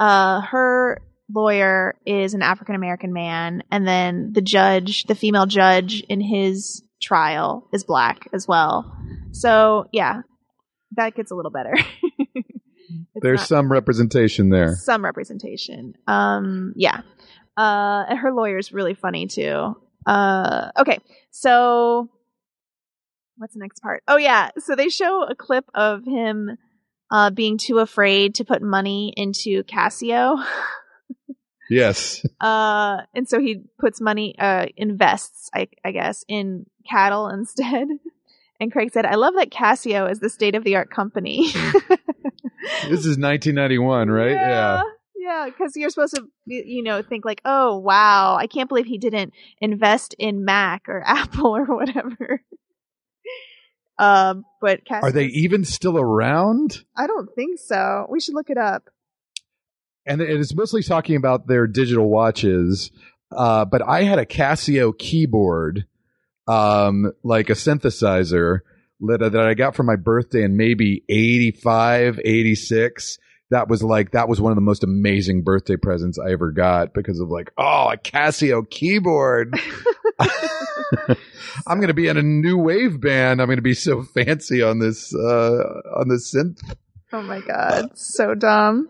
uh 0.00 0.40
her 0.42 1.00
lawyer 1.32 1.94
is 2.04 2.34
an 2.34 2.42
African 2.42 2.74
American 2.74 3.12
man 3.12 3.62
and 3.70 3.86
then 3.86 4.32
the 4.32 4.42
judge, 4.42 5.04
the 5.04 5.14
female 5.14 5.46
judge 5.46 6.00
in 6.08 6.20
his 6.20 6.82
trial 7.00 7.68
is 7.72 7.84
black 7.84 8.28
as 8.32 8.46
well. 8.46 8.94
So, 9.32 9.86
yeah. 9.92 10.22
That 10.96 11.14
gets 11.14 11.30
a 11.30 11.34
little 11.34 11.50
better. 11.50 11.74
There's 13.14 13.40
not- 13.40 13.48
some 13.48 13.72
representation 13.72 14.50
there. 14.50 14.74
some 14.76 15.02
representation. 15.04 15.94
Um, 16.06 16.74
yeah. 16.76 17.00
Uh, 17.56 18.04
and 18.08 18.18
her 18.18 18.32
lawyer's 18.32 18.72
really 18.72 18.94
funny 18.94 19.26
too. 19.26 19.74
Uh, 20.06 20.70
okay, 20.78 20.98
so 21.30 22.10
what's 23.36 23.54
the 23.54 23.60
next 23.60 23.80
part? 23.80 24.02
Oh 24.08 24.16
yeah, 24.16 24.50
so 24.58 24.74
they 24.74 24.88
show 24.88 25.22
a 25.24 25.34
clip 25.34 25.64
of 25.74 26.04
him 26.04 26.58
uh, 27.12 27.30
being 27.30 27.58
too 27.58 27.78
afraid 27.78 28.34
to 28.36 28.44
put 28.44 28.62
money 28.62 29.12
into 29.16 29.62
Casio. 29.64 30.44
Yes. 31.70 32.22
Uh, 32.38 32.98
and 33.14 33.26
so 33.26 33.40
he 33.40 33.62
puts 33.78 33.98
money, 33.98 34.34
uh, 34.38 34.66
invests, 34.76 35.48
I, 35.54 35.68
I 35.82 35.92
guess, 35.92 36.22
in 36.28 36.66
cattle 36.88 37.28
instead. 37.28 37.88
And 38.60 38.70
Craig 38.70 38.92
said, 38.92 39.06
I 39.06 39.16
love 39.16 39.34
that 39.38 39.50
Casio 39.50 40.08
is 40.08 40.20
the 40.20 40.28
state 40.28 40.54
of 40.54 40.62
the 40.62 40.76
art 40.76 40.88
company. 40.88 41.48
this 41.52 43.04
is 43.06 43.18
1991, 43.18 44.08
right? 44.08 44.30
Yeah. 44.30 44.82
Yeah, 45.16 45.46
because 45.46 45.72
you're 45.74 45.90
supposed 45.90 46.14
to, 46.14 46.28
you 46.46 46.84
know, 46.84 47.02
think 47.02 47.24
like, 47.24 47.40
oh, 47.44 47.78
wow, 47.78 48.36
I 48.36 48.46
can't 48.46 48.68
believe 48.68 48.86
he 48.86 48.98
didn't 48.98 49.32
invest 49.60 50.14
in 50.16 50.44
Mac 50.44 50.88
or 50.88 51.02
Apple 51.04 51.56
or 51.56 51.64
whatever. 51.64 52.42
Um, 53.98 54.44
but 54.60 54.80
Are 54.90 55.12
they 55.12 55.26
even 55.26 55.64
still 55.64 55.98
around? 55.98 56.84
I 56.96 57.06
don't 57.06 57.28
think 57.34 57.58
so. 57.58 58.06
We 58.10 58.20
should 58.20 58.34
look 58.34 58.50
it 58.50 58.58
up. 58.58 58.88
And 60.06 60.20
it 60.20 60.30
is 60.30 60.54
mostly 60.54 60.82
talking 60.82 61.16
about 61.16 61.46
their 61.46 61.66
digital 61.66 62.08
watches. 62.08 62.90
Uh, 63.30 63.64
but 63.64 63.82
I 63.82 64.02
had 64.02 64.18
a 64.18 64.26
Casio 64.26 64.96
keyboard, 64.96 65.86
um, 66.48 67.12
like 67.22 67.50
a 67.50 67.54
synthesizer 67.54 68.60
that, 69.00 69.32
that 69.32 69.46
I 69.46 69.54
got 69.54 69.76
for 69.76 69.82
my 69.82 69.96
birthday 69.96 70.42
in 70.42 70.56
maybe 70.56 71.04
85, 71.08 72.20
86. 72.24 73.18
That 73.52 73.68
was 73.68 73.82
like, 73.82 74.10
that 74.12 74.28
was 74.28 74.40
one 74.40 74.50
of 74.50 74.56
the 74.56 74.62
most 74.62 74.82
amazing 74.82 75.42
birthday 75.42 75.76
presents 75.76 76.18
I 76.18 76.32
ever 76.32 76.50
got 76.50 76.92
because 76.92 77.20
of 77.20 77.28
like, 77.28 77.52
oh, 77.56 77.90
a 77.92 77.96
Casio 77.96 78.68
keyboard. 78.68 79.54
I'm 81.66 81.78
going 81.78 81.88
to 81.88 81.94
be 81.94 82.08
in 82.08 82.16
a 82.16 82.22
new 82.22 82.58
wave 82.58 83.00
band. 83.00 83.40
I'm 83.40 83.46
going 83.46 83.56
to 83.56 83.62
be 83.62 83.74
so 83.74 84.02
fancy 84.02 84.62
on 84.62 84.78
this, 84.78 85.14
uh, 85.14 85.62
on 85.96 86.08
this 86.08 86.34
synth 86.34 86.60
Oh 87.14 87.20
my 87.20 87.40
god, 87.40 87.90
so 87.98 88.34
dumb. 88.34 88.88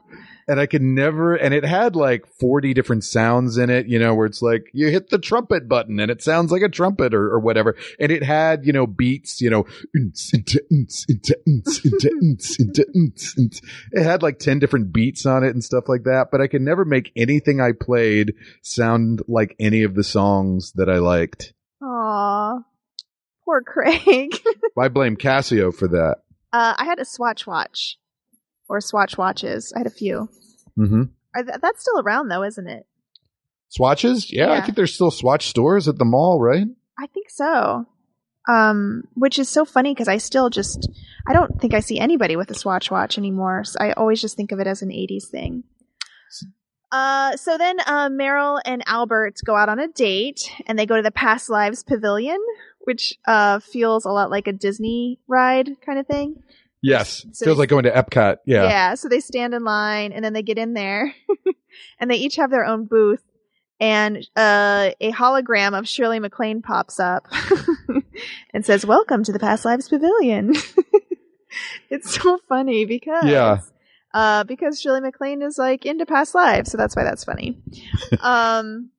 And 0.52 0.60
I 0.60 0.66
could 0.66 0.82
never, 0.82 1.34
and 1.34 1.54
it 1.54 1.64
had 1.64 1.96
like 1.96 2.26
40 2.38 2.74
different 2.74 3.04
sounds 3.04 3.56
in 3.56 3.70
it, 3.70 3.86
you 3.86 3.98
know, 3.98 4.14
where 4.14 4.26
it's 4.26 4.42
like 4.42 4.66
you 4.74 4.90
hit 4.90 5.08
the 5.08 5.18
trumpet 5.18 5.66
button 5.66 5.98
and 5.98 6.10
it 6.10 6.22
sounds 6.22 6.52
like 6.52 6.60
a 6.60 6.68
trumpet 6.68 7.14
or, 7.14 7.32
or 7.32 7.40
whatever. 7.40 7.74
And 7.98 8.12
it 8.12 8.22
had, 8.22 8.66
you 8.66 8.72
know, 8.74 8.86
beats, 8.86 9.40
you 9.40 9.48
know, 9.48 9.64
it 13.92 14.02
had 14.04 14.22
like 14.22 14.38
10 14.38 14.58
different 14.58 14.92
beats 14.92 15.24
on 15.24 15.42
it 15.42 15.54
and 15.54 15.64
stuff 15.64 15.88
like 15.88 16.04
that. 16.04 16.28
But 16.30 16.42
I 16.42 16.48
could 16.48 16.60
never 16.60 16.84
make 16.84 17.12
anything 17.16 17.62
I 17.62 17.72
played 17.72 18.34
sound 18.60 19.22
like 19.26 19.56
any 19.58 19.84
of 19.84 19.94
the 19.94 20.04
songs 20.04 20.72
that 20.72 20.90
I 20.90 20.98
liked. 20.98 21.54
Aw, 21.82 22.58
poor 23.46 23.62
Craig. 23.62 24.38
I 24.78 24.88
blame 24.88 25.16
Casio 25.16 25.74
for 25.74 25.88
that. 25.88 26.16
uh, 26.52 26.74
I 26.76 26.84
had 26.84 26.98
a 26.98 27.06
Swatch 27.06 27.46
watch, 27.46 27.96
or 28.72 28.80
Swatch 28.80 29.18
watches. 29.18 29.72
I 29.76 29.80
had 29.80 29.86
a 29.86 29.90
few. 29.90 30.28
hmm 30.76 31.02
Are 31.34 31.42
th- 31.44 31.58
that's 31.60 31.82
still 31.82 32.00
around 32.00 32.28
though, 32.28 32.42
isn't 32.42 32.66
it? 32.66 32.86
Swatches? 33.68 34.32
Yeah, 34.32 34.52
I 34.52 34.60
think 34.62 34.76
there's 34.76 34.94
still 34.94 35.10
Swatch 35.10 35.46
stores 35.48 35.88
at 35.88 35.98
the 35.98 36.04
mall, 36.04 36.40
right? 36.40 36.66
I 36.98 37.06
think 37.06 37.30
so. 37.30 37.86
Um, 38.48 39.04
which 39.14 39.38
is 39.38 39.48
so 39.48 39.64
funny 39.64 39.94
because 39.94 40.08
I 40.08 40.16
still 40.18 40.50
just 40.50 40.88
I 41.28 41.32
don't 41.32 41.60
think 41.60 41.74
I 41.74 41.80
see 41.80 41.98
anybody 42.00 42.34
with 42.36 42.50
a 42.50 42.54
Swatch 42.54 42.90
watch 42.90 43.18
anymore. 43.18 43.64
So 43.64 43.78
I 43.80 43.92
always 43.92 44.20
just 44.20 44.36
think 44.36 44.52
of 44.52 44.58
it 44.60 44.66
as 44.66 44.82
an 44.82 44.88
'80s 44.90 45.28
thing. 45.30 45.64
Uh, 46.90 47.36
so 47.36 47.56
then 47.56 47.78
uh, 47.86 48.10
Meryl 48.10 48.60
and 48.66 48.82
Albert 48.86 49.40
go 49.46 49.56
out 49.56 49.70
on 49.70 49.78
a 49.78 49.88
date, 49.88 50.40
and 50.66 50.78
they 50.78 50.84
go 50.84 50.96
to 50.96 51.02
the 51.02 51.10
Past 51.10 51.48
Lives 51.48 51.82
Pavilion, 51.82 52.38
which 52.80 53.14
uh, 53.26 53.60
feels 53.60 54.04
a 54.04 54.10
lot 54.10 54.30
like 54.30 54.46
a 54.46 54.52
Disney 54.52 55.18
ride 55.26 55.70
kind 55.86 55.98
of 55.98 56.06
thing. 56.06 56.42
Yes, 56.82 57.24
So 57.32 57.44
feels 57.46 57.56
they- 57.56 57.60
like 57.62 57.68
going 57.68 57.84
to 57.84 57.90
Epcot. 57.92 58.38
Yeah. 58.44 58.64
Yeah. 58.64 58.94
So 58.94 59.08
they 59.08 59.20
stand 59.20 59.54
in 59.54 59.64
line, 59.64 60.12
and 60.12 60.24
then 60.24 60.32
they 60.32 60.42
get 60.42 60.58
in 60.58 60.74
there, 60.74 61.14
and 62.00 62.10
they 62.10 62.16
each 62.16 62.36
have 62.36 62.50
their 62.50 62.64
own 62.64 62.86
booth, 62.86 63.22
and 63.80 64.18
uh, 64.36 64.90
a 65.00 65.12
hologram 65.12 65.78
of 65.78 65.88
Shirley 65.88 66.18
MacLaine 66.20 66.62
pops 66.62 66.98
up 67.00 67.26
and 68.54 68.64
says, 68.64 68.84
"Welcome 68.86 69.24
to 69.24 69.32
the 69.32 69.38
Past 69.38 69.64
Lives 69.64 69.88
Pavilion." 69.88 70.54
it's 71.90 72.14
so 72.20 72.38
funny 72.48 72.84
because 72.84 73.24
Yeah. 73.26 73.58
uh, 74.14 74.44
because 74.44 74.80
Shirley 74.80 75.00
MacLaine 75.00 75.42
is 75.42 75.58
like 75.58 75.84
into 75.86 76.06
past 76.06 76.34
lives, 76.34 76.70
so 76.70 76.78
that's 76.78 76.94
why 76.96 77.04
that's 77.04 77.24
funny. 77.24 77.60
Um, 78.20 78.90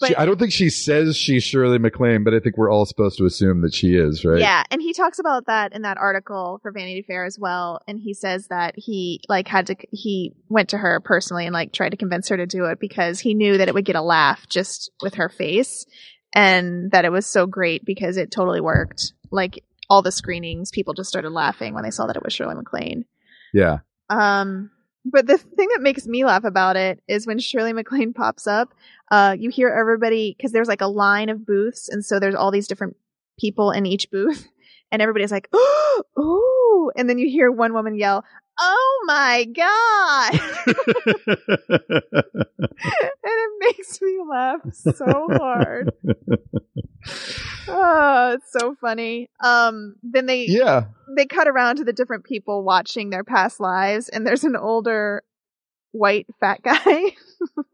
but 0.00 0.08
She- 0.08 0.16
I 0.16 0.24
don't 0.26 0.38
think 0.38 0.52
she 0.52 0.70
says 0.70 1.16
she's 1.16 1.42
Shirley 1.44 1.78
MacLaine, 1.78 2.24
but 2.24 2.34
I 2.34 2.40
think 2.40 2.56
we're 2.56 2.70
all 2.70 2.86
supposed 2.86 3.18
to 3.18 3.24
assume 3.26 3.60
that 3.62 3.74
she 3.74 3.94
is, 3.94 4.24
right? 4.24 4.40
Yeah, 4.40 4.62
and 4.70 4.80
he 4.80 4.92
talks 4.92 5.18
about 5.18 5.46
that 5.46 5.72
in 5.74 5.82
that 5.82 5.98
article 5.98 6.58
for 6.62 6.72
Vanity 6.72 7.02
Fair 7.02 7.24
as 7.24 7.38
well. 7.38 7.80
And 7.86 8.00
he 8.00 8.14
says 8.14 8.48
that 8.48 8.74
he 8.76 9.20
like 9.28 9.48
had 9.48 9.66
to 9.68 9.76
he 9.90 10.32
went 10.48 10.70
to 10.70 10.78
her 10.78 11.00
personally 11.00 11.46
and 11.46 11.52
like 11.52 11.72
tried 11.72 11.90
to 11.90 11.96
convince 11.96 12.28
her 12.28 12.36
to 12.36 12.46
do 12.46 12.64
it 12.66 12.80
because 12.80 13.20
he 13.20 13.34
knew 13.34 13.58
that 13.58 13.68
it 13.68 13.74
would 13.74 13.84
get 13.84 13.96
a 13.96 14.02
laugh 14.02 14.48
just 14.48 14.90
with 15.02 15.14
her 15.14 15.28
face, 15.28 15.84
and 16.34 16.90
that 16.92 17.04
it 17.04 17.12
was 17.12 17.26
so 17.26 17.46
great 17.46 17.84
because 17.84 18.16
it 18.16 18.30
totally 18.30 18.60
worked. 18.60 19.12
Like 19.30 19.62
all 19.90 20.02
the 20.02 20.12
screenings, 20.12 20.70
people 20.70 20.94
just 20.94 21.10
started 21.10 21.30
laughing 21.30 21.74
when 21.74 21.84
they 21.84 21.90
saw 21.90 22.06
that 22.06 22.16
it 22.16 22.22
was 22.24 22.32
Shirley 22.32 22.54
MacLaine. 22.54 23.04
Yeah. 23.52 23.78
Um, 24.08 24.70
but 25.04 25.26
the 25.26 25.38
thing 25.38 25.68
that 25.74 25.82
makes 25.82 26.06
me 26.06 26.24
laugh 26.24 26.44
about 26.44 26.76
it 26.76 27.02
is 27.08 27.26
when 27.26 27.38
Shirley 27.38 27.72
MacLaine 27.72 28.12
pops 28.12 28.46
up, 28.46 28.72
uh, 29.10 29.36
you 29.38 29.50
hear 29.50 29.68
everybody 29.68 30.34
because 30.36 30.52
there's 30.52 30.68
like 30.68 30.80
a 30.80 30.86
line 30.86 31.28
of 31.28 31.44
booths, 31.44 31.88
and 31.88 32.04
so 32.04 32.18
there's 32.20 32.34
all 32.34 32.50
these 32.50 32.68
different 32.68 32.96
people 33.38 33.70
in 33.70 33.86
each 33.86 34.10
booth, 34.10 34.48
and 34.92 35.02
everybody's 35.02 35.32
like, 35.32 35.48
"Oh, 35.52 36.02
ooh!" 36.18 36.92
and 36.96 37.08
then 37.08 37.18
you 37.18 37.28
hear 37.28 37.50
one 37.50 37.72
woman 37.74 37.94
yell, 37.96 38.24
"Oh 38.58 39.04
my 39.06 39.44
god!" 39.44 40.40
and 42.86 43.24
makes 43.62 44.00
me 44.02 44.18
laugh 44.28 44.60
so 44.72 45.26
hard. 45.38 45.92
Oh, 47.68 48.32
it's 48.34 48.52
so 48.52 48.74
funny. 48.80 49.28
Um, 49.42 49.96
then 50.02 50.26
they 50.26 50.46
yeah. 50.46 50.84
they 51.16 51.26
cut 51.26 51.48
around 51.48 51.76
to 51.76 51.84
the 51.84 51.92
different 51.92 52.24
people 52.24 52.62
watching 52.64 53.10
their 53.10 53.24
past 53.24 53.60
lives 53.60 54.08
and 54.08 54.26
there's 54.26 54.44
an 54.44 54.56
older 54.56 55.22
white 55.92 56.26
fat 56.40 56.62
guy 56.62 57.12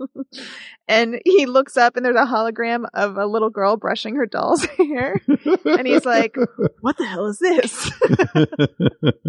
and 0.89 1.20
he 1.24 1.47
looks 1.47 1.76
up 1.76 1.97
and 1.97 2.05
there's 2.05 2.16
a 2.16 2.26
hologram 2.26 2.84
of 2.93 3.16
a 3.16 3.26
little 3.26 3.49
girl 3.51 3.76
brushing 3.76 4.16
her 4.16 4.26
doll's 4.26 4.64
hair 4.76 5.20
and 5.64 5.86
he's 5.86 6.05
like 6.05 6.34
what 6.80 6.97
the 6.99 7.07
hell 7.07 7.26
is 7.26 7.39
this 7.39 7.89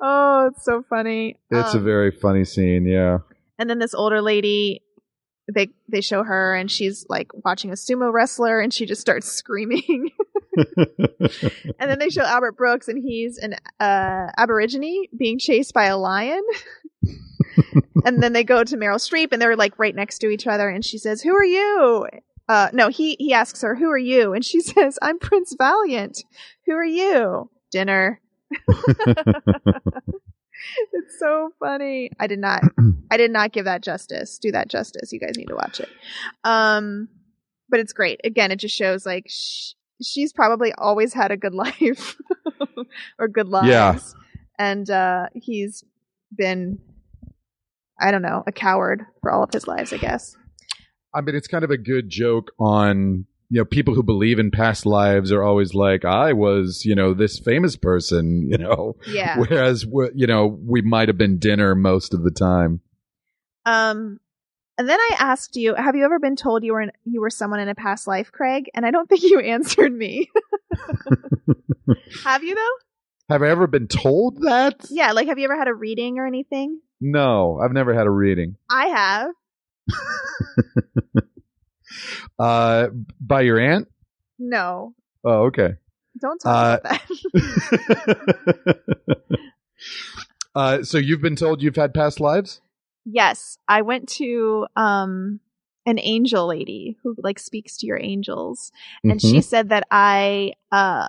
oh 0.00 0.48
it's 0.50 0.64
so 0.64 0.82
funny 0.90 1.38
it's 1.50 1.74
a 1.74 1.78
Um, 1.78 1.84
very 1.84 2.10
funny 2.10 2.44
scene. 2.44 2.86
Yeah. 2.86 3.18
and 3.58 3.70
then 3.70 3.78
this 3.78 3.94
older 3.94 4.20
lady 4.20 4.82
they 5.50 5.68
they 5.88 6.00
show 6.00 6.22
her 6.22 6.54
and 6.54 6.70
she's 6.70 7.06
like 7.08 7.30
watching 7.44 7.70
a 7.70 7.74
sumo 7.74 8.12
wrestler 8.12 8.60
and 8.60 8.72
she 8.72 8.86
just 8.86 9.00
starts 9.00 9.30
screaming 9.32 10.10
and 10.56 11.90
then 11.90 11.98
they 11.98 12.10
show 12.10 12.22
Albert 12.22 12.56
Brooks, 12.56 12.88
and 12.88 12.98
he's 13.02 13.38
an 13.38 13.54
uh, 13.78 14.30
Aborigine 14.36 15.06
being 15.16 15.38
chased 15.38 15.74
by 15.74 15.86
a 15.86 15.96
lion. 15.96 16.42
and 18.04 18.22
then 18.22 18.32
they 18.32 18.44
go 18.44 18.64
to 18.64 18.76
Meryl 18.76 18.96
Streep, 18.96 19.32
and 19.32 19.40
they're 19.40 19.56
like 19.56 19.78
right 19.78 19.94
next 19.94 20.18
to 20.18 20.28
each 20.28 20.46
other, 20.46 20.68
and 20.68 20.84
she 20.84 20.98
says, 20.98 21.22
"Who 21.22 21.34
are 21.34 21.44
you?" 21.44 22.06
Uh, 22.48 22.68
no, 22.72 22.88
he 22.88 23.16
he 23.18 23.32
asks 23.32 23.62
her, 23.62 23.74
"Who 23.74 23.90
are 23.90 23.98
you?" 23.98 24.34
And 24.34 24.44
she 24.44 24.60
says, 24.62 24.98
"I'm 25.02 25.18
Prince 25.18 25.54
Valiant. 25.56 26.24
Who 26.66 26.72
are 26.72 26.84
you?" 26.84 27.50
Dinner. 27.70 28.20
it's 30.92 31.18
so 31.18 31.50
funny. 31.58 32.10
I 32.18 32.26
did 32.26 32.38
not. 32.38 32.62
I 33.10 33.16
did 33.16 33.30
not 33.30 33.52
give 33.52 33.64
that 33.64 33.82
justice. 33.82 34.38
Do 34.38 34.52
that 34.52 34.68
justice. 34.68 35.12
You 35.12 35.20
guys 35.20 35.36
need 35.36 35.48
to 35.48 35.54
watch 35.54 35.80
it. 35.80 35.88
Um, 36.44 37.08
but 37.68 37.80
it's 37.80 37.92
great. 37.92 38.20
Again, 38.24 38.50
it 38.50 38.56
just 38.56 38.76
shows 38.76 39.06
like 39.06 39.26
sh- 39.28 39.72
she's 40.02 40.32
probably 40.32 40.72
always 40.74 41.12
had 41.12 41.30
a 41.30 41.36
good 41.36 41.54
life 41.54 42.16
or 43.18 43.28
good 43.28 43.48
lives. 43.48 43.68
Yeah. 43.68 43.98
And 44.58 44.90
uh, 44.90 45.26
he's 45.34 45.84
been, 46.36 46.78
I 47.98 48.10
don't 48.10 48.22
know, 48.22 48.44
a 48.46 48.52
coward 48.52 49.06
for 49.20 49.32
all 49.32 49.42
of 49.42 49.52
his 49.52 49.66
lives, 49.66 49.92
I 49.92 49.96
guess. 49.96 50.36
I 51.14 51.22
mean, 51.22 51.34
it's 51.34 51.48
kind 51.48 51.64
of 51.64 51.70
a 51.70 51.78
good 51.78 52.08
joke 52.08 52.52
on 52.58 53.26
you 53.50 53.60
know 53.60 53.64
people 53.64 53.94
who 53.94 54.02
believe 54.02 54.38
in 54.38 54.50
past 54.50 54.86
lives 54.86 55.30
are 55.32 55.42
always 55.42 55.74
like, 55.74 56.04
I 56.04 56.32
was 56.32 56.84
you 56.84 56.94
know 56.94 57.12
this 57.14 57.38
famous 57.38 57.76
person, 57.76 58.48
you 58.50 58.58
know, 58.58 58.96
Yeah. 59.06 59.38
whereas 59.38 59.84
you 60.14 60.26
know 60.26 60.46
we 60.46 60.82
might 60.82 61.08
have 61.08 61.18
been 61.18 61.38
dinner 61.38 61.74
most 61.74 62.14
of 62.14 62.22
the 62.22 62.30
time. 62.30 62.80
Um, 63.66 64.18
and 64.78 64.88
then 64.88 64.98
I 64.98 65.16
asked 65.18 65.56
you, 65.56 65.74
have 65.74 65.94
you 65.94 66.04
ever 66.06 66.18
been 66.18 66.36
told 66.36 66.64
you 66.64 66.72
were 66.72 66.80
in, 66.80 66.92
you 67.04 67.20
were 67.20 67.28
someone 67.28 67.60
in 67.60 67.68
a 67.68 67.74
past 67.74 68.06
life, 68.06 68.32
Craig? 68.32 68.70
And 68.74 68.86
I 68.86 68.90
don't 68.90 69.06
think 69.08 69.22
you 69.22 69.38
answered 69.40 69.92
me. 69.92 70.30
have 72.24 72.42
you 72.42 72.54
though? 72.54 73.34
Have 73.34 73.42
I 73.42 73.48
ever 73.50 73.66
been 73.66 73.86
told 73.88 74.40
that? 74.42 74.86
Yeah. 74.90 75.12
Like, 75.12 75.28
have 75.28 75.38
you 75.38 75.44
ever 75.44 75.56
had 75.58 75.68
a 75.68 75.74
reading 75.74 76.18
or 76.18 76.26
anything? 76.26 76.80
No, 77.00 77.60
I've 77.62 77.72
never 77.72 77.92
had 77.94 78.06
a 78.06 78.10
reading. 78.10 78.56
I 78.70 78.86
have. 78.86 79.30
Uh, 82.38 82.88
by 83.20 83.40
your 83.42 83.58
aunt? 83.58 83.88
No. 84.38 84.94
Oh, 85.24 85.46
okay. 85.46 85.74
Don't 86.18 86.38
talk 86.38 86.54
Uh, 86.54 86.78
about 86.78 86.82
that. 86.84 87.02
uh, 90.54 90.82
so 90.82 90.98
you've 90.98 91.22
been 91.22 91.36
told 91.36 91.62
you've 91.62 91.76
had 91.76 91.94
past 91.94 92.20
lives? 92.20 92.60
Yes, 93.04 93.58
I 93.68 93.82
went 93.82 94.08
to 94.10 94.66
um 94.76 95.40
an 95.86 95.98
angel 95.98 96.46
lady 96.46 96.96
who 97.02 97.14
like 97.18 97.38
speaks 97.38 97.78
to 97.78 97.86
your 97.86 97.98
angels, 97.98 98.70
and 99.04 99.12
Mm-hmm. 99.18 99.18
she 99.18 99.40
said 99.42 99.70
that 99.70 99.84
I 99.90 100.52
uh 100.70 101.08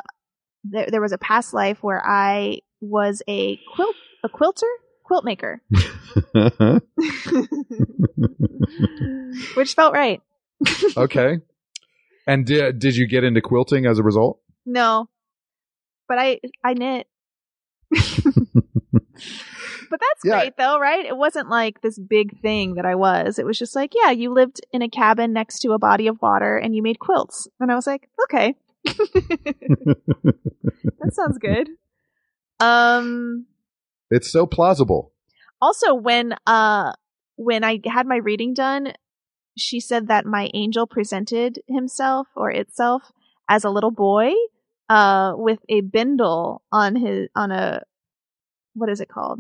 there, 0.64 0.88
there 0.90 1.02
was 1.02 1.12
a 1.12 1.18
past 1.18 1.54
life 1.54 1.84
where 1.84 2.02
I 2.06 2.60
was 2.80 3.22
a 3.28 3.60
quilt 3.76 3.96
a 4.24 4.30
quilter 4.30 4.66
quilt 5.04 5.26
maker, 5.26 5.62
which 9.56 9.74
felt 9.76 9.94
right. 9.94 10.22
Okay. 10.98 11.40
And 12.28 12.46
did 12.46 12.80
did 12.80 12.96
you 12.96 13.08
get 13.08 13.24
into 13.24 13.42
quilting 13.42 13.86
as 13.86 14.00
a 14.00 14.04
result? 14.04 14.40
No, 14.66 15.10
but 16.08 16.18
I 16.20 16.40
I 16.64 16.74
knit. 16.74 17.08
but 17.92 20.00
that's 20.00 20.22
Yeah. 20.24 20.40
great 20.40 20.58
though, 20.58 20.80
right? 20.80 21.06
It 21.06 21.18
wasn't 21.18 21.50
like 21.50 21.82
this 21.82 22.00
big 22.00 22.40
thing 22.42 22.76
that 22.76 22.86
I 22.86 22.96
was. 22.96 23.40
It 23.40 23.46
was 23.46 23.58
just 23.60 23.76
like, 23.76 23.94
yeah, 23.96 24.12
you 24.12 24.34
lived 24.34 24.62
in 24.72 24.82
a 24.82 24.90
cabin 24.90 25.34
next 25.34 25.60
to 25.60 25.72
a 25.74 25.80
body 25.80 26.08
of 26.08 26.22
water 26.22 26.58
and 26.58 26.76
you 26.76 26.82
made 26.82 27.00
quilts. 27.00 27.48
And 27.60 27.72
I 27.72 27.76
was 27.76 27.88
like, 27.88 28.08
okay. 28.26 28.56
that 31.00 31.14
sounds 31.14 31.38
good. 31.38 31.70
Um 32.60 33.46
It's 34.10 34.32
so 34.32 34.46
plausible. 34.46 35.14
also 35.62 35.94
when 35.94 36.36
uh 36.46 36.94
when 37.36 37.64
I 37.64 37.80
had 37.86 38.06
my 38.06 38.18
reading 38.18 38.54
done, 38.54 38.94
she 39.58 39.80
said 39.80 40.08
that 40.08 40.26
my 40.26 40.50
angel 40.54 40.88
presented 40.88 41.60
himself 41.68 42.28
or 42.36 42.50
itself 42.52 43.04
as 43.50 43.64
a 43.64 43.70
little 43.70 43.92
boy 43.92 44.32
uh 44.90 45.34
with 45.36 45.60
a 45.70 45.82
bindle 45.82 46.62
on 46.72 46.96
his 46.96 47.28
on 47.36 47.52
a 47.52 47.82
what 48.74 48.90
is 48.90 49.02
it 49.02 49.10
called? 49.10 49.40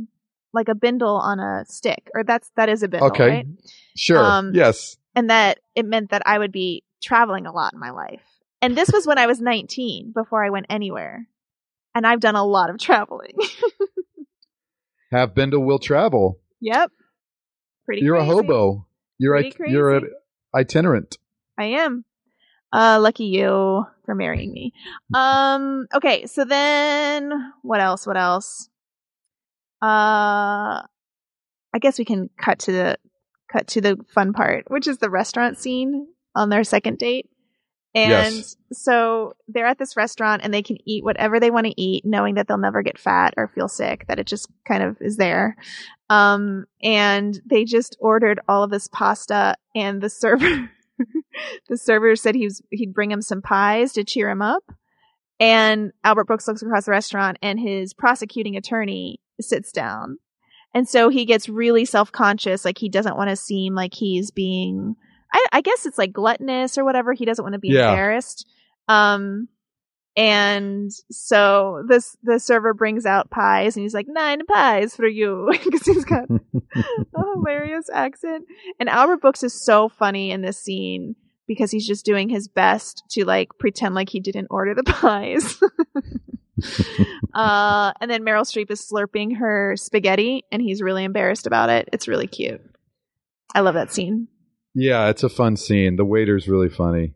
Like 0.53 0.67
a 0.67 0.75
bindle 0.75 1.15
on 1.15 1.39
a 1.39 1.63
stick. 1.65 2.09
Or 2.13 2.23
that's 2.25 2.51
that 2.57 2.67
is 2.69 2.83
a 2.83 2.89
bindle, 2.89 3.07
Okay. 3.09 3.29
right? 3.29 3.47
Sure. 3.95 4.19
Um, 4.19 4.51
yes. 4.53 4.97
And 5.15 5.29
that 5.29 5.59
it 5.75 5.85
meant 5.85 6.11
that 6.11 6.23
I 6.25 6.37
would 6.37 6.51
be 6.51 6.83
traveling 7.01 7.45
a 7.45 7.51
lot 7.53 7.73
in 7.73 7.79
my 7.79 7.91
life. 7.91 8.21
And 8.61 8.75
this 8.77 8.89
was 8.91 9.07
when 9.07 9.17
I 9.17 9.27
was 9.27 9.39
19 9.41 10.11
before 10.13 10.43
I 10.43 10.49
went 10.49 10.65
anywhere. 10.69 11.25
And 11.95 12.05
I've 12.05 12.19
done 12.19 12.35
a 12.35 12.45
lot 12.45 12.69
of 12.69 12.77
traveling. 12.77 13.33
Have 15.11 15.35
Bindle 15.35 15.63
will 15.63 15.79
travel. 15.79 16.39
yep. 16.59 16.91
Pretty 17.85 18.01
You're 18.03 18.15
a 18.15 18.23
hobo. 18.23 18.85
You're 19.21 19.35
a, 19.35 19.51
you're 19.67 19.91
an 19.97 20.09
itinerant. 20.55 21.19
I 21.55 21.65
am. 21.65 22.05
Uh, 22.73 22.99
lucky 22.99 23.25
you 23.25 23.85
for 24.03 24.15
marrying 24.15 24.51
me. 24.51 24.73
Um, 25.13 25.85
okay, 25.93 26.25
so 26.25 26.43
then 26.43 27.53
what 27.61 27.79
else? 27.81 28.07
What 28.07 28.17
else? 28.17 28.67
Uh, 29.79 30.81
I 31.71 31.79
guess 31.79 31.99
we 31.99 32.05
can 32.05 32.31
cut 32.35 32.57
to 32.59 32.71
the 32.71 32.97
cut 33.51 33.67
to 33.67 33.81
the 33.81 33.97
fun 34.11 34.33
part, 34.33 34.71
which 34.71 34.87
is 34.87 34.97
the 34.97 35.09
restaurant 35.11 35.59
scene 35.59 36.07
on 36.33 36.49
their 36.49 36.63
second 36.63 36.97
date. 36.97 37.29
And 37.93 38.35
Yes. 38.35 38.55
so 38.71 39.33
they're 39.49 39.65
at 39.65 39.77
this 39.77 39.97
restaurant 39.97 40.41
and 40.43 40.53
they 40.53 40.63
can 40.63 40.77
eat 40.85 41.03
whatever 41.03 41.39
they 41.39 41.51
want 41.51 41.67
to 41.67 41.81
eat, 41.81 42.05
knowing 42.05 42.35
that 42.35 42.47
they'll 42.47 42.57
never 42.57 42.81
get 42.81 42.97
fat 42.97 43.33
or 43.35 43.49
feel 43.49 43.67
sick, 43.67 44.05
that 44.07 44.17
it 44.19 44.27
just 44.27 44.47
kind 44.65 44.81
of 44.81 44.97
is 45.01 45.17
there. 45.17 45.57
Um, 46.09 46.65
and 46.81 47.39
they 47.45 47.65
just 47.65 47.97
ordered 47.99 48.39
all 48.47 48.63
of 48.63 48.71
this 48.71 48.87
pasta 48.87 49.55
and 49.75 50.01
the 50.01 50.09
server, 50.09 50.69
the 51.69 51.77
server 51.77 52.15
said 52.15 52.35
he 52.35 52.45
was, 52.45 52.61
he'd 52.71 52.93
bring 52.93 53.11
him 53.11 53.21
some 53.21 53.41
pies 53.41 53.91
to 53.93 54.03
cheer 54.05 54.29
him 54.29 54.41
up. 54.41 54.63
And 55.39 55.91
Albert 56.03 56.25
Brooks 56.25 56.47
looks 56.47 56.61
across 56.61 56.85
the 56.85 56.91
restaurant 56.91 57.39
and 57.41 57.59
his 57.59 57.93
prosecuting 57.93 58.55
attorney 58.55 59.19
sits 59.41 59.71
down. 59.71 60.17
And 60.73 60.87
so 60.87 61.09
he 61.09 61.25
gets 61.25 61.49
really 61.49 61.83
self 61.83 62.11
conscious, 62.11 62.63
like 62.63 62.77
he 62.77 62.87
doesn't 62.87 63.17
want 63.17 63.29
to 63.31 63.35
seem 63.35 63.75
like 63.75 63.93
he's 63.93 64.31
being 64.31 64.95
I, 65.33 65.45
I 65.53 65.61
guess 65.61 65.85
it's 65.85 65.97
like 65.97 66.11
gluttonous 66.13 66.77
or 66.77 66.83
whatever. 66.85 67.13
He 67.13 67.25
doesn't 67.25 67.43
want 67.43 67.53
to 67.53 67.59
be 67.59 67.69
Yeah. 67.69 67.89
embarrassed. 67.91 68.45
Um, 68.87 69.47
and 70.17 70.91
so 71.09 71.85
this 71.87 72.17
the 72.21 72.37
server 72.39 72.73
brings 72.73 73.05
out 73.05 73.29
pies, 73.29 73.77
and 73.77 73.83
he's 73.83 73.93
like 73.93 74.07
nine 74.09 74.45
pies 74.45 74.93
for 74.95 75.07
you 75.07 75.47
because 75.63 75.85
he's 75.85 76.03
got 76.05 76.25
a 76.29 76.39
hilarious 77.33 77.89
accent. 77.93 78.45
And 78.79 78.89
Albert 78.89 79.17
Brooks 79.21 79.43
is 79.43 79.53
so 79.53 79.87
funny 79.87 80.31
in 80.31 80.41
this 80.41 80.57
scene 80.57 81.15
because 81.47 81.71
he's 81.71 81.87
just 81.87 82.03
doing 82.05 82.27
his 82.27 82.49
best 82.49 83.03
to 83.11 83.23
like 83.25 83.49
pretend 83.57 83.95
like 83.95 84.09
he 84.09 84.19
didn't 84.19 84.47
order 84.49 84.73
the 84.75 84.83
pies. 84.85 85.61
uh, 87.33 87.93
and 88.01 88.11
then 88.11 88.23
Meryl 88.23 88.43
Streep 88.43 88.69
is 88.71 88.81
slurping 88.85 89.37
her 89.37 89.75
spaghetti, 89.77 90.43
and 90.51 90.61
he's 90.61 90.81
really 90.81 91.03
embarrassed 91.03 91.47
about 91.47 91.69
it. 91.69 91.89
It's 91.93 92.07
really 92.07 92.27
cute. 92.27 92.61
I 93.55 93.61
love 93.61 93.75
that 93.75 93.93
scene. 93.93 94.27
Yeah, 94.73 95.09
it's 95.09 95.23
a 95.23 95.29
fun 95.29 95.57
scene. 95.57 95.95
The 95.97 96.05
waiter's 96.05 96.47
really 96.47 96.69
funny. 96.69 97.13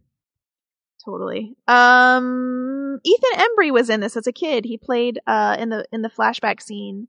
Totally. 1.05 1.55
Um, 1.67 2.99
Ethan 3.05 3.39
Embry 3.39 3.71
was 3.71 3.89
in 3.89 3.99
this 3.99 4.17
as 4.17 4.25
a 4.27 4.31
kid. 4.33 4.65
He 4.65 4.77
played 4.77 5.19
uh 5.27 5.55
in 5.59 5.69
the 5.69 5.85
in 5.91 6.01
the 6.01 6.09
flashback 6.09 6.61
scene. 6.61 7.07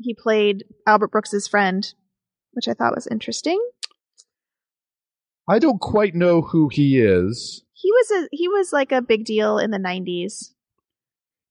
He 0.00 0.14
played 0.14 0.64
Albert 0.86 1.10
Brooks's 1.10 1.48
friend, 1.48 1.92
which 2.52 2.68
I 2.68 2.74
thought 2.74 2.94
was 2.94 3.06
interesting. 3.06 3.58
I 5.48 5.58
don't 5.58 5.80
quite 5.80 6.14
know 6.14 6.42
who 6.42 6.68
he 6.70 7.00
is. 7.00 7.64
He 7.72 7.90
was 7.90 8.10
a 8.10 8.28
he 8.30 8.46
was 8.48 8.72
like 8.72 8.92
a 8.92 9.00
big 9.02 9.24
deal 9.24 9.58
in 9.58 9.70
the 9.70 9.78
nineties. 9.78 10.54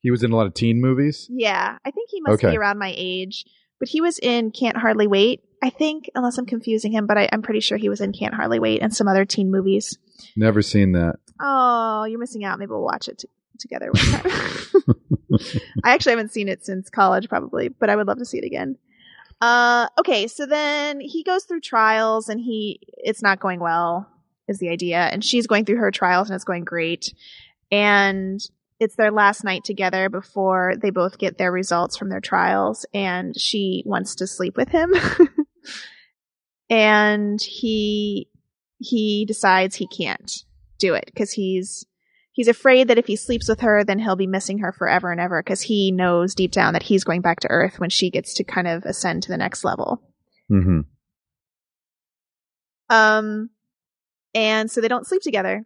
He 0.01 0.11
was 0.11 0.21
in 0.23 0.31
a 0.31 0.35
lot 0.35 0.45
of 0.47 0.53
teen 0.53 0.79
movies. 0.79 1.27
Yeah, 1.29 1.77
I 1.83 1.91
think 1.91 2.09
he 2.11 2.21
must 2.21 2.35
Okay. 2.43 2.51
be 2.51 2.57
around 2.57 2.77
my 2.77 2.93
age. 2.95 3.45
But 3.79 3.89
he 3.89 3.99
was 4.01 4.19
in 4.19 4.51
Can't 4.51 4.77
Hardly 4.77 5.07
Wait. 5.07 5.41
I 5.61 5.69
think, 5.69 6.09
unless 6.15 6.37
I'm 6.37 6.45
confusing 6.45 6.91
him, 6.91 7.07
but 7.07 7.17
I, 7.17 7.29
I'm 7.31 7.41
pretty 7.41 7.61
sure 7.61 7.77
he 7.77 7.89
was 7.89 8.01
in 8.01 8.13
Can't 8.13 8.33
Hardly 8.33 8.59
Wait 8.59 8.81
and 8.81 8.95
some 8.95 9.07
other 9.07 9.25
teen 9.25 9.49
movies. 9.49 9.97
Never 10.35 10.61
seen 10.61 10.91
that. 10.93 11.15
Oh, 11.41 12.05
you're 12.05 12.19
missing 12.19 12.43
out. 12.43 12.59
Maybe 12.59 12.69
we'll 12.69 12.83
watch 12.83 13.07
it 13.07 13.19
t- 13.19 13.29
together 13.59 13.91
one 13.91 14.03
time. 14.03 14.95
I 15.83 15.93
actually 15.93 16.11
haven't 16.11 16.31
seen 16.31 16.47
it 16.47 16.65
since 16.65 16.89
college, 16.89 17.29
probably, 17.29 17.69
but 17.69 17.89
I 17.89 17.95
would 17.95 18.07
love 18.07 18.19
to 18.19 18.25
see 18.25 18.37
it 18.37 18.45
again. 18.45 18.77
Uh, 19.39 19.87
okay, 19.99 20.27
so 20.27 20.45
then 20.45 20.99
he 20.99 21.23
goes 21.23 21.43
through 21.43 21.61
trials 21.61 22.27
and 22.27 22.39
he 22.39 22.79
it's 22.97 23.21
not 23.21 23.39
going 23.39 23.59
well, 23.59 24.07
is 24.47 24.59
the 24.59 24.69
idea, 24.69 24.97
and 24.97 25.23
she's 25.23 25.47
going 25.47 25.65
through 25.65 25.77
her 25.77 25.91
trials 25.91 26.29
and 26.29 26.35
it's 26.35 26.43
going 26.43 26.63
great, 26.63 27.13
and 27.71 28.41
it's 28.79 28.95
their 28.95 29.11
last 29.11 29.43
night 29.43 29.63
together 29.63 30.09
before 30.09 30.73
they 30.81 30.89
both 30.89 31.17
get 31.17 31.37
their 31.37 31.51
results 31.51 31.97
from 31.97 32.09
their 32.09 32.21
trials, 32.21 32.85
and 32.93 33.39
she 33.39 33.83
wants 33.85 34.15
to 34.15 34.27
sleep 34.27 34.57
with 34.57 34.69
him, 34.69 34.93
and 36.69 37.41
he 37.41 38.27
he 38.79 39.25
decides 39.25 39.75
he 39.75 39.87
can't 39.87 40.43
do 40.77 40.93
it 40.93 41.05
because 41.05 41.31
he's 41.31 41.85
he's 42.31 42.47
afraid 42.47 42.87
that 42.87 42.97
if 42.97 43.07
he 43.07 43.15
sleeps 43.15 43.47
with 43.47 43.61
her 43.61 43.83
then 43.83 43.99
he'll 43.99 44.15
be 44.15 44.27
missing 44.27 44.59
her 44.59 44.71
forever 44.71 45.11
and 45.11 45.19
ever 45.19 45.41
because 45.41 45.61
he 45.61 45.91
knows 45.91 46.35
deep 46.35 46.51
down 46.51 46.73
that 46.73 46.83
he's 46.83 47.03
going 47.03 47.21
back 47.21 47.39
to 47.39 47.49
earth 47.49 47.79
when 47.79 47.89
she 47.89 48.09
gets 48.09 48.35
to 48.35 48.43
kind 48.43 48.67
of 48.67 48.83
ascend 48.83 49.23
to 49.23 49.29
the 49.29 49.37
next 49.37 49.63
level 49.63 50.01
mm-hmm. 50.51 50.81
um 52.89 53.49
and 54.33 54.69
so 54.69 54.81
they 54.81 54.87
don't 54.87 55.07
sleep 55.07 55.21
together 55.21 55.65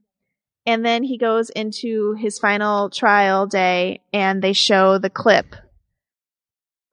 and 0.66 0.86
then 0.86 1.04
he 1.04 1.18
goes 1.18 1.50
into 1.50 2.14
his 2.14 2.38
final 2.38 2.90
trial 2.90 3.48
day 3.48 4.02
and 4.14 4.42
they 4.42 4.54
show 4.54 4.98
the 4.98 5.10
clip 5.10 5.56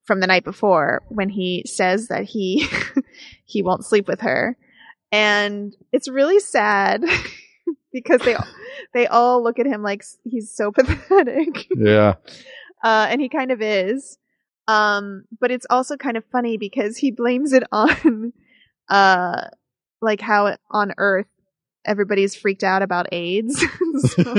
from 0.09 0.19
the 0.21 0.25
night 0.27 0.43
before 0.43 1.03
when 1.09 1.29
he 1.29 1.61
says 1.67 2.07
that 2.07 2.23
he 2.23 2.65
he 3.45 3.61
won't 3.61 3.85
sleep 3.85 4.07
with 4.07 4.21
her 4.21 4.57
and 5.11 5.75
it's 5.91 6.09
really 6.09 6.39
sad 6.39 7.03
because 7.93 8.19
they 8.21 8.35
they 8.95 9.05
all 9.05 9.43
look 9.43 9.59
at 9.59 9.67
him 9.67 9.83
like 9.83 10.03
he's 10.23 10.51
so 10.51 10.71
pathetic 10.77 11.67
Yeah. 11.75 12.15
uh, 12.83 13.05
and 13.09 13.21
he 13.21 13.29
kind 13.29 13.51
of 13.51 13.61
is. 13.61 14.17
Um, 14.67 15.25
but 15.39 15.51
it's 15.51 15.67
also 15.69 15.95
kind 15.95 16.17
of 16.17 16.23
funny 16.31 16.57
because 16.57 16.97
he 16.97 17.11
blames 17.11 17.53
it 17.53 17.63
on, 17.71 18.33
uh, 18.89 19.41
like 20.01 20.21
how 20.21 20.57
on 20.71 20.93
Earth 20.97 21.27
everybody's 21.85 22.35
freaked 22.35 22.63
out 22.63 22.81
about 22.81 23.07
AIDS 23.11 23.59
So- 23.99 24.21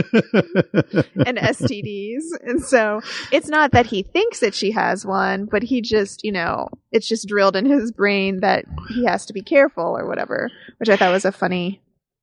and 1.26 1.38
STDs, 1.38 2.22
and 2.44 2.62
so 2.62 3.00
it's 3.32 3.48
not 3.48 3.72
that 3.72 3.86
he 3.86 4.02
thinks 4.02 4.40
that 4.40 4.54
she 4.54 4.70
has 4.72 5.04
one, 5.04 5.46
but 5.46 5.62
he 5.62 5.80
just, 5.80 6.24
you 6.24 6.32
know, 6.32 6.68
it's 6.92 7.08
just 7.08 7.28
drilled 7.28 7.56
in 7.56 7.66
his 7.66 7.92
brain 7.92 8.40
that 8.40 8.64
he 8.88 9.04
has 9.04 9.26
to 9.26 9.32
be 9.32 9.42
careful 9.42 9.96
or 9.96 10.06
whatever, 10.06 10.50
which 10.78 10.88
I 10.88 10.96
thought 10.96 11.12
was 11.12 11.24
a 11.24 11.32
funny 11.32 11.80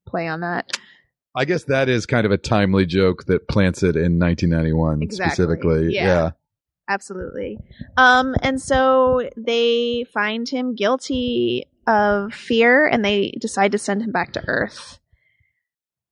play 0.08 0.28
on 0.28 0.42
that. 0.42 0.78
I 1.36 1.46
guess 1.46 1.66
that 1.66 1.90
is 1.90 2.06
kind 2.08 2.26
of 2.26 2.32
a 2.32 2.38
timely 2.38 2.86
joke 2.88 3.26
that 3.26 3.48
plants 3.48 3.84
it 3.84 3.96
in 3.96 4.18
1991 4.18 5.04
Exactly. 5.04 5.30
specifically. 5.30 5.94
Yeah. 5.94 6.06
yeah. 6.06 6.30
Absolutely. 6.90 7.60
Um, 7.98 8.34
and 8.42 8.62
so 8.62 9.30
they 9.38 10.06
find 10.14 10.48
him 10.48 10.74
guilty 10.74 11.66
of 11.86 12.34
fear 12.34 12.88
and 12.88 13.04
they 13.04 13.32
decide 13.40 13.74
to 13.74 13.78
send 13.78 14.02
him 14.02 14.12
back 14.12 14.34
to 14.34 14.44
Earth. 14.48 15.00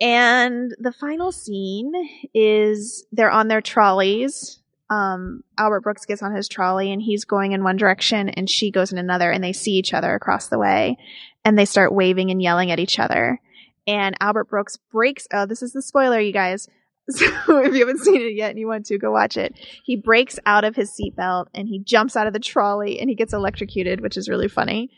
And 0.02 0.76
the 0.78 0.92
final 0.92 1.32
scene 1.32 1.94
is 2.34 3.06
they're 3.12 3.32
on 3.32 3.48
their 3.48 3.62
trolleys. 3.62 4.60
Um, 4.90 5.44
Albert 5.58 5.82
Brooks 5.82 6.06
gets 6.06 6.22
on 6.22 6.36
his 6.36 6.48
trolley 6.48 6.92
and 6.92 7.02
he's 7.02 7.26
going 7.26 7.54
in 7.54 7.64
one 7.64 7.78
direction 7.78 8.30
and 8.30 8.50
she 8.50 8.72
goes 8.72 8.92
in 8.92 8.98
another 8.98 9.32
and 9.32 9.44
they 9.44 9.54
see 9.54 9.72
each 9.72 9.94
other 9.94 10.14
across 10.14 10.50
the 10.50 10.60
way 10.60 10.98
and 11.44 11.58
they 11.58 11.66
start 11.66 11.94
waving 11.94 12.30
and 12.30 12.42
yelling 12.42 12.72
at 12.72 12.80
each 12.80 13.00
other. 13.00 13.40
And 13.88 14.16
Albert 14.20 14.50
Brooks 14.50 14.78
breaks, 14.92 15.28
oh, 15.34 15.46
this 15.46 15.62
is 15.62 15.74
the 15.74 15.82
spoiler, 15.82 16.20
you 16.20 16.34
guys. 16.34 16.68
So 17.12 17.60
if 17.60 17.74
you 17.74 17.80
haven't 17.82 18.04
seen 18.04 18.22
it 18.22 18.34
yet 18.34 18.50
and 18.50 18.60
you 18.60 18.68
want 18.68 18.88
to, 18.88 18.98
go 18.98 19.12
watch 19.12 19.38
it. 19.38 19.54
He 19.84 19.96
breaks 19.96 20.40
out 20.48 20.64
of 20.64 20.76
his 20.76 20.92
seatbelt 20.92 21.48
and 21.54 21.68
he 21.68 21.80
jumps 21.80 22.16
out 22.16 22.26
of 22.26 22.34
the 22.34 22.40
trolley 22.40 23.00
and 23.00 23.10
he 23.10 23.16
gets 23.16 23.32
electrocuted, 23.32 24.02
which 24.02 24.18
is 24.18 24.28
really 24.28 24.48
funny. 24.48 24.90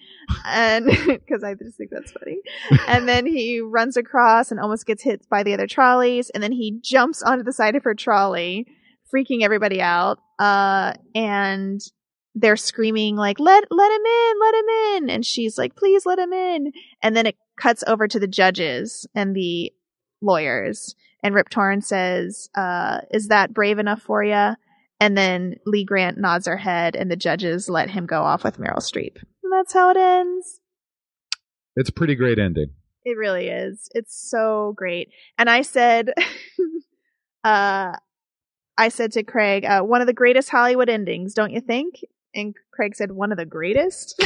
And 0.46 0.86
because 1.08 1.44
I 1.44 1.54
just 1.56 1.78
think 1.78 1.90
that's 1.92 2.12
funny. 2.12 2.38
And 2.88 3.10
then 3.10 3.26
he 3.26 3.60
runs 3.60 3.98
across 3.98 4.52
and 4.52 4.60
almost 4.60 4.86
gets 4.86 5.04
hit 5.04 5.28
by 5.30 5.44
the 5.44 5.54
other 5.54 5.68
trolleys. 5.68 6.30
And 6.30 6.42
then 6.42 6.54
he 6.54 6.80
jumps 6.82 7.22
onto 7.22 7.44
the 7.44 7.52
side 7.52 7.76
of 7.76 7.84
her 7.84 7.94
trolley, 7.94 8.68
freaking 9.14 9.42
everybody 9.44 9.82
out. 9.82 10.20
Uh, 10.40 10.94
and 11.14 11.82
they're 12.36 12.56
screaming 12.56 13.18
like, 13.18 13.40
let, 13.40 13.66
let 13.70 13.92
him 13.92 14.06
in, 14.06 14.34
let 14.40 14.56
him 14.56 14.70
in. 14.70 15.10
And 15.10 15.26
she's 15.26 15.58
like, 15.58 15.76
please 15.76 16.06
let 16.06 16.20
him 16.20 16.32
in. 16.32 16.72
And 17.04 17.18
then 17.18 17.26
it 17.26 17.36
cuts 17.60 17.84
over 17.86 18.08
to 18.08 18.20
the 18.20 18.28
judges 18.28 19.06
and 19.14 19.36
the 19.36 19.74
lawyers. 20.22 20.96
And 21.24 21.34
Rip 21.34 21.50
Torn 21.50 21.82
says, 21.82 22.50
uh, 22.56 23.02
is 23.12 23.30
that 23.30 23.54
brave 23.54 23.80
enough 23.80 24.02
for 24.02 24.24
you? 24.24 24.56
And 25.00 25.18
then 25.18 25.56
Lee 25.66 25.84
Grant 25.84 26.18
nods 26.18 26.48
her 26.48 26.58
head 26.58 26.96
and 26.96 27.12
the 27.12 27.16
judges 27.16 27.70
let 27.70 27.90
him 27.90 28.06
go 28.06 28.24
off 28.24 28.44
with 28.44 28.58
Meryl 28.58 28.78
Streep. 28.78 29.18
And 29.44 29.52
that's 29.52 29.74
how 29.74 29.90
it 29.90 29.98
ends. 29.98 30.62
It's 31.76 31.90
a 31.90 31.94
pretty 31.94 32.16
great 32.16 32.40
ending. 32.40 32.72
It 33.06 33.18
really 33.18 33.48
is. 33.48 33.90
It's 33.94 34.30
so 34.30 34.74
great. 34.76 35.10
And 35.38 35.50
I 35.50 35.62
said, 35.62 36.12
uh, 37.44 37.94
I 38.78 38.90
said 38.90 39.12
to 39.14 39.24
Craig, 39.24 39.66
uh, 39.66 39.82
one 39.82 40.02
of 40.02 40.08
the 40.08 40.14
greatest 40.14 40.50
Hollywood 40.50 40.90
endings, 40.90 41.34
don't 41.34 41.52
you 41.52 41.62
think? 41.62 42.02
And 42.38 42.56
Craig 42.72 42.96
said, 42.96 43.12
one 43.12 43.32
of 43.32 43.38
the 43.38 43.46
greatest. 43.46 44.16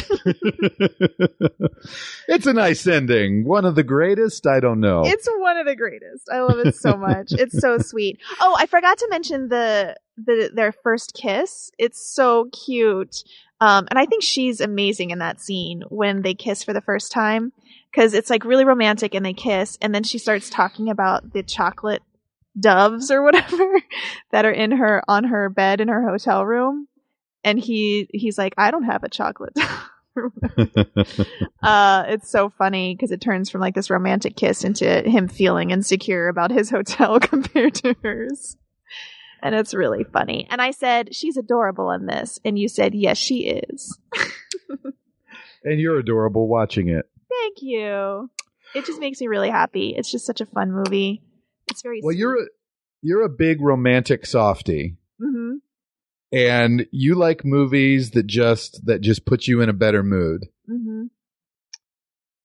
it's 2.28 2.46
a 2.46 2.52
nice 2.52 2.86
ending. 2.86 3.46
One 3.46 3.64
of 3.64 3.74
the 3.74 3.82
greatest. 3.82 4.46
I 4.46 4.60
don't 4.60 4.80
know. 4.80 5.02
It's 5.04 5.26
one 5.38 5.56
of 5.56 5.66
the 5.66 5.74
greatest. 5.74 6.28
I 6.30 6.40
love 6.40 6.58
it 6.58 6.76
so 6.76 6.96
much. 6.98 7.32
it's 7.32 7.58
so 7.58 7.78
sweet. 7.78 8.20
Oh, 8.40 8.54
I 8.58 8.66
forgot 8.66 8.98
to 8.98 9.08
mention 9.10 9.48
the 9.48 9.96
the 10.18 10.50
their 10.54 10.72
first 10.72 11.14
kiss. 11.14 11.70
It's 11.78 12.14
so 12.14 12.48
cute. 12.52 13.24
Um, 13.60 13.86
and 13.90 13.98
I 13.98 14.06
think 14.06 14.22
she's 14.22 14.60
amazing 14.60 15.10
in 15.10 15.20
that 15.20 15.40
scene 15.40 15.82
when 15.88 16.22
they 16.22 16.34
kiss 16.34 16.62
for 16.62 16.72
the 16.72 16.80
first 16.82 17.12
time 17.12 17.52
because 17.90 18.12
it's 18.12 18.28
like 18.28 18.44
really 18.44 18.64
romantic 18.64 19.14
and 19.14 19.24
they 19.24 19.32
kiss, 19.32 19.78
and 19.80 19.94
then 19.94 20.02
she 20.02 20.18
starts 20.18 20.50
talking 20.50 20.90
about 20.90 21.32
the 21.32 21.42
chocolate 21.42 22.02
doves 22.58 23.10
or 23.10 23.22
whatever 23.22 23.80
that 24.30 24.44
are 24.44 24.52
in 24.52 24.72
her 24.72 25.02
on 25.08 25.24
her 25.24 25.48
bed 25.48 25.80
in 25.80 25.88
her 25.88 26.06
hotel 26.06 26.44
room, 26.44 26.86
and 27.44 27.58
he 27.58 28.08
he's 28.12 28.38
like, 28.38 28.54
I 28.58 28.70
don't 28.70 28.84
have 28.84 29.02
a 29.04 29.08
chocolate. 29.08 29.56
uh, 31.62 32.04
it's 32.08 32.30
so 32.30 32.50
funny 32.50 32.94
because 32.94 33.10
it 33.12 33.20
turns 33.20 33.48
from 33.50 33.60
like 33.62 33.74
this 33.74 33.88
romantic 33.90 34.36
kiss 34.36 34.62
into 34.64 34.86
him 35.08 35.26
feeling 35.28 35.70
insecure 35.70 36.28
about 36.28 36.50
his 36.50 36.68
hotel 36.70 37.18
compared 37.20 37.74
to 37.76 37.96
hers. 38.02 38.56
And 39.42 39.54
it's 39.54 39.72
really 39.74 40.04
funny. 40.04 40.46
And 40.50 40.60
I 40.60 40.70
said, 40.70 41.14
she's 41.14 41.36
adorable 41.36 41.90
in 41.90 42.06
this. 42.06 42.38
And 42.44 42.58
you 42.58 42.68
said, 42.68 42.94
yes, 42.94 43.16
she 43.18 43.46
is. 43.48 43.98
and 45.64 45.80
you're 45.80 45.98
adorable 45.98 46.46
watching 46.46 46.88
it. 46.88 47.08
Thank 47.28 47.62
you. 47.62 48.30
It 48.74 48.84
just 48.84 49.00
makes 49.00 49.20
me 49.20 49.26
really 49.26 49.50
happy. 49.50 49.94
It's 49.96 50.10
just 50.10 50.26
such 50.26 50.40
a 50.40 50.46
fun 50.46 50.70
movie. 50.72 51.22
It's 51.68 51.82
very 51.82 52.00
Well, 52.02 52.12
sweet. 52.12 52.18
you're 52.20 52.40
a, 52.40 52.46
you're 53.00 53.22
a 53.22 53.28
big 53.28 53.60
romantic 53.60 54.26
softie. 54.26 54.96
Mhm. 55.20 55.61
And 56.32 56.86
you 56.90 57.14
like 57.14 57.44
movies 57.44 58.12
that 58.12 58.26
just 58.26 58.86
that 58.86 59.00
just 59.02 59.26
put 59.26 59.46
you 59.46 59.60
in 59.60 59.68
a 59.68 59.74
better 59.74 60.02
mood. 60.02 60.46
Mhm. 60.68 61.10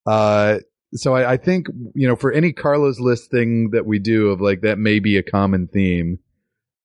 Uh, 0.06 0.60
so 0.94 1.14
I, 1.14 1.34
I 1.34 1.38
think 1.38 1.68
you 1.96 2.08
know 2.08 2.16
for 2.16 2.32
any 2.32 2.54
Carla's 2.54 3.00
list 3.00 3.30
thing 3.32 3.72
that 3.72 3.86
we 3.86 4.00
do 4.00 4.30
of 4.30 4.42
like 4.42 4.62
that 4.62 4.78
may 4.78 5.00
be 5.00 5.18
a 5.18 5.24
common 5.24 5.68
theme, 5.68 6.20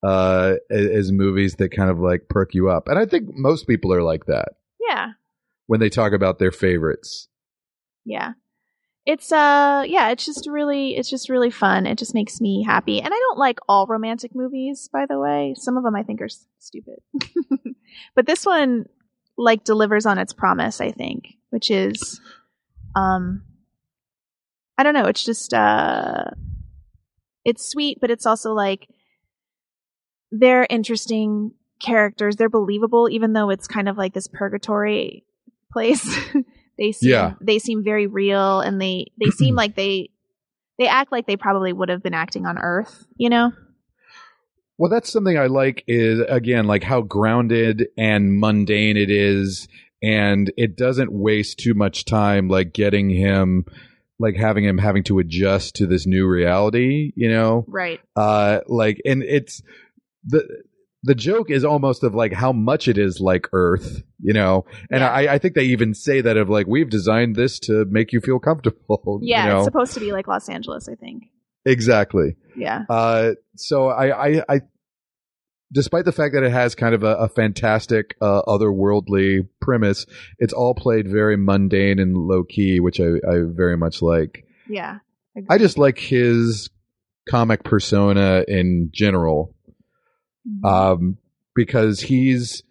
uh, 0.02 0.54
as 0.70 1.12
movies 1.12 1.56
that 1.56 1.70
kind 1.70 1.90
of 1.90 1.98
like 1.98 2.28
perk 2.28 2.54
you 2.54 2.68
up, 2.70 2.88
and 2.88 2.98
I 2.98 3.06
think 3.06 3.28
most 3.32 3.66
people 3.66 3.92
are 3.92 4.02
like 4.02 4.26
that 4.26 4.50
Yeah. 4.88 5.12
when 5.66 5.80
they 5.80 5.88
talk 5.88 6.12
about 6.12 6.38
their 6.38 6.52
favorites. 6.52 7.28
Yeah. 8.04 8.32
It's 9.04 9.32
uh 9.32 9.84
yeah, 9.86 10.10
it's 10.10 10.24
just 10.24 10.48
really 10.48 10.96
it's 10.96 11.10
just 11.10 11.28
really 11.28 11.50
fun. 11.50 11.86
It 11.86 11.98
just 11.98 12.14
makes 12.14 12.40
me 12.40 12.62
happy. 12.62 13.00
And 13.00 13.12
I 13.12 13.18
don't 13.18 13.38
like 13.38 13.58
all 13.68 13.86
romantic 13.86 14.32
movies, 14.34 14.88
by 14.92 15.06
the 15.06 15.18
way. 15.18 15.54
Some 15.56 15.76
of 15.76 15.82
them 15.82 15.96
I 15.96 16.04
think 16.04 16.20
are 16.20 16.28
stupid. 16.58 17.00
but 18.14 18.26
this 18.26 18.46
one 18.46 18.86
like 19.36 19.64
delivers 19.64 20.06
on 20.06 20.18
its 20.18 20.32
promise, 20.32 20.80
I 20.80 20.92
think, 20.92 21.34
which 21.50 21.68
is 21.70 22.20
um 22.94 23.42
I 24.78 24.84
don't 24.84 24.94
know, 24.94 25.06
it's 25.06 25.24
just 25.24 25.52
uh 25.52 26.26
it's 27.44 27.68
sweet, 27.68 27.98
but 28.00 28.10
it's 28.12 28.26
also 28.26 28.52
like 28.52 28.86
they're 30.30 30.66
interesting 30.70 31.54
characters. 31.80 32.36
They're 32.36 32.48
believable 32.48 33.08
even 33.10 33.32
though 33.32 33.50
it's 33.50 33.66
kind 33.66 33.88
of 33.88 33.98
like 33.98 34.14
this 34.14 34.28
purgatory 34.28 35.24
place. 35.72 36.08
They 36.82 36.90
seem 36.92 37.10
Yeah. 37.10 37.34
they 37.40 37.58
seem 37.60 37.84
very 37.84 38.08
real 38.08 38.60
and 38.60 38.80
they 38.80 39.06
they 39.18 39.30
seem 39.40 39.54
like 39.54 39.76
they 39.76 40.10
they 40.78 40.88
act 40.88 41.12
like 41.12 41.26
they 41.28 41.36
probably 41.36 41.72
would 41.72 41.88
have 41.88 42.02
been 42.02 42.14
acting 42.14 42.44
on 42.44 42.58
earth 42.58 43.06
you 43.16 43.30
know 43.30 43.52
Well, 44.78 44.90
that's 44.90 45.12
something 45.12 45.38
I 45.38 45.46
like 45.46 45.84
is 45.86 46.20
again 46.28 46.66
like 46.66 46.82
how 46.82 47.02
grounded 47.02 47.86
and 47.96 48.40
mundane 48.40 48.96
it 48.96 49.10
is, 49.10 49.68
and 50.02 50.50
it 50.56 50.76
doesn't 50.76 51.12
waste 51.12 51.58
too 51.58 51.74
much 51.74 52.04
time 52.04 52.48
like 52.48 52.72
getting 52.72 53.08
him, 53.10 53.64
like 54.18 54.34
having 54.34 54.64
him 54.64 54.78
having 54.78 55.04
to 55.04 55.20
adjust 55.20 55.76
to 55.76 55.86
this 55.86 56.04
new 56.04 56.26
reality. 56.26 57.12
You 57.14 57.30
know, 57.30 57.64
right 57.68 58.00
uh, 58.16 58.60
like 58.66 59.00
and 59.04 59.22
it's 59.22 59.62
the 60.24 60.42
the 61.04 61.14
joke 61.14 61.50
is 61.50 61.64
almost 61.64 62.04
of 62.04 62.14
like 62.14 62.32
how 62.32 62.52
much 62.52 62.86
it 62.88 62.96
is 62.98 63.20
like 63.20 63.48
Earth. 63.52 64.02
You 64.20 64.32
know, 64.34 64.66
and 64.90 65.00
Yeah. 65.00 65.10
I 65.10 65.34
I 65.34 65.38
think 65.38 65.54
they 65.54 65.64
even 65.64 65.94
say 65.94 66.20
that 66.20 66.36
of 66.36 66.48
like 66.48 66.66
we've 66.66 66.88
designed 66.90 67.34
this 67.36 67.58
to 67.60 67.84
make 67.90 68.12
you 68.12 68.20
feel 68.20 68.38
comfortable. 68.38 69.18
yeah 69.22 69.44
you 69.44 69.50
know? 69.50 69.56
it's 69.58 69.64
supposed 69.64 69.94
to 69.94 70.00
be 70.00 70.12
like 70.12 70.28
los 70.28 70.48
angeles 70.48 70.88
i 70.88 70.94
think 70.94 71.24
exactly. 71.64 72.36
yeah 72.56 72.84
Uh, 72.88 73.32
so 73.56 73.88
I, 73.88 74.28
I, 74.28 74.42
I, 74.48 74.60
despite 75.72 76.04
the 76.04 76.12
fact 76.12 76.34
that 76.34 76.42
it 76.42 76.52
has 76.52 76.74
kind 76.74 76.94
of 76.94 77.02
a, 77.02 77.14
a 77.16 77.28
fantastic, 77.28 78.14
uh, 78.20 78.42
otherworldly 78.46 79.48
premise, 79.60 80.06
it's 80.38 80.52
all 80.52 80.74
played 80.74 81.08
very 81.08 81.36
mundane 81.36 81.98
and 81.98 82.16
low 82.16 82.44
key, 82.44 82.80
which 82.80 83.00
I, 83.00 83.14
I 83.28 83.42
very 83.44 83.76
much 83.76 84.02
like. 84.02 84.44
yeah 84.68 84.98
I 85.48 85.58
just 85.58 85.78
like 85.78 85.98
his 85.98 86.70
comic 87.28 87.64
persona 87.64 88.44
in 88.46 88.90
general. 88.92 89.54
Um, 90.64 91.18
because 91.54 92.00
he's, 92.00 92.62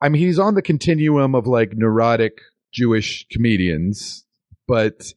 I 0.00 0.08
mean, 0.08 0.22
he's 0.22 0.38
on 0.38 0.54
the 0.54 0.62
continuum 0.62 1.34
of 1.34 1.46
like 1.46 1.72
neurotic 1.74 2.40
Jewish 2.72 3.26
comedians, 3.30 4.24
but 4.66 5.12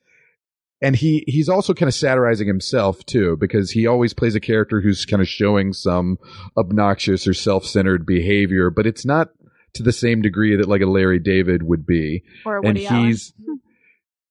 and 0.82 0.95
he 0.95 1.24
he's 1.28 1.49
also 1.49 1.74
kind 1.74 1.88
of 1.88 1.93
satirizing 1.93 2.47
himself 2.47 3.05
too 3.05 3.38
because 3.38 3.72
he 3.72 3.86
always 3.86 4.14
plays 4.14 4.34
a 4.34 4.39
character 4.39 4.82
who's 4.82 5.05
kind 5.05 5.22
of 5.22 5.28
showing 5.28 5.74
some 5.74 6.18
obnoxious 6.57 7.28
or 7.28 7.36
self-centered 7.36 8.03
behavior 8.03 8.72
but 8.72 8.88
it's 8.88 9.05
not 9.05 9.30
to 9.74 9.84
the 9.84 9.91
same 9.91 10.22
degree 10.22 10.55
that 10.55 10.68
like 10.68 10.82
a 10.82 10.86
Larry 10.86 11.20
David 11.20 11.64
would 11.64 11.86
be. 11.86 12.24
Or 12.45 12.66
and 12.66 12.78
he's 12.78 13.34
Allen. 13.47 13.62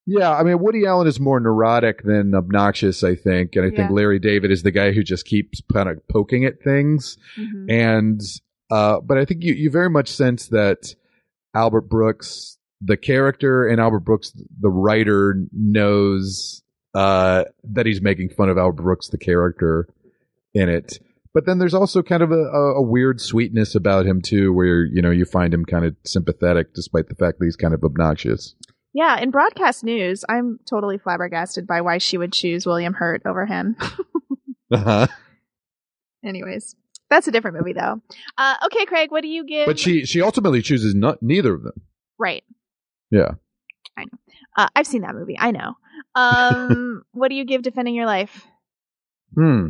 Yeah 0.06 0.30
i 0.32 0.42
mean 0.42 0.58
woody 0.58 0.86
allen 0.86 1.06
is 1.06 1.20
more 1.20 1.40
neurotic 1.40 2.02
than 2.04 2.34
obnoxious 2.34 3.04
i 3.04 3.14
think 3.14 3.54
and 3.56 3.64
i 3.64 3.70
think 3.74 3.90
larry 3.90 4.18
david 4.18 4.50
is 4.50 4.62
the 4.62 4.70
guy 4.70 4.92
who 4.92 5.02
just 5.02 5.26
keeps 5.26 5.60
kind 5.72 5.88
of 5.88 5.98
poking 6.08 6.44
at 6.44 6.62
things. 6.62 7.16
Mhm. 7.38 7.70
and 7.70 8.20
uh 8.70 9.00
but 9.00 9.18
i 9.18 9.24
think 9.24 9.42
you, 9.42 9.54
you 9.54 9.70
very 9.70 9.90
much 9.90 10.08
sense 10.08 10.48
that 10.48 10.94
albert 11.54 11.88
brooks 11.88 12.58
the 12.80 12.96
character 12.96 13.66
and 13.66 13.80
albert 13.80 14.00
brooks 14.00 14.32
the 14.60 14.70
writer 14.70 15.44
knows 15.52 16.62
uh 16.94 17.44
that 17.62 17.86
he's 17.86 18.00
making 18.00 18.28
fun 18.30 18.48
of 18.48 18.58
albert 18.58 18.82
brooks 18.82 19.08
the 19.08 19.18
character 19.18 19.86
in 20.54 20.68
it. 20.68 20.98
But 21.32 21.46
then 21.46 21.58
there's 21.58 21.74
also 21.74 22.02
kind 22.02 22.24
of 22.24 22.32
a, 22.32 22.42
a, 22.42 22.74
a 22.78 22.82
weird 22.82 23.20
sweetness 23.20 23.76
about 23.76 24.04
him 24.04 24.20
too 24.20 24.52
where 24.52 24.84
you 24.84 25.00
know 25.00 25.12
you 25.12 25.24
find 25.24 25.54
him 25.54 25.64
kind 25.64 25.84
of 25.84 25.94
sympathetic 26.04 26.74
despite 26.74 27.08
the 27.08 27.14
fact 27.14 27.38
that 27.38 27.44
he's 27.44 27.54
kind 27.54 27.72
of 27.72 27.84
obnoxious 27.84 28.56
yeah 28.92 29.18
in 29.20 29.30
broadcast 29.30 29.84
news 29.84 30.24
i'm 30.28 30.58
totally 30.68 30.98
flabbergasted 30.98 31.66
by 31.66 31.80
why 31.80 31.98
she 31.98 32.16
would 32.18 32.32
choose 32.32 32.66
william 32.66 32.94
hurt 32.94 33.22
over 33.24 33.46
him 33.46 33.76
uh-huh 34.72 35.06
anyways 36.24 36.76
that's 37.08 37.26
a 37.28 37.30
different 37.30 37.56
movie 37.56 37.72
though 37.72 38.00
uh 38.38 38.54
okay 38.66 38.84
craig 38.86 39.10
what 39.10 39.22
do 39.22 39.28
you 39.28 39.44
give 39.44 39.66
But 39.66 39.78
she 39.78 40.04
she 40.04 40.20
ultimately 40.22 40.62
chooses 40.62 40.94
not 40.94 41.22
neither 41.22 41.54
of 41.54 41.62
them. 41.62 41.80
right 42.18 42.44
Yeah. 43.10 43.32
I 43.96 44.04
know. 44.04 44.18
Uh, 44.56 44.68
i've 44.76 44.86
seen 44.86 45.02
that 45.02 45.14
movie 45.14 45.36
i 45.38 45.50
know 45.50 45.74
um 46.14 47.02
what 47.12 47.28
do 47.28 47.34
you 47.34 47.44
give 47.44 47.62
defending 47.62 47.94
your 47.94 48.06
life 48.06 48.46
Hmm. 49.36 49.68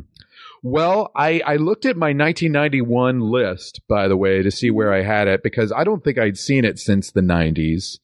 Well, 0.63 1.11
I 1.15 1.43
I 1.47 1.57
looked 1.57 1.85
at 1.85 1.95
my 1.95 2.15
1991 2.15 3.21
list 3.21 3.83
by 3.87 4.09
the 4.09 4.17
way 4.17 4.43
to 4.43 4.51
see 4.51 4.71
where 4.71 4.91
I 4.91 5.03
had 5.03 5.29
it 5.29 5.43
because 5.43 5.71
I 5.71 5.85
don't 5.85 6.03
think 6.03 6.17
I'd 6.17 6.39
seen 6.39 6.65
it 6.65 6.79
since 6.79 7.11
the 7.11 7.21
90s. 7.21 7.99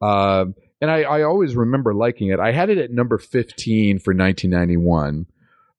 Um 0.00 0.54
and 0.80 0.90
I, 0.90 1.02
I 1.02 1.22
always 1.22 1.56
remember 1.56 1.94
liking 1.94 2.28
it. 2.28 2.38
I 2.38 2.52
had 2.52 2.68
it 2.68 2.76
at 2.76 2.90
number 2.90 3.16
15 3.16 4.00
for 4.00 4.12
1991. 4.14 5.24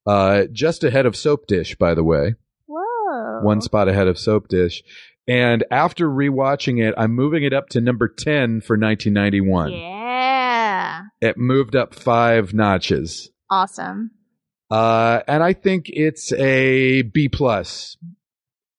Uh, 0.04 0.44
just 0.50 0.82
ahead 0.82 1.06
of 1.06 1.14
Soapdish, 1.14 1.78
by 1.78 1.94
the 1.94 2.02
way. 2.02 2.34
whoa 2.66 3.40
One 3.42 3.60
spot 3.60 3.88
ahead 3.88 4.08
of 4.08 4.16
Soapdish. 4.16 4.82
And 5.28 5.64
after 5.70 6.08
rewatching 6.08 6.84
it, 6.84 6.94
I'm 6.96 7.12
moving 7.12 7.44
it 7.44 7.52
up 7.52 7.68
to 7.70 7.80
number 7.80 8.08
10 8.08 8.62
for 8.62 8.76
1991. 8.76 9.72
yeah 9.72 11.02
It 11.20 11.36
moved 11.36 11.76
up 11.76 11.94
five 11.94 12.52
notches. 12.52 13.30
awesome 13.50 14.10
Uh, 14.70 15.20
and 15.28 15.42
I 15.42 15.52
think 15.52 15.86
it's 15.88 16.32
a 16.32 17.02
B 17.02 17.28
plus, 17.28 17.96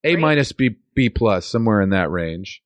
A 0.04 0.16
minus 0.16 0.52
B 0.52 0.76
B 0.94 1.08
plus, 1.08 1.46
somewhere 1.46 1.80
in 1.80 1.90
that 1.90 2.10
range. 2.10 2.62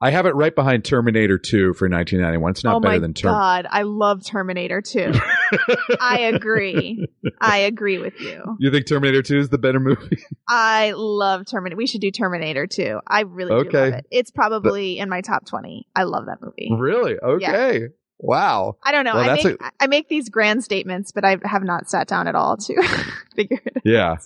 I 0.00 0.10
have 0.10 0.26
it 0.26 0.34
right 0.34 0.54
behind 0.54 0.84
Terminator 0.84 1.38
2 1.38 1.74
for 1.74 1.88
1991. 1.88 2.50
It's 2.50 2.64
not 2.64 2.76
oh 2.76 2.80
better 2.80 2.98
than 3.00 3.14
Terminator. 3.14 3.38
Oh 3.38 3.40
god 3.40 3.66
i 3.70 3.82
love 3.82 4.24
terminator 4.24 4.80
2 4.82 5.12
i 6.00 6.18
agree 6.34 7.06
i 7.40 7.58
agree 7.58 7.98
with 7.98 8.18
you 8.20 8.56
You 8.58 8.70
think 8.70 8.86
Terminator 8.86 9.22
2 9.22 9.38
is 9.38 9.48
the 9.48 9.58
better 9.58 9.80
movie? 9.80 10.18
i 10.48 10.92
love 10.96 11.46
terminator 11.46 11.76
we 11.76 11.86
should 11.86 12.00
do 12.00 12.10
terminator 12.10 12.66
2 12.66 13.00
i 13.06 13.20
really 13.20 13.50
do 13.50 13.68
Okay. 13.68 13.90
love 13.90 13.92
it 14.00 14.06
it's 14.10 14.30
probably 14.30 14.98
in 14.98 15.08
my 15.08 15.20
top 15.20 15.46
20 15.46 15.86
i 15.94 16.02
love 16.04 16.26
that 16.26 16.38
movie 16.42 16.70
really? 16.76 17.16
Okay. 17.18 17.88
Wow. 18.18 18.76
I 18.82 18.92
don't 18.92 19.04
know. 19.04 19.16
Well, 19.16 19.28
I 19.28 19.34
make 19.34 19.56
I 19.80 19.86
make 19.88 20.08
these 20.08 20.28
grand 20.28 20.62
statements, 20.64 21.10
but 21.12 21.24
I 21.24 21.36
have 21.44 21.64
not 21.64 21.90
sat 21.90 22.06
down 22.06 22.28
at 22.28 22.34
all 22.34 22.56
to 22.56 22.74
figure 23.36 23.60
it 23.64 23.76
out. 23.76 23.82
Yeah. 23.84 24.16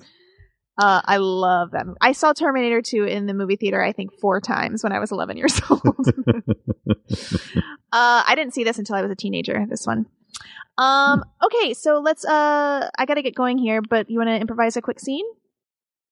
Uh, 0.79 1.03
I 1.05 1.17
love 1.17 1.73
that. 1.73 1.87
movie. 1.87 1.99
I 2.01 2.13
saw 2.13 2.33
Terminator 2.33 2.81
2 2.81 3.05
in 3.05 3.27
the 3.27 3.35
movie 3.35 3.57
theater, 3.57 3.83
I 3.83 3.93
think, 3.93 4.13
four 4.21 4.41
times 4.41 4.85
when 4.85 4.93
I 4.93 5.01
was 5.01 5.11
11 5.11 5.37
years 5.37 5.61
old. 5.71 5.83
uh, 7.93 8.23
I 8.27 8.33
didn't 8.37 8.55
see 8.55 8.63
this 8.63 8.79
until 8.79 8.95
I 8.95 9.03
was 9.03 9.11
a 9.11 9.17
teenager, 9.17 9.67
this 9.69 9.87
one. 9.87 10.07
Um, 10.79 11.25
okay, 11.45 11.75
so 11.75 11.99
let's, 11.99 12.25
uh, 12.25 12.89
I 12.97 13.05
gotta 13.07 13.23
get 13.23 13.35
going 13.35 13.59
here, 13.59 13.83
but 13.83 14.09
you 14.09 14.19
wanna 14.19 14.37
improvise 14.37 14.77
a 14.77 14.81
quick 14.83 15.01
scene? 15.01 15.25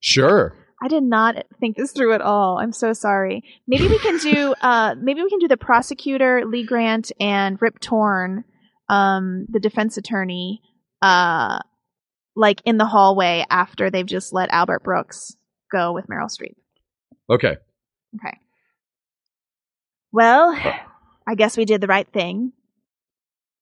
Sure. 0.00 0.56
I 0.82 0.88
did 0.88 1.04
not 1.04 1.46
think 1.60 1.76
this 1.76 1.92
through 1.92 2.12
at 2.14 2.20
all. 2.20 2.58
I'm 2.58 2.72
so 2.72 2.92
sorry. 2.92 3.44
Maybe 3.68 3.86
we 3.86 3.98
can 4.00 4.18
do, 4.18 4.52
uh, 4.60 4.96
maybe 5.00 5.22
we 5.22 5.30
can 5.30 5.38
do 5.38 5.48
the 5.48 5.56
prosecutor, 5.56 6.44
Lee 6.44 6.64
Grant, 6.66 7.12
and 7.20 7.56
Rip 7.62 7.78
Torn, 7.78 8.44
um, 8.88 9.46
the 9.48 9.60
defense 9.60 9.96
attorney, 9.96 10.60
uh, 11.02 11.60
like 12.36 12.60
in 12.64 12.76
the 12.76 12.86
hallway 12.86 13.44
after 13.50 13.90
they've 13.90 14.06
just 14.06 14.32
let 14.32 14.50
Albert 14.50 14.84
Brooks 14.84 15.36
go 15.72 15.92
with 15.92 16.06
Meryl 16.06 16.28
Streep. 16.28 16.54
Okay. 17.28 17.56
Okay. 18.16 18.38
Well, 20.12 20.50
uh. 20.50 20.72
I 21.26 21.34
guess 21.34 21.56
we 21.56 21.64
did 21.64 21.80
the 21.80 21.88
right 21.88 22.06
thing. 22.06 22.52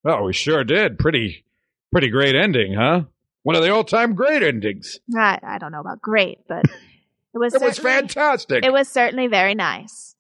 Oh, 0.04 0.24
we 0.24 0.34
sure 0.34 0.64
did. 0.64 0.98
Pretty, 0.98 1.44
pretty 1.90 2.10
great 2.10 2.34
ending, 2.34 2.74
huh? 2.74 3.04
One 3.42 3.56
of 3.56 3.62
the 3.62 3.70
all-time 3.70 4.14
great 4.14 4.42
endings. 4.42 4.98
I, 5.16 5.38
I 5.42 5.58
don't 5.58 5.72
know 5.72 5.80
about 5.80 6.02
great, 6.02 6.38
but 6.46 6.64
it 6.66 7.38
was 7.38 7.54
It 7.54 7.62
was 7.62 7.78
fantastic. 7.78 8.64
It 8.64 8.72
was 8.72 8.88
certainly 8.88 9.28
very 9.28 9.54
nice. 9.54 10.14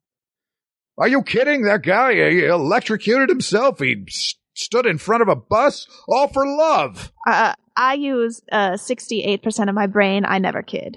Are 0.96 1.08
you 1.08 1.22
kidding? 1.22 1.62
That 1.62 1.82
guy 1.82 2.14
he 2.30 2.44
electrocuted 2.44 3.28
himself. 3.28 3.80
He 3.80 4.06
stood 4.54 4.86
in 4.86 4.98
front 4.98 5.22
of 5.22 5.28
a 5.28 5.36
bus, 5.36 5.86
all 6.08 6.28
for 6.28 6.46
love. 6.46 7.12
Uh, 7.26 7.54
I 7.76 7.94
use 7.94 8.42
uh, 8.50 8.72
68% 8.72 9.68
of 9.68 9.74
my 9.74 9.86
brain. 9.86 10.24
I 10.24 10.38
never 10.38 10.62
kid. 10.62 10.96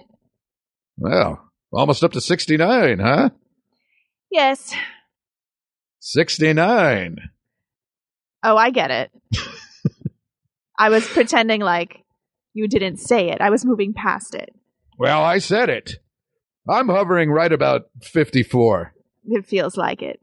Well, 0.98 1.52
almost 1.72 2.04
up 2.04 2.14
to 2.14 2.22
69, 2.22 3.00
huh? 3.00 3.30
Yes. 4.32 4.74
69. 6.00 7.18
Oh, 8.44 8.56
I 8.56 8.70
get 8.70 8.92
it. 8.92 9.12
I 10.80 10.90
was 10.90 11.08
pretending 11.08 11.62
like 11.62 12.04
you 12.54 12.68
didn't 12.68 12.98
say 12.98 13.30
it. 13.30 13.42
I 13.42 13.50
was 13.50 13.66
moving 13.66 13.94
past 13.94 14.36
it. 14.36 14.54
Well, 14.98 15.24
I 15.24 15.40
said 15.40 15.70
it. 15.70 15.96
I'm 16.70 16.90
hovering 16.90 17.30
right 17.30 17.52
about 17.52 17.84
54. 18.02 18.94
It 19.26 19.46
feels 19.46 19.78
like 19.78 20.02
it. 20.02 20.20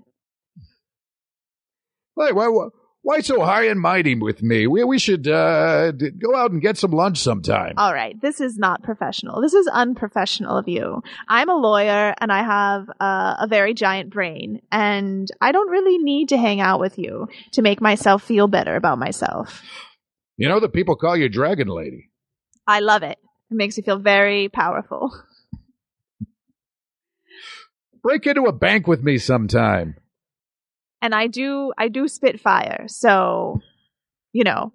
Wait, 2.16 2.34
why, 2.34 2.48
why, 2.48 2.68
why- 3.04 3.20
so 3.20 3.44
high 3.44 3.66
and 3.66 3.78
mighty 3.80 4.14
with 4.16 4.42
me? 4.42 4.66
We, 4.66 4.82
we 4.84 4.98
should 4.98 5.28
uh, 5.28 5.92
d- 5.92 6.10
go 6.10 6.34
out 6.34 6.50
and 6.50 6.60
get 6.60 6.76
some 6.76 6.90
lunch 6.90 7.18
sometime. 7.18 7.74
All 7.76 7.94
right, 7.94 8.20
this 8.20 8.40
is 8.40 8.58
not 8.58 8.82
professional. 8.82 9.40
This 9.40 9.54
is 9.54 9.66
unprofessional 9.68 10.56
of 10.58 10.66
you. 10.68 11.02
I'm 11.28 11.48
a 11.48 11.54
lawyer 11.56 12.14
and 12.20 12.32
I 12.32 12.42
have 12.42 12.88
uh, 13.00 13.36
a 13.38 13.46
very 13.48 13.74
giant 13.74 14.10
brain, 14.10 14.60
and 14.72 15.30
I 15.40 15.52
don't 15.52 15.70
really 15.70 15.98
need 15.98 16.30
to 16.30 16.36
hang 16.38 16.60
out 16.60 16.80
with 16.80 16.98
you 16.98 17.28
to 17.52 17.62
make 17.62 17.80
myself 17.80 18.22
feel 18.24 18.48
better 18.48 18.74
about 18.74 18.98
myself. 18.98 19.62
You 20.36 20.48
know 20.48 20.58
that 20.60 20.72
people 20.72 20.96
call 20.96 21.16
you 21.16 21.28
Dragon 21.28 21.68
Lady. 21.68 22.10
I 22.66 22.80
love 22.80 23.02
it. 23.02 23.18
It 23.50 23.54
makes 23.54 23.76
me 23.76 23.84
feel 23.84 23.98
very 23.98 24.48
powerful. 24.48 25.12
Break 28.02 28.26
into 28.26 28.42
a 28.44 28.52
bank 28.52 28.86
with 28.86 29.02
me 29.02 29.18
sometime. 29.18 29.96
And 31.04 31.14
I 31.14 31.26
do 31.26 31.72
I 31.76 31.88
do 31.88 32.08
spit 32.08 32.40
fire. 32.40 32.84
So, 32.88 33.60
you 34.32 34.42
know, 34.44 34.72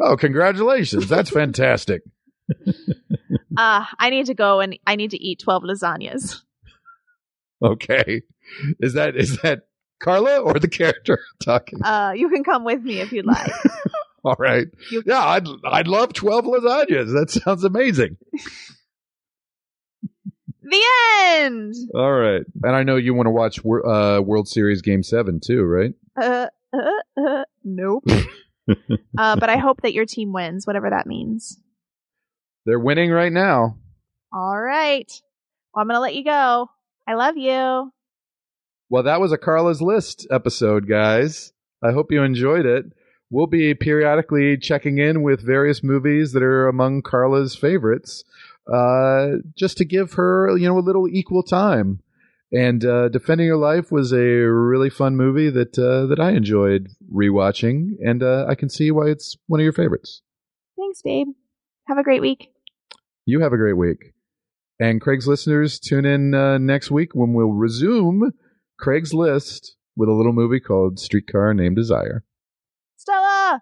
Oh, 0.00 0.16
congratulations. 0.16 1.08
That's 1.08 1.30
fantastic. 1.30 2.02
uh 3.56 3.84
I 3.98 4.10
need 4.10 4.26
to 4.26 4.34
go 4.34 4.60
and 4.60 4.78
I 4.86 4.94
need 4.96 5.10
to 5.10 5.20
eat 5.22 5.40
12 5.40 5.64
lasagnas. 5.64 6.42
Okay. 7.62 8.22
Is 8.78 8.92
that 8.94 9.16
is 9.16 9.38
that 9.42 9.62
Carla 10.00 10.38
or 10.38 10.54
the 10.60 10.68
character 10.68 11.18
talking? 11.44 11.82
Uh 11.82 12.12
you 12.14 12.28
can 12.28 12.44
come 12.44 12.62
with 12.64 12.82
me 12.82 13.00
if 13.00 13.10
you'd 13.12 13.26
like. 13.26 13.50
All 14.24 14.36
right. 14.38 14.68
You- 14.92 15.02
Yeah, 15.04 15.24
I'd 15.24 15.48
I'd 15.64 15.88
love 15.88 16.12
12 16.12 16.44
lasagnas. 16.44 17.12
That 17.18 17.30
sounds 17.30 17.64
amazing. 17.64 18.16
the 20.70 20.82
end. 21.28 21.74
All 21.94 22.12
right. 22.12 22.42
And 22.62 22.76
I 22.76 22.82
know 22.82 22.96
you 22.96 23.14
want 23.14 23.26
to 23.26 23.30
watch 23.30 23.58
uh, 23.58 24.20
World 24.22 24.48
Series 24.48 24.82
Game 24.82 25.02
7 25.02 25.40
too, 25.44 25.62
right? 25.62 25.94
Uh 26.20 26.46
uh, 26.72 27.20
uh 27.20 27.44
nope. 27.62 28.04
uh 29.18 29.36
but 29.36 29.48
I 29.48 29.56
hope 29.56 29.82
that 29.82 29.94
your 29.94 30.06
team 30.06 30.32
wins, 30.32 30.66
whatever 30.66 30.90
that 30.90 31.06
means. 31.06 31.60
They're 32.66 32.78
winning 32.78 33.10
right 33.10 33.32
now. 33.32 33.76
All 34.32 34.60
right. 34.60 35.10
Well, 35.72 35.82
I'm 35.82 35.88
going 35.88 35.96
to 35.96 36.00
let 36.00 36.14
you 36.14 36.24
go. 36.24 36.70
I 37.06 37.14
love 37.14 37.36
you. 37.36 37.92
Well, 38.88 39.02
that 39.02 39.20
was 39.20 39.32
a 39.32 39.38
Carla's 39.38 39.82
List 39.82 40.26
episode, 40.30 40.88
guys. 40.88 41.52
I 41.82 41.92
hope 41.92 42.10
you 42.10 42.22
enjoyed 42.22 42.64
it. 42.64 42.86
We'll 43.30 43.46
be 43.46 43.74
periodically 43.74 44.56
checking 44.56 44.98
in 44.98 45.22
with 45.22 45.44
various 45.44 45.82
movies 45.82 46.32
that 46.32 46.42
are 46.42 46.68
among 46.68 47.02
Carla's 47.02 47.56
favorites, 47.56 48.24
uh, 48.72 49.38
just 49.56 49.78
to 49.78 49.84
give 49.84 50.14
her, 50.14 50.56
you 50.56 50.68
know, 50.68 50.78
a 50.78 50.80
little 50.80 51.08
equal 51.08 51.42
time. 51.42 52.00
And 52.52 52.84
uh, 52.84 53.08
Defending 53.08 53.46
Your 53.46 53.56
Life 53.56 53.90
was 53.90 54.12
a 54.12 54.16
really 54.16 54.90
fun 54.90 55.16
movie 55.16 55.50
that 55.50 55.76
uh, 55.78 56.06
that 56.06 56.20
I 56.20 56.32
enjoyed 56.32 56.88
rewatching, 57.12 57.96
and 58.04 58.22
uh, 58.22 58.46
I 58.48 58.54
can 58.54 58.68
see 58.68 58.90
why 58.90 59.06
it's 59.06 59.36
one 59.48 59.58
of 59.58 59.64
your 59.64 59.72
favorites. 59.72 60.22
Thanks, 60.76 61.02
babe. 61.02 61.28
Have 61.88 61.98
a 61.98 62.04
great 62.04 62.20
week. 62.20 62.52
You 63.26 63.40
have 63.40 63.52
a 63.52 63.56
great 63.56 63.76
week. 63.76 64.12
And 64.78 65.00
Craig's 65.00 65.26
listeners, 65.26 65.78
tune 65.78 66.04
in 66.04 66.34
uh, 66.34 66.58
next 66.58 66.90
week 66.90 67.10
when 67.14 67.32
we'll 67.32 67.52
resume 67.52 68.32
Craig's 68.78 69.14
list 69.14 69.76
with 69.96 70.08
a 70.08 70.12
little 70.12 70.32
movie 70.32 70.60
called 70.60 70.98
Streetcar 70.98 71.54
Named 71.54 71.76
Desire. 71.76 72.24
Stella! 72.96 73.60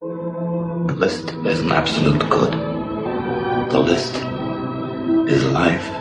The 0.00 0.94
list 0.96 1.30
is 1.46 1.60
an 1.60 1.72
absolute 1.72 2.28
good. 2.28 2.69
The 3.70 3.78
list 3.78 4.16
is 5.30 5.44
life. 5.52 5.99